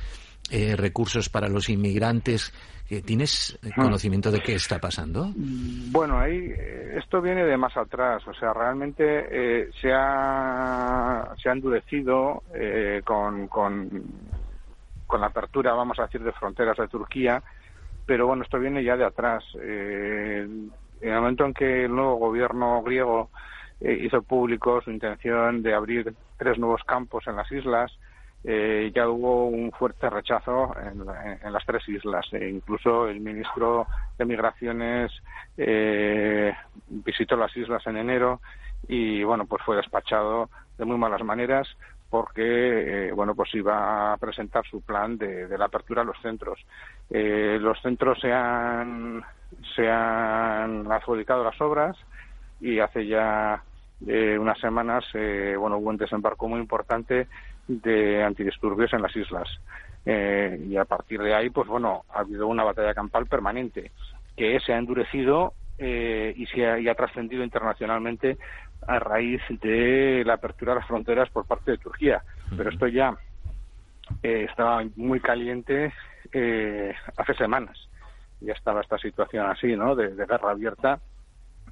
[0.51, 2.53] eh, recursos para los inmigrantes.
[3.07, 5.33] ¿Tienes conocimiento de qué está pasando?
[5.35, 6.53] Bueno, ahí
[6.95, 8.23] esto viene de más atrás.
[8.27, 12.43] O sea, realmente se, ha, se ha endurecido
[13.05, 13.89] con, con
[15.13, 17.43] con la apertura, vamos a decir, de fronteras de Turquía,
[18.07, 19.45] pero bueno, esto viene ya de atrás.
[19.61, 20.41] Eh,
[21.03, 23.29] en el momento en que el nuevo gobierno griego
[23.83, 27.93] eh, hizo público su intención de abrir tres nuevos campos en las islas,
[28.43, 31.05] eh, ya hubo un fuerte rechazo en,
[31.53, 32.27] las tres islas.
[32.33, 33.87] E incluso el ministro
[34.17, 35.13] de Migraciones
[36.89, 38.41] visitó las islas en enero
[38.89, 40.49] y bueno, pues fue despachado
[40.79, 41.69] de muy malas maneras
[42.13, 46.61] porque eh, bueno pues iba a presentar su plan de, la apertura a los centros.
[47.09, 49.23] Eh, los centros se han
[49.75, 51.97] se han adjudicado las obras
[52.61, 53.63] y hace ya
[54.07, 55.07] eh, unas semanas
[55.59, 57.29] bueno hubo un desembarco muy importante
[57.67, 59.49] de antidisturbios en las islas
[60.05, 63.91] y a partir de ahí pues bueno ha habido una batalla campal permanente
[64.37, 68.37] que se ha endurecido y se ha, y ha trascendido internacionalmente
[68.87, 72.23] a raíz de la apertura de las fronteras por parte de Turquía.
[72.57, 73.17] Pero esto ya
[74.23, 75.93] eh, estaba muy caliente
[76.33, 77.79] eh, hace semanas.
[78.41, 79.95] Ya estaba esta situación así, ¿no?
[79.95, 81.01] De, guerra abierta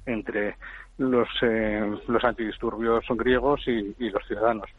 [0.05, 0.55] entre
[0.97, 4.69] los, eh, los antidisturbios griegos y, los ciudadanos.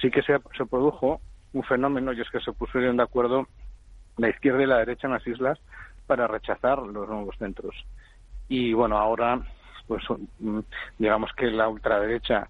[0.00, 1.20] Sí que se, se produjo
[1.52, 3.48] un fenómeno y es que se pusieron de acuerdo
[4.16, 5.58] la izquierda y la derecha en las islas
[6.06, 7.74] para rechazar los nuevos centros.
[8.48, 9.42] Y bueno, ahora
[9.88, 10.04] pues
[10.38, 10.60] mm,
[10.98, 12.48] digamos que la ultraderecha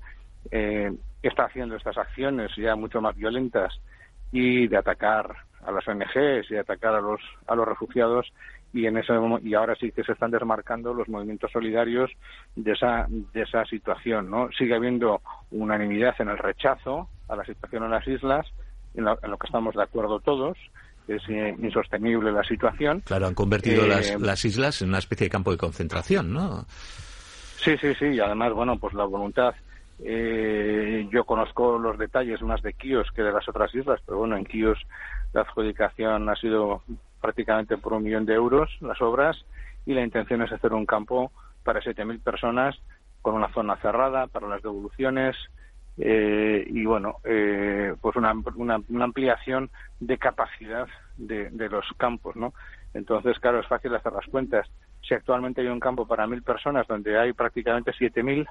[0.51, 0.93] eh,
[1.23, 3.81] está haciendo estas acciones ya mucho más violentas
[4.32, 5.35] y de atacar
[5.65, 8.27] a las ONGs y de atacar a los a los refugiados
[8.73, 9.12] y en ese
[9.43, 12.10] y ahora sí que se están desmarcando los movimientos solidarios
[12.55, 17.85] de esa de esa situación no sigue habiendo unanimidad en el rechazo a la situación
[17.85, 18.47] en las islas
[18.94, 20.59] en lo, que estamos de acuerdo todos
[21.06, 23.01] es eh, insostenible la situación.
[23.01, 26.66] Claro han convertido las, eh, las islas en una especie de campo de concentración no
[27.59, 29.55] Sí, sí, sí, y además, bueno, pues la voluntad.
[30.01, 34.36] Eh, yo conozco los detalles más de Kios que de las otras islas, pero bueno,
[34.36, 34.78] en Kios
[35.32, 36.82] la adjudicación ha sido
[37.20, 39.44] prácticamente por un millón de euros las obras
[39.86, 41.32] y la intención es hacer un campo
[41.64, 42.76] para 7.000 personas
[43.22, 45.36] con una zona cerrada para las devoluciones
[45.98, 49.68] eh, y bueno, eh, pues una, una, ampliación
[49.98, 50.86] de capacidad
[51.16, 52.55] de, de los campos, ¿no?
[52.94, 54.66] Entonces, claro, es fácil hacer las cuentas
[55.06, 58.47] si actualmente hay un campo para mil personas donde hay prácticamente siete mil,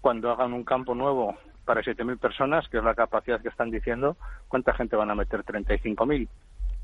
[0.00, 3.70] cuando hagan un campo nuevo para siete mil personas, que es la capacidad que están
[3.70, 4.16] diciendo,
[4.48, 5.42] ¿cuánta gente van a meter?
[5.44, 6.28] Treinta y cinco mil.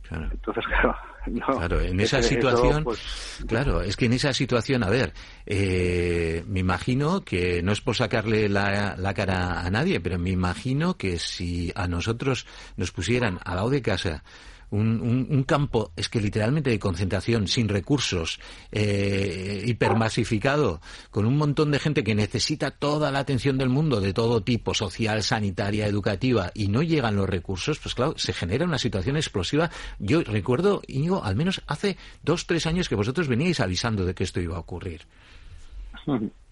[0.03, 0.29] Claro.
[0.31, 0.97] Entonces, claro,
[1.59, 5.13] claro en esa situación, pues, claro, es que en esa situación, a ver,
[5.45, 10.31] eh, me imagino que no es por sacarle la, la, cara a nadie, pero me
[10.31, 12.47] imagino que si a nosotros
[12.77, 14.23] nos pusieran al lado de casa
[14.71, 18.41] un, campo, es que literalmente de concentración, sin recursos,
[18.73, 20.81] eh, hipermasificado,
[21.11, 24.75] con un montón de gente que necesita toda la atención del mundo, de todo tipo,
[24.75, 29.71] social, sanitaria, educativa, y no llegan los recursos, pues claro, se genera una situación explosiva.
[29.99, 34.25] Yo recuerdo, Íñigo, al menos hace dos, tres años que vosotros veníais avisando de que
[34.25, 35.03] esto iba a ocurrir.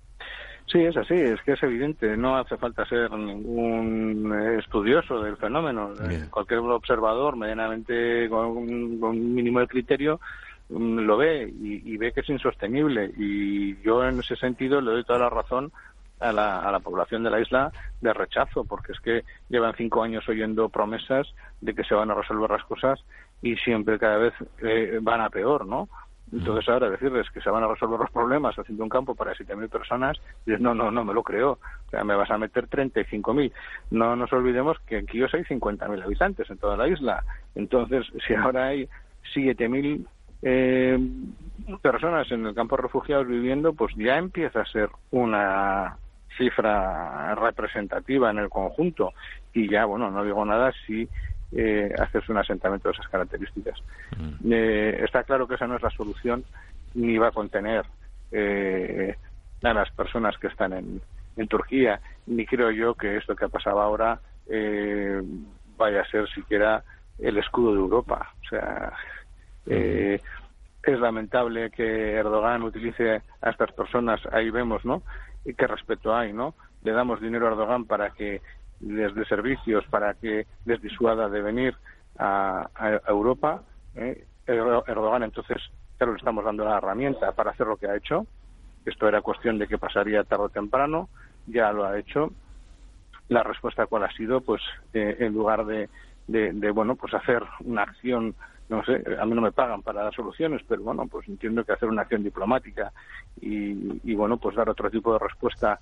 [0.66, 5.92] Sí, es así, es que es evidente, no hace falta ser ningún estudioso del fenómeno.
[6.30, 10.20] Cualquier observador medianamente con un, mínimo de criterio
[10.68, 13.12] mm, lo ve y, ve que es insostenible.
[13.16, 15.70] Y yo en ese sentido le doy toda la razón
[16.18, 17.70] a la, a la población de la isla
[18.00, 21.28] de rechazo, porque es que llevan cinco años oyendo promesas
[21.60, 22.98] de que se van a resolver las cosas
[23.40, 25.88] y siempre cada vez eh, van a peor, ¿no?
[26.32, 29.68] Entonces ahora decirles que se van a resolver los problemas haciendo un campo para 7.000
[29.68, 31.52] personas, no, no, no me lo creo.
[31.86, 33.52] O sea, me vas a meter 35.000.
[33.92, 37.22] No nos olvidemos que en Quíos hay 50.000 habitantes en toda la isla.
[37.54, 38.88] Entonces, si ahora hay
[39.34, 40.04] 7.000
[40.42, 40.98] eh,
[41.80, 45.96] personas en el campo de refugiados viviendo, pues ya empieza a ser una
[46.36, 49.12] cifra representativa en el conjunto.
[49.54, 51.08] Y ya, bueno, no digo nada si
[51.52, 53.78] eh, hacerse un asentamiento de esas características.
[54.16, 54.52] Mm.
[54.52, 56.44] Eh, está claro que esa no es la solución
[56.94, 57.84] ni va a contener
[58.32, 59.14] eh,
[59.62, 61.00] a las personas que están en,
[61.36, 65.22] en, Turquía, ni creo yo que esto que ha pasado ahora eh,
[65.76, 66.82] vaya a ser siquiera
[67.18, 68.32] el escudo de Europa.
[68.44, 68.92] O sea,
[69.66, 69.70] mm.
[69.70, 70.20] eh,
[70.82, 75.02] es lamentable que Erdogan utilice a estas personas, ahí vemos, ¿no?
[75.44, 76.54] Y qué respeto hay, ¿no?
[76.82, 78.40] Le damos dinero a Erdogan para que
[78.80, 81.76] desde servicios para que les disuada de venir
[82.18, 82.68] a,
[83.08, 83.62] Europa.
[83.94, 84.26] ¿eh?
[84.46, 85.58] Erdogan, entonces,
[85.96, 88.26] claro, le estamos dando la herramienta para hacer lo que ha hecho.
[88.84, 91.08] Esto era cuestión de que pasaría tarde o temprano,
[91.46, 92.32] ya lo ha hecho.
[93.28, 94.62] La respuesta cuál ha sido, pues,
[94.92, 95.88] eh, en lugar de,
[96.28, 98.34] de, bueno, pues hacer una acción
[98.68, 101.70] no sé, a mí no me pagan para dar soluciones, pero bueno, pues entiendo que
[101.70, 102.92] hacer una acción diplomática
[103.40, 105.78] y, y bueno, pues dar otro tipo de respuesta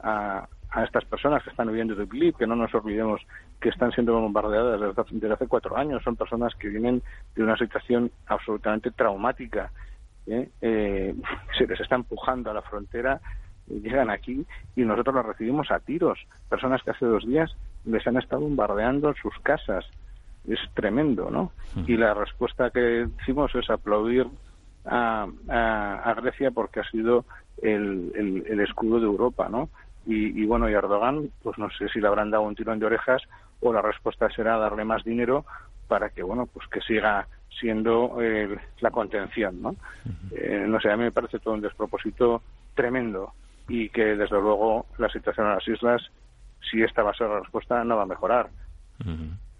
[0.00, 3.20] a, a estas personas que están viviendo de Idlib, que no nos olvidemos
[3.60, 6.02] que están siendo bombardeadas desde, hace cuatro años.
[6.02, 7.02] Son personas que vienen
[7.34, 9.70] de una situación absolutamente traumática.
[10.26, 10.48] ¿eh?
[10.60, 11.14] Eh,
[11.56, 13.20] se les está empujando a la frontera,
[13.68, 14.44] llegan aquí
[14.74, 16.18] y nosotros los recibimos a tiros.
[16.48, 19.84] Personas que hace dos días les han estado bombardeando sus casas.
[20.48, 21.50] Es tremendo, ¿no?
[21.88, 24.28] Y la respuesta que hicimos es aplaudir
[24.84, 27.24] a, a, Grecia porque ha sido
[27.60, 29.70] el, el, el escudo de Europa, ¿no?
[30.08, 33.22] Y, bueno, y Erdogan, pues no sé si le habrán dado un tirón de orejas
[33.60, 35.44] o la respuesta será darle más dinero
[35.88, 37.26] para que, bueno, pues que siga
[37.58, 39.74] siendo eh, la contención, ¿no?
[40.30, 42.42] Eh, no sé, a mí me parece todo un despropósito
[42.74, 43.32] tremendo
[43.68, 46.02] y que, desde luego, la situación en las islas,
[46.70, 48.48] si esta va a ser la respuesta, no va a mejorar.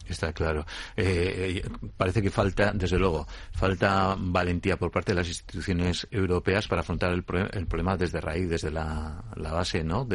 [0.09, 0.65] Está claro.
[0.97, 1.63] Eh,
[1.97, 7.13] parece que falta, desde luego, falta valentía por parte de las instituciones europeas para afrontar
[7.13, 10.07] el, problema desde raíz, desde la, base, ¿no?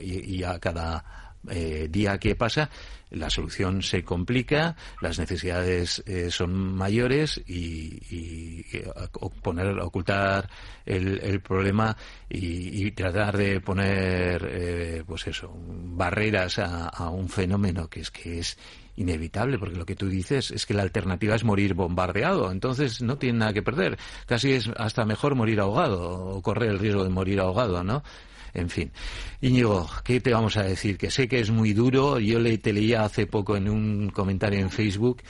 [0.00, 2.68] y, a cada eh, día que pasa,
[3.10, 8.62] la solución se complica, las necesidades eh, son mayores y,
[9.42, 10.48] poner, ocultar
[10.84, 11.96] el, problema
[12.28, 18.58] y, tratar de poner, pues eso, barreras a, a un fenómeno que es que es
[18.96, 23.16] inevitable, porque lo que tú dices es que la alternativa es morir bombardeado, entonces no
[23.18, 23.98] tiene nada que perder.
[24.26, 28.02] Casi es hasta mejor morir ahogado o correr el riesgo de morir ahogado, ¿no?
[28.54, 28.92] En fin.
[29.40, 30.98] Íñigo, ¿qué te vamos a decir?
[30.98, 32.18] Que sé que es muy duro.
[32.18, 35.22] Yo le, te leía hace poco en un comentario en Facebook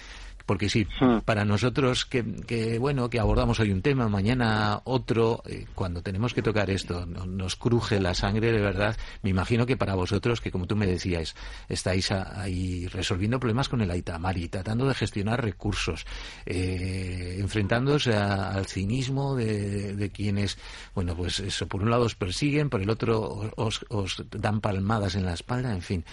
[0.47, 1.19] porque sí, hmm.
[1.25, 6.43] para nosotros que, bueno, que abordamos hoy un tema, mañana otro, eh, cuando tenemos que
[6.43, 8.97] tocar esto, nos cruje la sangre de verdad.
[9.23, 11.35] Me imagino que para vosotros, que como tú me decías,
[11.69, 16.07] estáis ahí resolviendo problemas con el Aitamari, tratando de gestionar recursos,
[16.47, 20.59] eh, enfrentándose al cinismo de, quienes,
[20.95, 25.15] bueno, pues eso, por un lado os persiguen, por el otro os, os dan palmadas
[25.15, 26.05] en la espalda, en fin.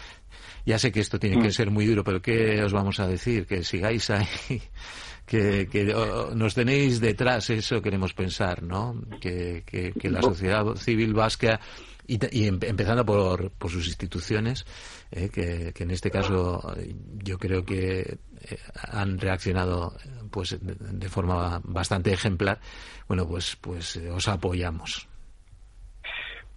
[0.66, 1.52] Ya sé que esto tiene que mm.
[1.52, 3.46] ser muy duro, pero ¿qué os vamos a decir?
[3.46, 4.28] Que sigáis ahí,
[5.26, 5.94] que,
[6.36, 8.96] nos tenéis detrás, eso queremos pensar, ¿no?
[9.20, 9.64] Que,
[10.04, 11.60] la sociedad civil vasca,
[12.08, 14.66] y, em, empezando por, por, sus instituciones,
[15.12, 16.76] eh, que, en este caso
[17.24, 19.96] yo creo que eh, han reaccionado
[20.32, 22.60] pues de forma bastante ejemplar,
[23.08, 25.09] bueno, pues, pues eh, os apoyamos.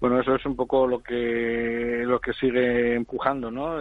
[0.03, 3.77] Bueno, eso es un poco lo que lo que sigue empujando, ¿no?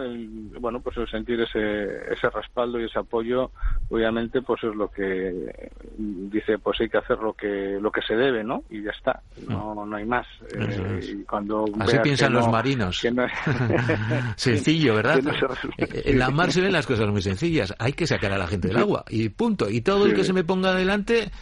[0.60, 3.50] bueno, pues el sentir ese, ese respaldo y ese apoyo,
[3.90, 5.52] obviamente, pues es lo que
[5.98, 8.62] dice, pues hay que hacer lo que lo que se debe, ¿no?
[8.70, 10.28] Y ya está, no, no hay más.
[10.54, 13.02] Eh, y cuando Así piensan los marinos.
[14.36, 15.18] Sencillo, ¿verdad?
[15.76, 17.74] en la mar se ven las cosas muy sencillas.
[17.80, 19.68] Hay que sacar a la gente del agua y punto.
[19.68, 21.32] Y todo el que se me ponga adelante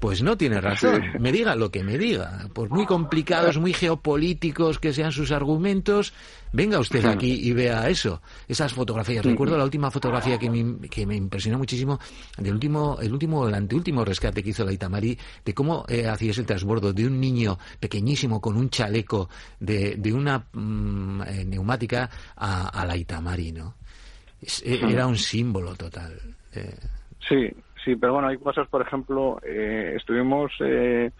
[0.00, 1.02] Pues no tiene razón.
[1.20, 2.48] Me diga lo que me diga.
[2.54, 6.14] Por muy complicados, muy geopolíticos que sean sus argumentos,
[6.54, 8.22] venga usted aquí y vea eso.
[8.48, 9.22] Esas fotografías.
[9.22, 12.00] Recuerdo la última fotografía que me, que me impresionó muchísimo
[12.38, 16.30] del último, el último, el anteúltimo rescate que hizo la Itamari, de cómo eh, hacía
[16.30, 19.28] ese transbordo de un niño pequeñísimo con un chaleco
[19.58, 23.74] de, de una mm, eh, neumática a, la Itamari, ¿no?
[24.40, 26.18] Eh, era un símbolo total.
[27.28, 27.50] Sí,
[27.84, 31.10] Sí, pero bueno, hay cosas, por ejemplo, eh, estuvimos eh,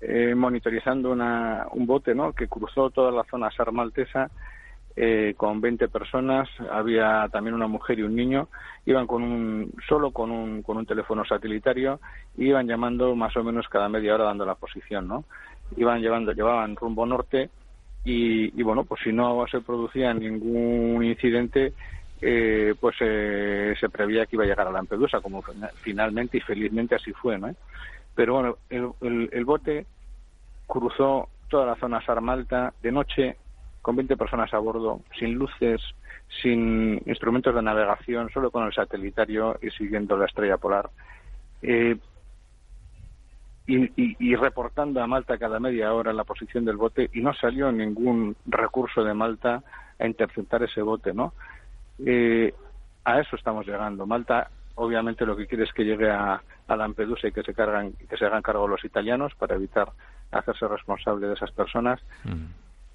[0.00, 2.32] eh, monitorizando una, un bote ¿no?
[2.32, 4.30] que cruzó toda la zona sarmaltesa
[4.96, 8.48] eh, con 20 personas, había también una mujer y un niño,
[8.84, 12.00] iban con un, solo con un, con un teléfono satelitario,
[12.36, 15.24] iban llamando más o menos cada media hora dando la posición, ¿no?
[15.76, 17.48] Iban llevando, llevaban rumbo norte
[18.04, 21.72] y, y bueno, pues si no se producía ningún incidente,
[22.24, 25.42] eh, pues eh, se prevía que iba a llegar a Lampedusa, como
[25.82, 27.52] finalmente y felizmente así fue, ¿no?
[28.14, 29.86] Pero bueno, el, el, bote
[30.68, 33.36] cruzó toda la zona Sarmalta de noche
[33.80, 35.80] con 20 personas a bordo, sin luces,
[36.40, 40.90] sin instrumentos de navegación, solo con el satelitario y siguiendo la estrella polar.
[41.60, 41.96] Eh,
[43.66, 47.34] y, y, y, reportando a Malta cada media hora la posición del bote y no
[47.34, 49.62] salió ningún recurso de Malta
[49.98, 51.32] a interceptar ese bote, ¿no?
[52.04, 52.54] Eh,
[53.04, 54.06] a eso estamos llegando.
[54.06, 58.16] Malta, obviamente, lo que quiere es que llegue a, Lampedusa y que se, cargan, que
[58.16, 59.90] se hagan cargo los italianos para evitar
[60.30, 62.00] hacerse responsable de esas personas.
[62.24, 62.46] Mm.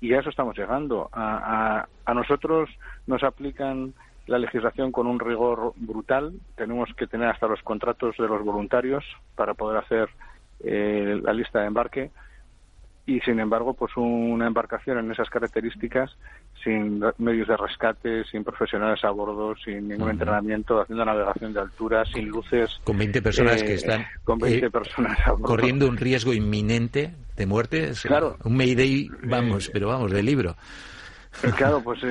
[0.02, 1.10] Y a eso estamos llegando.
[1.14, 2.72] A, a, nosotros
[3.06, 3.94] nos aplican
[4.26, 6.34] la legislación con un rigor brutal.
[6.56, 9.06] Tenemos que tener hasta los contratos de los voluntarios
[9.36, 10.10] para poder hacer
[10.62, 12.10] eh, la lista de embarque
[13.08, 16.12] y sin embargo pues una embarcación en esas características
[16.62, 22.04] sin medios de rescate, sin profesionales a bordo, sin ningún entrenamiento, haciendo navegación de altura,
[22.06, 22.70] sin luces.
[22.84, 27.46] Con 20 personas que eh, están con 20 eh, personas corriendo un riesgo inminente de
[27.46, 27.92] muerte.
[28.04, 28.36] Claro.
[28.44, 30.58] Un Mayday, vamos, pero vamos, de libro.
[31.44, 32.02] Eh, claro, pues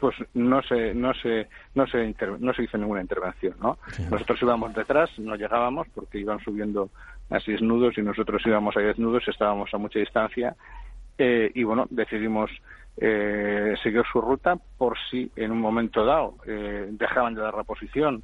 [0.00, 3.76] pues no se no se no se no se hizo ninguna intervención, ¿no?
[4.08, 6.90] Nosotros íbamos detrás, no llegábamos porque iban subiendo
[7.30, 10.54] así desnudos y nosotros íbamos ahí desnudos, estábamos a mucha distancia
[11.18, 12.50] eh, y bueno, decidimos
[12.96, 17.64] eh, seguir su ruta por si en un momento dado eh, dejaban de dar la
[17.64, 18.22] posición,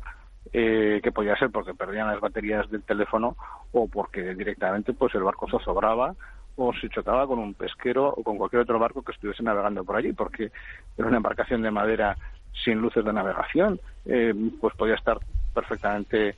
[0.52, 3.36] eh, que podía ser porque perdían las baterías del teléfono
[3.72, 6.14] o porque directamente pues el barco zozobraba
[6.56, 9.96] o se chocaba con un pesquero o con cualquier otro barco que estuviese navegando por
[9.96, 10.50] allí, porque
[10.96, 12.16] era una embarcación de madera
[12.64, 15.18] sin luces de navegación, eh, pues podía estar
[15.54, 16.36] perfectamente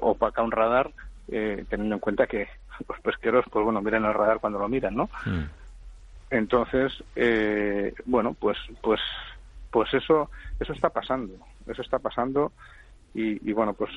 [0.00, 0.90] opaca un radar
[1.28, 2.48] eh, teniendo en cuenta que
[2.88, 5.10] los pesqueros, pues bueno, miran el radar cuando lo miran, ¿no?
[5.26, 5.44] Mm.
[6.30, 9.00] Entonces, eh, bueno, pues, pues,
[9.70, 11.34] pues eso, eso está pasando,
[11.66, 12.52] eso está pasando
[13.14, 13.92] y, bueno, pues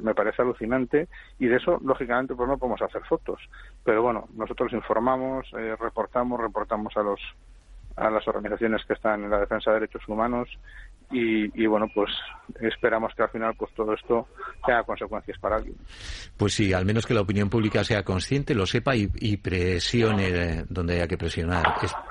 [0.00, 1.08] me parece alucinante
[1.40, 3.40] y de eso, lógicamente, pues no podemos hacer fotos,
[3.82, 7.20] pero bueno, nosotros informamos, eh, reportamos, reportamos a los
[7.96, 10.48] a las organizaciones que están en la defensa de derechos humanos
[11.14, 12.10] y, bueno, pues
[12.60, 14.28] esperamos que al final pues todo esto
[14.64, 15.76] tenga consecuencias para alguien.
[16.38, 20.94] Pues sí, al menos que la opinión pública sea consciente, lo sepa y, presione donde
[20.94, 21.64] haya que presionar.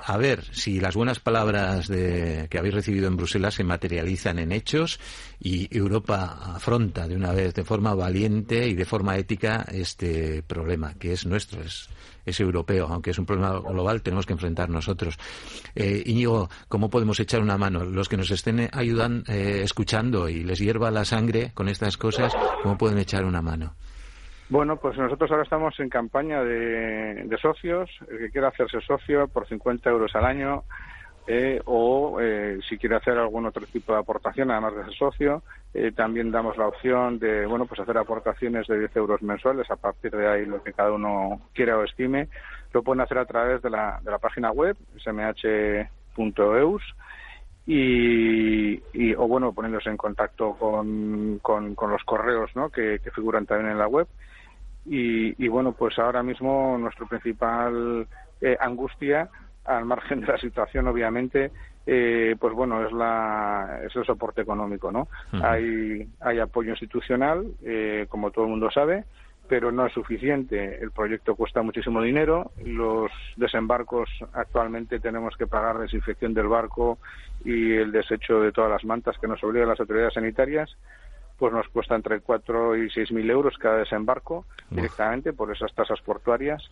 [0.05, 4.51] a ver si las buenas palabras de, que habéis recibido en Bruselas se materializan en
[4.51, 4.99] hechos
[5.43, 10.93] y Europa afronta de una vez de forma valiente y de forma ética este problema
[10.99, 11.89] que es nuestro, es,
[12.25, 15.17] es europeo, aunque es un problema global, tenemos que enfrentar nosotros.
[15.73, 17.83] Eh, Íñigo, ¿cómo podemos echar una mano?
[17.83, 22.35] Los que nos estén ayudan, eh, escuchando y les hierva la sangre con estas cosas,
[22.61, 23.73] ¿cómo pueden echar una mano?
[24.49, 27.89] Bueno, pues nosotros ahora estamos en campaña de, de socios.
[28.11, 30.65] El que quiera hacerse socio por 50 euros al año
[31.27, 35.43] eh, o eh, si quiere hacer algún otro tipo de aportación, además de ser socio,
[35.73, 39.75] eh, también damos la opción de bueno pues hacer aportaciones de 10 euros mensuales, a
[39.75, 42.27] partir de ahí lo que cada uno quiera o estime,
[42.73, 46.81] lo pueden hacer a través de la, de la página web, smh.eus,
[47.67, 52.69] y, y, o bueno, poniéndose en contacto con, con, los correos ¿no?
[52.69, 54.07] que, figuran también en la web.
[54.83, 58.07] Y, y bueno, pues ahora mismo nuestro principal
[58.59, 59.29] angustia
[59.65, 61.51] al margen de la situación, obviamente,
[61.85, 65.07] eh, pues bueno, es, la, es el soporte económico, ¿no?
[65.41, 69.03] hay, hay apoyo institucional, eh, como todo el mundo sabe,
[69.47, 70.81] pero no es suficiente.
[70.81, 72.51] El proyecto cuesta muchísimo dinero.
[72.63, 76.99] Los desembarcos actualmente tenemos que pagar desinfección del barco
[77.43, 80.77] y el desecho de todas las mantas que nos obligan las autoridades sanitarias.
[81.37, 85.99] Pues nos cuesta entre 4 y 6 mil euros cada desembarco directamente por esas tasas
[85.99, 86.63] portuarias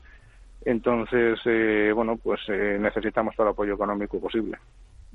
[0.65, 4.57] entonces, eh, bueno, pues eh, necesitamos todo el apoyo económico posible.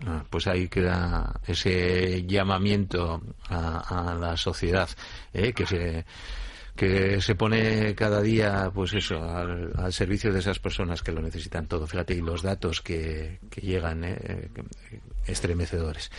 [0.06, 4.88] Ah, pues ahí queda ese llamamiento a, la sociedad,
[5.32, 6.04] eh, que se
[6.74, 11.68] que se pone cada día, pues eso, al, servicio de esas personas que lo necesitan
[11.68, 11.86] todo.
[11.86, 14.50] Fíjate, y los datos que, llegan, eh,
[15.24, 16.10] estremecedores.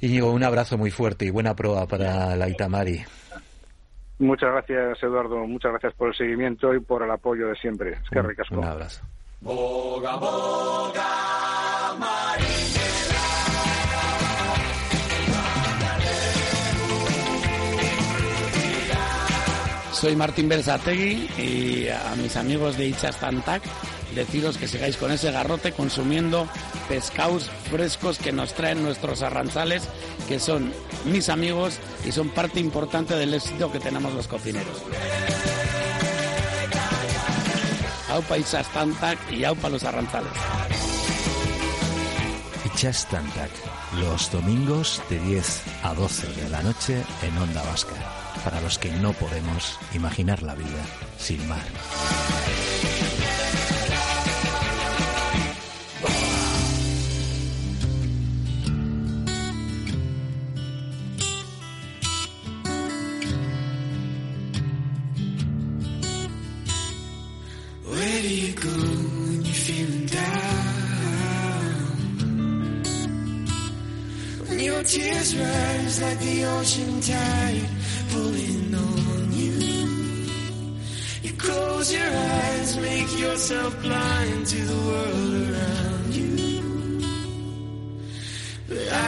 [0.00, 3.04] Íñigo, un abrazo muy fuerte y buena prueba para la Itamari.
[4.20, 5.46] Muchas gracias, Eduardo.
[5.46, 7.92] Muchas gracias por el seguimiento y por el apoyo de siempre.
[7.92, 8.54] Es que ricasco.
[8.58, 9.02] Un abrazo.
[19.92, 23.62] Soy Martín Berzategui y a mis amigos de Ichastantac
[24.14, 26.48] deciros que sigáis con ese garrote consumiendo
[26.88, 29.88] pescados frescos que nos traen nuestros arranzales,
[30.28, 30.72] que son
[31.04, 34.82] mis amigos y son parte importante del éxito que tenemos los cocineros.
[38.10, 40.32] Aupa Ichastantac y Aupa los arranzales.
[42.64, 43.50] Ichastantac,
[44.00, 48.90] los domingos de 10 a 12 de la noche en Onda Vasca para los que
[48.90, 50.84] no podemos imaginar la vida
[51.18, 51.62] sin mar.
[68.20, 70.64] Where do you go when you're feeling down?
[74.46, 77.68] When your tears rise like the ocean tide
[78.10, 79.52] pulling on you.
[81.22, 87.00] You close your eyes, make yourself blind to the world around you.
[88.68, 89.00] But I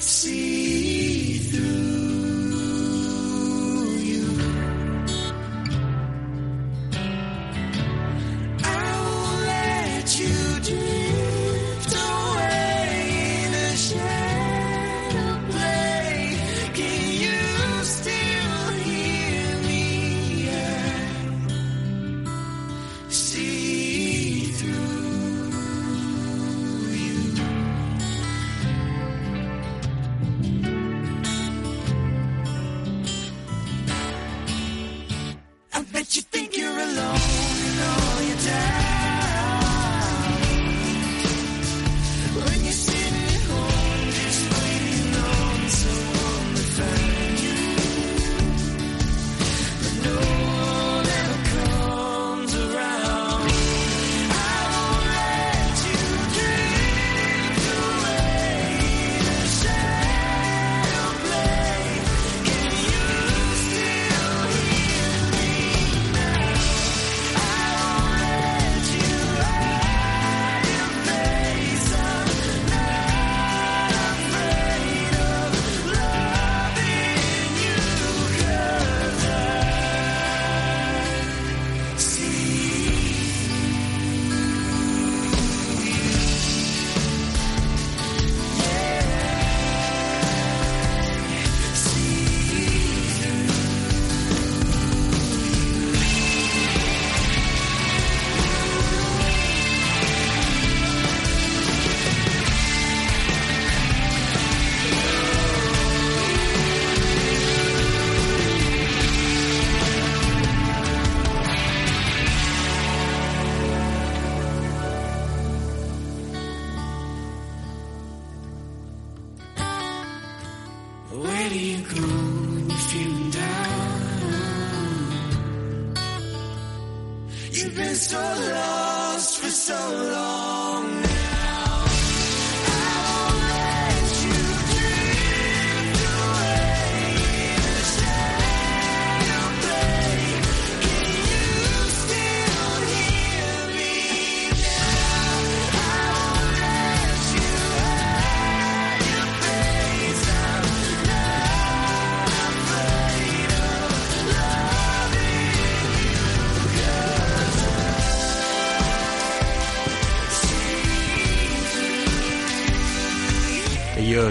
[0.00, 0.63] see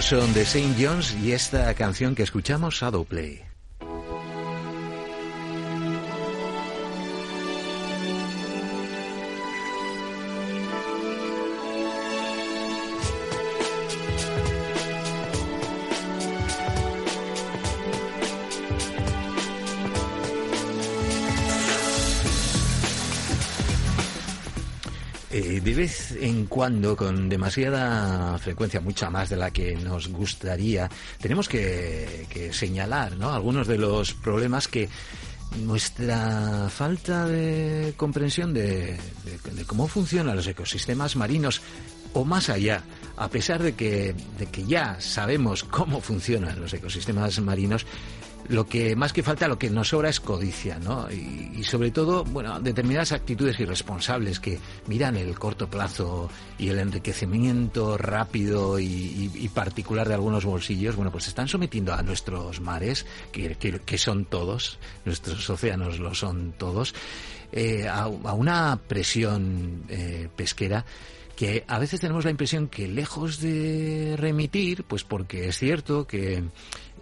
[0.04, 3.53] son de Saint John's y esta canción que escuchamos, Shadowplay.
[26.54, 30.88] Cuando, con demasiada frecuencia, mucha más de la que nos gustaría,
[31.20, 33.32] tenemos que, señalar ¿no?
[33.32, 34.88] algunos de los problemas que
[35.64, 38.96] nuestra falta de comprensión de,
[39.66, 41.60] cómo funcionan los ecosistemas marinos
[42.12, 42.84] o más allá,
[43.16, 44.14] a pesar de que
[44.64, 47.84] ya sabemos cómo funcionan los ecosistemas marinos,
[48.48, 51.08] lo que más que falta, lo que nos sobra es codicia, ¿no?
[51.10, 57.96] Y, sobre todo, bueno, determinadas actitudes irresponsables que miran el corto plazo y el enriquecimiento
[57.96, 63.98] rápido y, particular de algunos bolsillos, bueno, pues están sometiendo a nuestros mares, que, que,
[63.98, 66.94] son todos, nuestros océanos lo son todos,
[67.52, 70.84] eh, a, una presión eh, pesquera
[71.34, 76.44] que a veces tenemos la impresión que lejos de remitir, pues porque es cierto que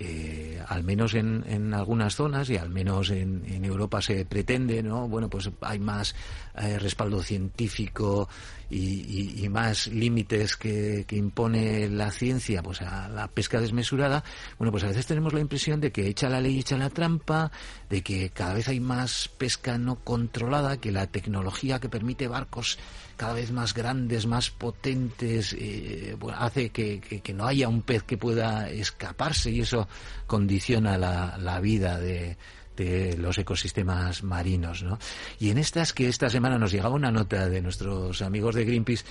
[0.05, 4.83] eh, al menos en, en, algunas zonas y al menos en, en, Europa se pretende,
[4.83, 5.07] ¿no?
[5.07, 6.17] Bueno, pues hay más
[6.61, 8.29] eh, respaldo científico
[8.69, 14.25] y, más límites que, que, impone la ciencia, pues a la pesca desmesurada.
[14.59, 17.53] Bueno, pues a veces tenemos la impresión de que echa la ley, echa la trampa,
[17.89, 22.79] de que cada vez hay más pesca no controlada, que la tecnología que permite barcos
[23.23, 28.69] cada vez más grandes, más potentes, eh, hace que, no haya un pez que pueda
[28.69, 29.87] escaparse y eso
[30.27, 32.37] condiciona la, la vida de,
[32.77, 34.83] de los ecosistemas marinos.
[34.83, 34.99] ¿no?
[35.39, 39.05] Y en estas que esta semana nos llegaba una nota de nuestros amigos de Greenpeace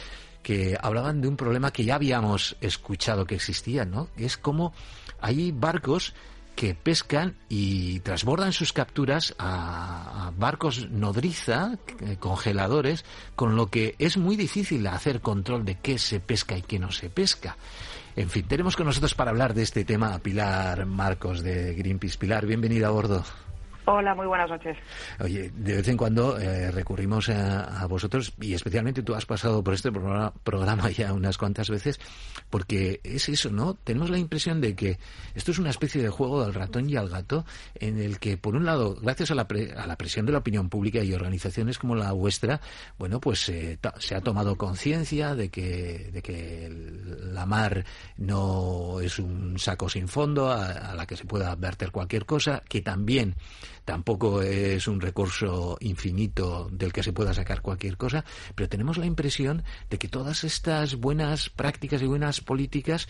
[0.44, 4.10] que hablaban de un problema que ya habíamos escuchado que existía, ¿no?
[4.18, 4.74] que es como
[5.22, 6.14] hay barcos
[6.62, 13.04] que pescan y transbordan sus capturas a, barcos nodriza, eh, congeladores,
[13.36, 16.92] con lo que es muy difícil hacer control de qué se pesca y qué no
[16.92, 17.58] se pesca.
[18.16, 22.20] En fin, tenemos con nosotros para hablar de este tema a Pilar Marcos de Greenpeace.
[22.20, 23.24] Pilar, bienvenida a bordo.
[23.86, 24.78] Hola, muy buenas noches.
[25.20, 29.74] Oye, de vez en cuando eh, recurrimos a, vosotros y especialmente tú has pasado por
[29.74, 32.00] este programa, ya unas cuantas veces
[32.50, 33.74] porque es eso, ¿no?
[33.74, 35.00] Tenemos la impresión de que
[35.34, 37.44] esto es una especie de juego del ratón y al gato
[37.74, 39.48] en el que, por un lado, gracias a la,
[39.78, 42.62] a la presión de la opinión pública y organizaciones como la vuestra,
[43.00, 46.70] bueno, pues se ha tomado conciencia de que, de que
[47.34, 47.84] la mar
[48.18, 52.62] no es un saco sin fondo a, a la que se pueda verter cualquier cosa,
[52.70, 53.36] que también
[53.92, 58.24] tampoco es un recurso infinito del que se pueda sacar cualquier cosa,
[58.56, 63.10] pero tenemos la impresión de que todas estas buenas prácticas y buenas políticas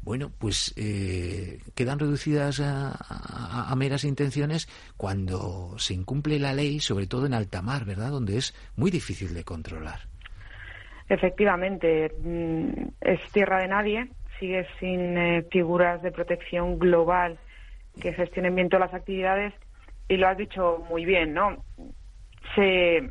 [0.00, 2.92] bueno, pues eh, quedan reducidas a,
[3.70, 8.10] a, meras intenciones cuando se incumple la ley, sobre todo en alta mar, ¿verdad?
[8.10, 10.00] Donde es muy difícil de controlar.
[11.10, 17.38] Efectivamente, mm, es tierra de nadie, sigue sin eh, figuras de protección global
[18.00, 19.52] que gestionen bien todas las actividades
[20.08, 21.64] y lo has dicho muy bien, ¿no?
[22.54, 23.10] Se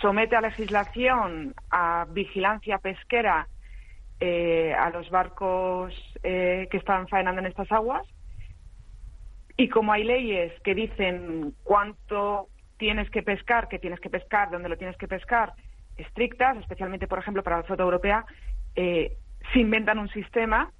[0.00, 3.48] somete a legislación, a vigilancia pesquera
[4.20, 8.06] eh, a los barcos eh, que están faenando en estas aguas.
[9.56, 14.68] Y como hay leyes que dicen cuánto tienes que pescar, qué tienes que pescar, dónde
[14.68, 15.52] lo tienes que pescar,
[15.96, 18.24] estrictas, especialmente, por ejemplo, para la flota europea,
[18.74, 19.16] eh,
[19.52, 20.72] se inventan un sistema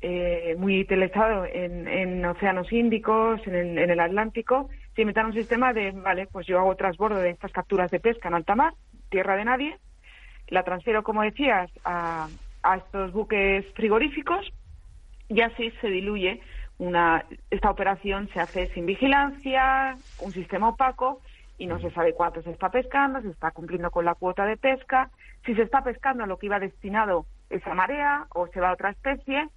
[0.00, 5.36] eh, muy utilizado en, en, océanos índicos, en el, en el Atlántico, se inventaron un
[5.36, 8.74] sistema de, vale, pues yo hago transbordo de estas capturas de pesca en alta mar,
[9.10, 9.78] tierra de nadie,
[10.48, 12.26] la transfiero, como decías, a,
[12.64, 14.52] a estos buques frigoríficos
[15.28, 16.40] y así se diluye
[16.78, 21.20] una, esta operación se hace sin vigilancia, un sistema opaco
[21.58, 24.56] y no se sabe cuánto se está pescando, si está cumpliendo con la cuota de
[24.56, 25.10] pesca,
[25.46, 28.90] si se está pescando lo que iba destinado esa marea o se va a otra
[28.90, 29.48] especie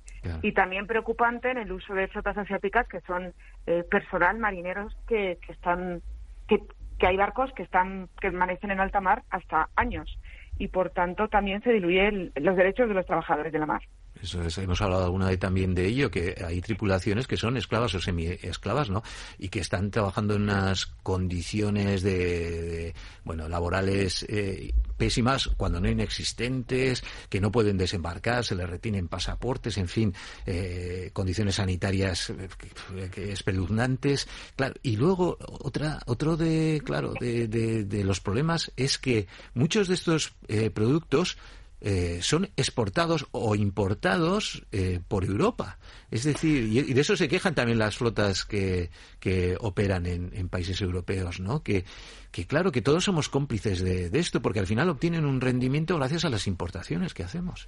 [0.41, 3.33] y también preocupante en el uso de flotas asiáticas que son
[3.65, 6.01] eh, personal marineros que, están
[6.47, 6.61] que,
[6.99, 10.19] que, hay barcos que están que permanecen en alta mar hasta años
[10.57, 13.81] y por tanto también se diluyen los derechos de los trabajadores de la mar.
[14.21, 17.95] Eso es, hemos hablado alguna vez también de ello, que hay tripulaciones que son esclavas
[17.95, 19.03] o semi-esclavas, ¿no?
[19.39, 22.93] Y que están trabajando en unas condiciones de,
[23.23, 29.77] bueno, laborales eh, pésimas, cuando no inexistentes, que no pueden desembarcar, se les retienen pasaportes,
[29.77, 30.13] en fin,
[30.45, 34.27] eh, condiciones sanitarias eh, espeluznantes.
[34.55, 39.93] Claro, y luego otra, otro de, claro, de, de, los problemas es que muchos de
[39.93, 40.33] estos
[40.73, 41.37] productos
[41.83, 45.77] eh, son exportados o importados eh, por Europa.
[46.11, 50.79] Es decir, y, de eso se quejan también las flotas que, que operan en, países
[50.81, 51.63] europeos, ¿no?
[51.63, 51.83] Que,
[52.31, 56.23] que claro, que todos somos cómplices de, esto, porque al final obtienen un rendimiento gracias
[56.23, 57.67] a las importaciones que hacemos.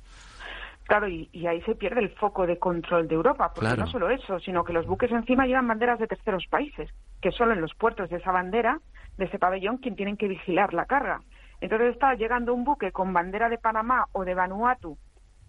[0.84, 4.40] Claro, y, ahí se pierde el foco de control de Europa, porque no solo eso,
[4.42, 8.12] sino que los buques encima llevan banderas de terceros países, que solo en los puertos
[8.12, 8.80] de esa bandera,
[9.18, 11.22] de ese pabellón, quien tienen que vigilar la carga.
[11.64, 14.98] Entonces está llegando un buque con bandera de Panamá o de Vanuatu,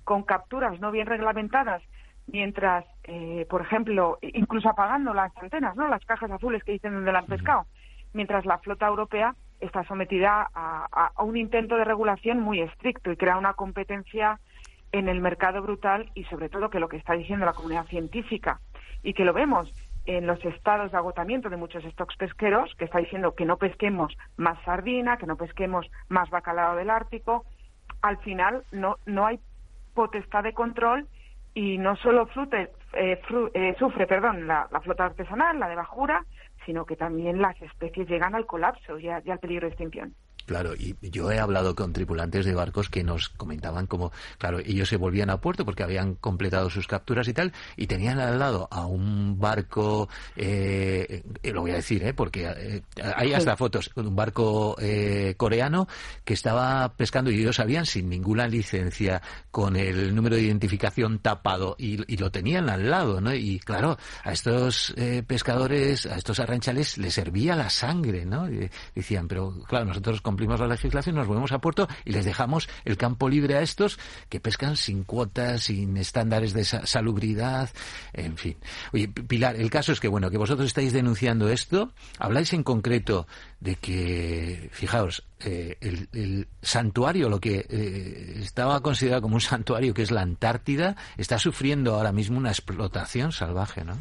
[0.05, 1.83] con capturas no bien reglamentadas,
[2.29, 5.89] mientras, eh, por ejemplo, incluso apagando las antenas, ¿no?
[5.89, 7.67] Las cajas azules que dicen donde la han pescado,
[8.13, 13.17] mientras la flota europea está sometida a, a un intento de regulación muy estricto y
[13.17, 14.39] crea una competencia
[14.93, 18.61] en el mercado brutal y sobre todo que lo que está diciendo la comunidad científica
[19.03, 19.69] y que lo vemos
[20.07, 24.15] en los estados de agotamiento de muchos stocks pesqueros, que está diciendo que no pesquemos
[24.37, 27.45] más sardina, que no pesquemos más bacalao del Ártico,
[28.03, 29.41] al final no, no hay
[29.95, 31.09] potestad de control
[31.55, 33.21] y no solo eh,
[33.55, 36.25] eh, sufre perdón, la, flota artesanal, la de bajura,
[36.67, 40.15] sino que también las especies llegan al colapso y al peligro de extinción.
[40.47, 44.89] Claro, y yo he hablado con tripulantes de barcos que nos comentaban como, claro, ellos
[44.89, 48.69] se volvían a puerto porque habían completado sus capturas y tal, y tenían al lado
[48.71, 52.13] a un barco, eh, eh lo voy a decir, ¿eh?
[52.13, 52.83] porque eh,
[53.17, 55.89] hay hasta fotos, un barco eh, coreano
[56.25, 61.77] que estaba pescando y ellos sabían sin ninguna licencia, con el número de identificación tapado,
[61.79, 63.35] y, lo tenían al lado, ¿no?
[63.35, 64.95] Y claro, a estos
[65.27, 68.47] pescadores, a estos arranchales les servía la sangre, ¿no?
[68.95, 72.97] Decían, pero claro, nosotros cumplimos la legislación, nos volvemos a puerto y les dejamos el
[72.97, 77.71] campo libre a estos que pescan sin cuotas, sin estándares de salubridad,
[78.13, 78.57] en fin.
[78.93, 83.29] Oye, Pilar, el caso es que, bueno, que vosotros estáis denunciando esto, habláis en concreto
[83.61, 90.03] de que, fijaos, eh, el, santuario, lo que eh, estaba considerado como un santuario, que
[90.03, 93.95] es la Antártida, está sufriendo ahora mismo una explotación salvaje, ¿no?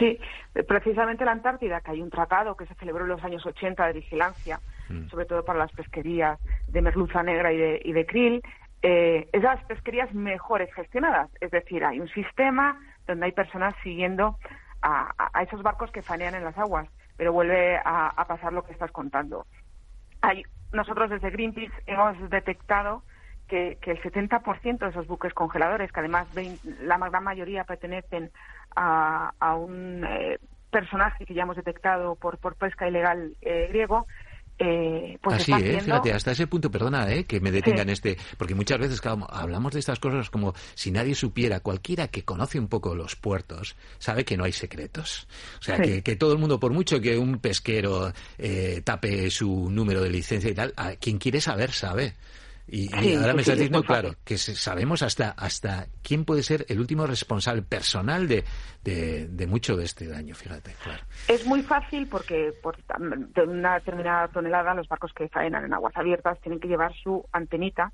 [0.00, 0.18] Sí,
[0.66, 3.92] precisamente la Antártida, que hay un tratado que se celebró en los años 80 de
[3.92, 4.58] vigilancia
[4.90, 5.08] Mm.
[5.08, 8.42] sobre todo para las pesquerías de merluza negra y de, y de krill,
[8.82, 11.30] eh, es las pesquerías mejores gestionadas.
[11.40, 14.36] Es decir, hay un sistema donde hay personas siguiendo
[14.82, 18.90] a, esos barcos que fanean en las aguas, pero vuelve a, pasar lo que estás
[18.90, 19.46] contando.
[20.22, 20.42] Hay,
[20.72, 23.02] nosotros desde Greenpeace hemos detectado
[23.46, 26.28] que, el 70% de esos buques congeladores, que además
[26.80, 28.30] la gran mayoría pertenecen
[28.74, 30.38] a, un eh,
[30.70, 34.06] personaje que ya hemos detectado por, por pesca ilegal eh, griego,
[34.60, 35.80] eh, pues Así, ¿eh?
[35.80, 37.24] Fíjate, hasta ese punto, perdona, ¿eh?
[37.24, 39.00] Que me detengan este, porque muchas veces
[39.30, 43.74] hablamos de estas cosas como si nadie supiera, cualquiera que conoce un poco los puertos,
[43.98, 45.26] sabe que no hay secretos.
[45.60, 49.70] O sea, que, que, todo el mundo, por mucho que un pesquero eh, tape su
[49.70, 52.14] número de licencia y tal, a quien quiere saber, sabe.
[52.72, 57.04] Y, ahora me estás diciendo, claro, que sabemos hasta, hasta quién puede ser el último
[57.04, 58.44] responsable personal de,
[58.84, 61.02] de, mucho de este daño, fíjate, claro.
[61.26, 62.76] Es muy fácil porque por
[63.48, 67.92] una determinada tonelada los barcos que faenan en aguas abiertas tienen que llevar su antenita,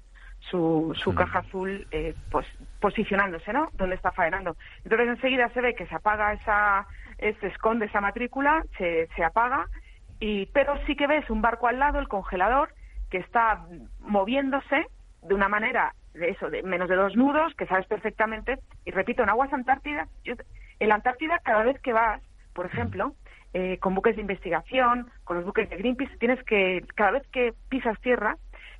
[0.50, 1.14] su, su mm.
[1.14, 2.46] caja azul, eh, pues
[2.78, 3.70] posicionándose, ¿no?
[3.72, 4.58] Donde está faenando.
[4.84, 6.86] Entonces enseguida se ve que se apaga esa,
[7.18, 9.68] se esconde esa matrícula, se, se apaga,
[10.20, 12.74] y, pero sí que ves un barco al lado, el congelador,
[13.10, 13.66] que está
[14.00, 14.86] moviéndose
[15.22, 18.58] de una manera de eso, de menos de dos nudos, que sabes perfectamente.
[18.84, 22.22] Y repito, en aguas Antártida, en la Antártida cada vez que vas,
[22.54, 23.14] por ejemplo,
[23.54, 27.54] eh, con buques de investigación, con los buques de Greenpeace, tienes que, cada vez que
[27.68, 28.36] pisas tierra,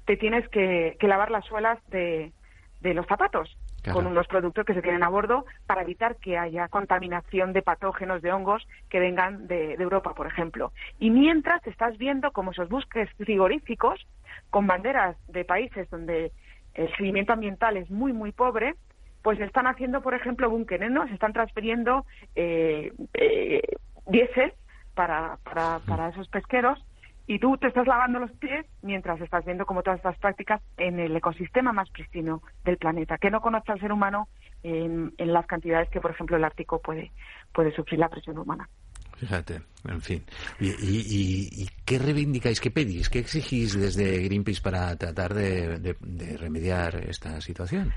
[0.07, 2.33] te tienes que, lavar las suelas de,
[2.81, 3.57] de los zapatos
[3.93, 8.23] con unos productos que se tienen a bordo para evitar que haya contaminación de patógenos,
[8.23, 10.73] de hongos que vengan de, Europa, por ejemplo.
[10.99, 14.07] Y mientras estás viendo como esos buques frigoríficos
[14.51, 16.33] con banderas de países donde
[16.75, 18.75] el seguimiento ambiental es muy, muy pobre,
[19.23, 21.07] pues están haciendo, por ejemplo, búnkeres, ¿no?
[21.09, 22.05] Se están transfiriendo
[22.35, 23.63] eh, eh,
[24.07, 24.53] diésel
[24.95, 26.85] para, para, para esos pesqueros
[27.27, 31.01] y tú te estás lavando los pies mientras estás viendo como todas estas prácticas en
[31.01, 34.29] el ecosistema más pristino del planeta, que no conoce al ser humano
[34.63, 37.13] en, las cantidades que, por ejemplo, el Ártico puede,
[37.53, 38.69] puede sufrir la presión humana.
[39.17, 40.23] Fíjate, en fin.
[40.61, 47.93] ¿Y, qué reivindicáis, qué pedís, qué exigís desde Greenpeace para tratar de remediar esta situación?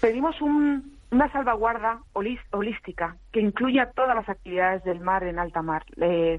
[0.00, 0.34] Pedimos
[1.12, 5.84] una salvaguarda holística que incluya todas las actividades del mar en alta mar.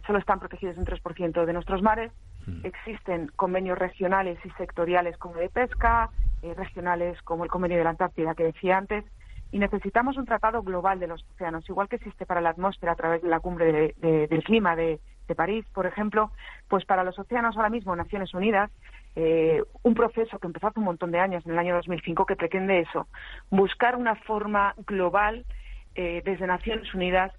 [0.05, 2.11] solo están protegidos un 3% de nuestros mares.
[2.47, 2.65] Mm.
[2.65, 6.09] Existen convenios regionales y sectoriales como de pesca,
[6.41, 9.05] eh, regionales como el convenio de la Antártida que decía antes,
[9.51, 12.95] y necesitamos un tratado global de los océanos, igual que existe para la atmósfera a
[12.95, 16.31] través de la cumbre del clima de, de París, por ejemplo,
[16.67, 18.69] pues para los océanos ahora mismo Naciones Unidas
[19.15, 22.35] eh, un proceso que empezó hace un montón de años, en el año 2005, que
[22.35, 23.07] pretende eso,
[23.51, 25.45] buscar una forma global
[25.95, 27.31] eh, desde Naciones Unidas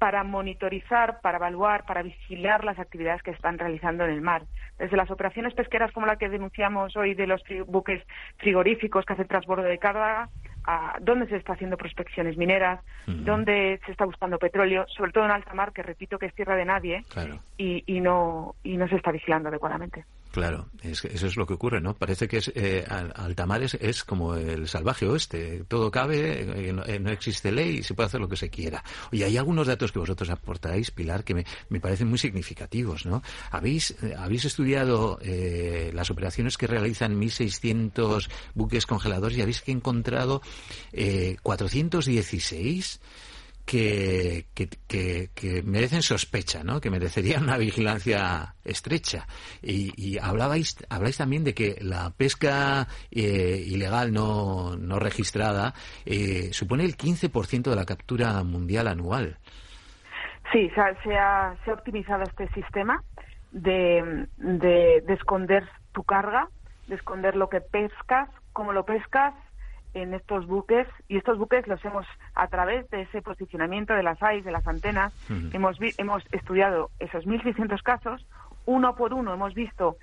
[0.00, 4.44] para monitorizar, para evaluar, para vigilar las actividades que están realizando en el mar.
[4.78, 8.02] Desde las operaciones pesqueras como la que denunciamos hoy de los buques
[8.38, 10.30] frigoríficos que hacen transbordo de carga,
[10.64, 15.30] a dónde se está haciendo prospecciones mineras, dónde se está buscando petróleo, sobre todo en
[15.30, 17.04] alta mar, que repito que es tierra de nadie
[17.56, 20.04] y, y, no, y no se está vigilando adecuadamente.
[20.30, 21.94] Claro, es, eso es lo que ocurre, ¿no?
[21.94, 27.10] Parece que es, eh, Altamar es, como el salvaje oeste, todo cabe, eh, eh, no,
[27.10, 28.84] existe ley y se puede hacer lo que se quiera.
[29.10, 33.24] Oye, hay algunos datos que vosotros aportáis, Pilar, que me, me parecen muy significativos, ¿no?
[33.50, 35.18] Habéis, habéis estudiado
[35.92, 40.42] las operaciones que realizan 1.600 buques congeladores y habéis encontrado
[41.42, 43.00] 416
[43.70, 44.46] que,
[45.32, 46.80] que, merecen sospecha, ¿no?
[46.80, 49.26] que merecerían una vigilancia estrecha.
[49.62, 55.74] Y, hablabais, habláis también de que la pesca eh, ilegal no, no registrada
[56.04, 59.38] eh, supone el 15% de la captura mundial anual.
[60.50, 63.04] Sí, se ha, se ha, optimizado este sistema
[63.52, 66.48] de, de, de esconder tu carga,
[66.88, 69.32] de esconder lo que pescas, cómo lo pescas,
[69.94, 74.22] en estos buques y estos buques los hemos a través de ese posicionamiento de las
[74.22, 75.12] AIS, de las antenas,
[75.52, 78.26] hemos hemos estudiado esos 1.600 casos,
[78.66, 79.96] uno por uno hemos visto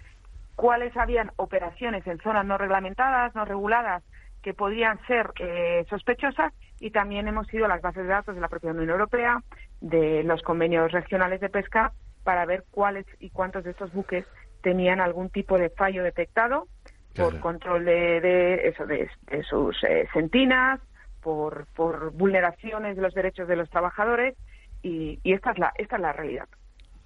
[0.56, 4.04] cuáles habían operaciones en zonas no reglamentadas, no reguladas,
[4.42, 8.42] que podían ser eh, sospechosas y también hemos ido a las bases de datos de
[8.42, 9.42] la propia Unión Europea,
[9.82, 11.92] de los convenios regionales de pesca,
[12.24, 14.26] para ver cuáles y cuántos de estos buques
[14.62, 16.68] tenían algún tipo de fallo detectado
[17.18, 19.10] por control de, eso de,
[19.50, 20.80] sus eh, sentinas,
[21.22, 24.36] por, por vulneraciones de los derechos de los trabajadores
[24.82, 26.48] y, y esta es la esta es la realidad.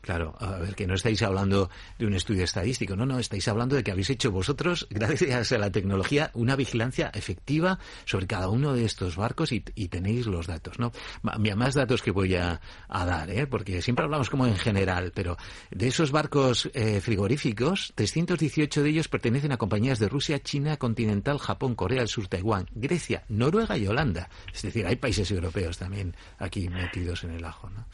[0.02, 1.69] Claro, a ver, que no estáis hablando
[1.99, 5.57] de un estudio estadístico, no, no, estáis hablando de que habéis hecho vosotros, gracias a
[5.57, 9.61] la tecnología, una vigilancia efectiva sobre cada uno de estos barcos y,
[9.91, 10.91] tenéis los datos, ¿no?
[11.22, 13.45] Más datos que voy a, dar, ¿eh?
[13.45, 15.38] Porque siempre hablamos como en general, pero
[15.69, 21.40] de esos barcos eh, frigoríficos, 318 de ellos pertenecen a compañías de Rusia, China, continental,
[21.40, 24.30] Japón, Corea del Sur, Taiwán, Grecia, Noruega y Holanda.
[24.53, 27.86] Es decir, hay países europeos también aquí metidos en el ajo, ¿no?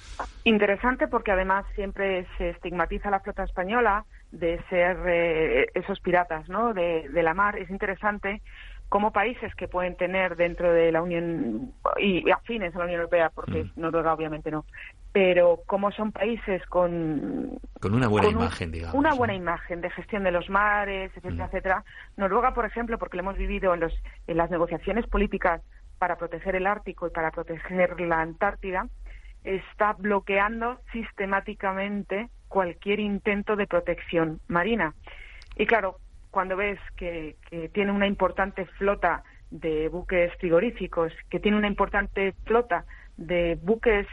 [0.43, 1.96] Interesante porque además siempre
[2.37, 6.73] se estigmatiza la flota española de ser eh, esos piratas ¿no?
[6.73, 7.57] de, la mar.
[7.57, 8.41] Es interesante
[8.89, 13.31] cómo países que pueden tener dentro de la Unión y, afines a la Unión Europea,
[13.33, 13.71] porque mm.
[13.75, 14.65] Noruega obviamente no,
[15.11, 20.23] pero cómo son países con con una buena imagen, digamos, una buena imagen de gestión
[20.23, 21.47] de los mares, etcétera, mm.
[21.47, 21.83] etcétera.
[22.15, 23.93] Noruega, por ejemplo, porque lo hemos vivido en, los,
[24.25, 25.61] en las negociaciones políticas
[25.97, 28.87] para proteger el Ártico y para proteger la Antártida,
[29.55, 34.93] está bloqueando sistemáticamente cualquier intento de protección marina.
[35.55, 35.97] Y claro,
[36.31, 37.35] cuando ves que,
[37.73, 44.05] tiene una importante flota de buques frigoríficos, que tiene una importante flota de buques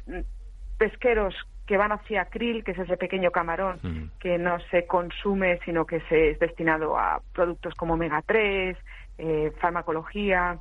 [0.78, 1.34] pesqueros
[1.66, 4.18] que van hacia krill, que es ese pequeño camarón mm.
[4.20, 8.76] que no se consume, sino que se es destinado a productos como omega 3,
[9.18, 10.58] eh, farmacología,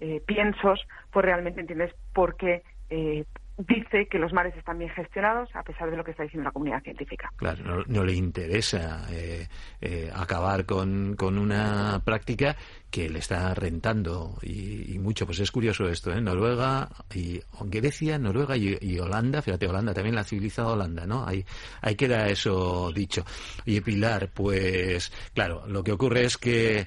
[0.00, 3.24] eh, piensos, pues realmente entiendes por qué eh,
[3.58, 6.52] dice que los mares están bien gestionados a pesar de lo que está diciendo la
[6.52, 7.30] comunidad científica.
[7.36, 9.46] Claro, no, le interesa eh,
[9.80, 12.56] eh, acabar con, con, una práctica
[12.90, 15.26] que le está rentando y, mucho.
[15.26, 16.20] Pues es curioso esto, ¿eh?
[16.20, 21.26] Noruega y Grecia, Noruega y, Holanda, fíjate, Holanda también la civilizada Holanda, ¿no?
[21.26, 21.44] Ahí,
[21.80, 23.24] ahí queda eso dicho.
[23.64, 26.86] Y Pilar, pues claro, lo que ocurre es que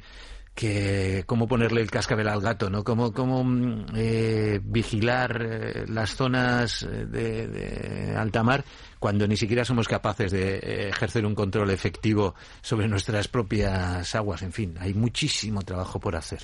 [0.55, 2.83] que cómo ponerle el cascabel al gato, ¿no?
[2.83, 8.63] Cómo, cómo mm, eh, vigilar eh, las zonas eh, de, de, alta mar
[8.97, 14.41] cuando ni siquiera somos capaces de ejercer un control efectivo sobre nuestras propias aguas.
[14.41, 16.39] En fin, hay muchísimo trabajo por hacer.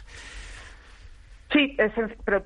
[1.51, 1.75] Sí,
[2.23, 2.45] pero,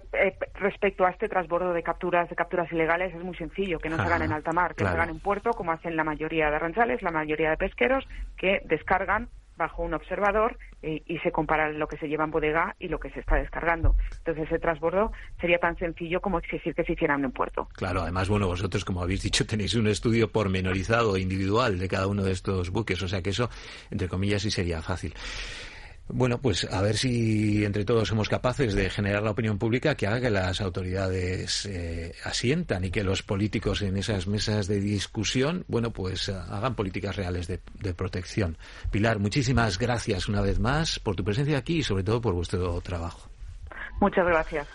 [0.56, 4.02] respecto a este transbordo de capturas de capturas ilegales es muy sencillo, que no se
[4.02, 7.04] hagan en alta mar, que se hagan en puerto, como hacen la mayoría de arranzales,
[7.04, 8.04] la mayoría de pesqueros,
[8.36, 12.76] que descargan bajo un observador eh, y se compara lo que se lleva en bodega
[12.80, 13.96] y lo que se está descargando.
[14.18, 17.68] Entonces, ese transbordo sería tan sencillo como exigir que se hiciera en un puerto.
[17.74, 22.24] Claro, además, bueno, vosotros, como habéis dicho, tenéis un estudio pormenorizado, individual de cada uno
[22.24, 23.50] de estos buques, o sea que eso,
[23.92, 25.14] entre comillas, sí sería fácil.
[26.08, 30.06] Bueno, pues a ver si entre todos somos capaces de generar la opinión pública que
[30.06, 35.66] haga que las autoridades eh, asientan y que los políticos en esas mesas de discusión,
[35.68, 38.56] bueno, pues eh, hagan políticas reales de, de, protección.
[38.92, 42.80] Pilar, muchísimas gracias una vez más por tu presencia aquí y sobre todo por vuestro
[42.82, 43.28] trabajo.
[44.00, 44.68] Muchas gracias.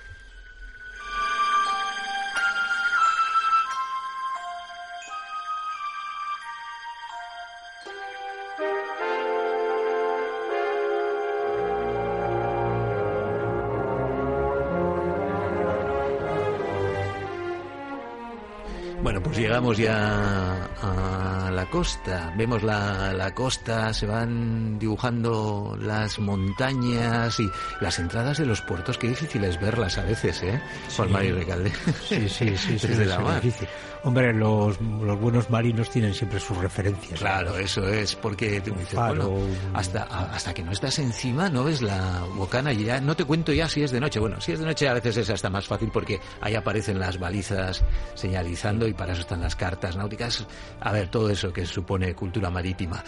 [19.61, 22.33] Llegamos ya a la costa.
[22.37, 27.51] Vemos la, la costa, se van dibujando las montañas y
[27.81, 28.97] las entradas de los puertos.
[28.97, 30.61] Qué difícil es verlas a veces, ¿eh?
[30.97, 31.73] Juan Mari Recalde.
[32.09, 32.79] Sí, sí, sí.
[32.79, 33.41] sí, Desde sí, la sí, mar.
[33.43, 33.69] difícil.
[34.03, 37.21] Hombre, los, los buenos marinos tienen siempre sus referencias.
[37.21, 39.31] Claro, eso es, porque tú dices, bueno,
[39.75, 43.53] hasta, hasta que no estás encima no ves la bocana y ya no te cuento
[43.53, 44.19] ya si es de noche.
[44.19, 47.19] Bueno, si es de noche a veces es hasta más fácil porque ahí aparecen las
[47.19, 50.47] balizas señalizando y para eso están las cartas náuticas.
[50.81, 53.05] A ver, todo eso que supone cultura marítima.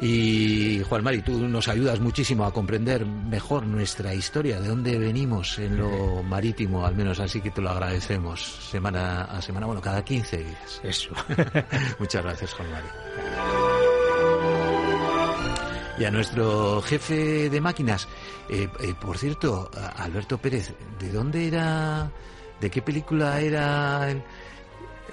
[0.00, 5.58] Y Juan Mari, tú nos ayudas muchísimo a comprender mejor nuestra historia, de dónde venimos
[5.58, 10.04] en lo marítimo, al menos así que te lo agradecemos semana a semana, bueno, cada
[10.04, 10.80] 15 días.
[10.82, 11.10] Eso.
[11.98, 12.86] Muchas gracias, Juan Mari.
[15.98, 18.06] Y a nuestro jefe de máquinas,
[18.50, 22.10] eh, eh, por cierto, Alberto Pérez, ¿de dónde era,
[22.60, 24.14] de qué película era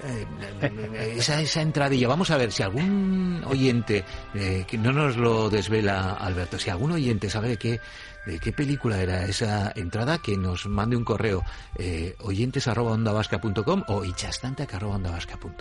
[0.04, 2.08] eh, esa, esa entradilla?
[2.08, 4.04] Vamos a ver si algún oyente,
[4.34, 7.80] eh, que no nos lo desvela Alberto, si algún oyente sabe de qué,
[8.26, 11.42] de qué película era esa entrada, que nos mande un correo
[11.78, 15.54] eh, oyentes arroba ondavasca.com o ichastantac arroba ondavasca.com.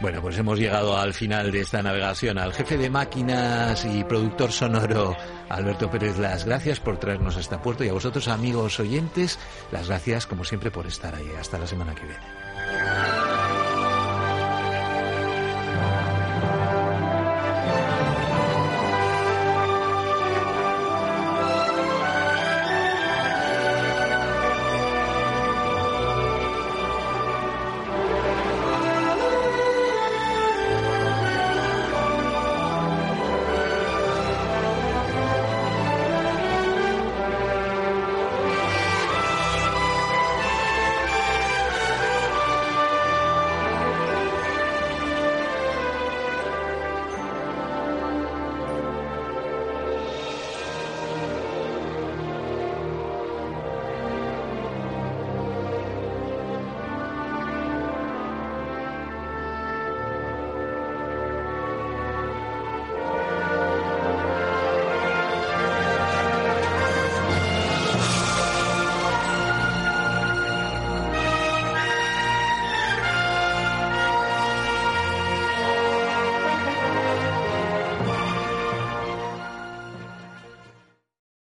[0.00, 2.38] Bueno, pues hemos llegado al final de esta navegación.
[2.38, 5.16] Al jefe de máquinas y productor sonoro,
[5.48, 9.38] Alberto Pérez, las gracias por traernos hasta puerto y a vosotros, amigos oyentes,
[9.70, 11.30] las gracias, como siempre, por estar ahí.
[11.38, 13.53] Hasta la semana que viene.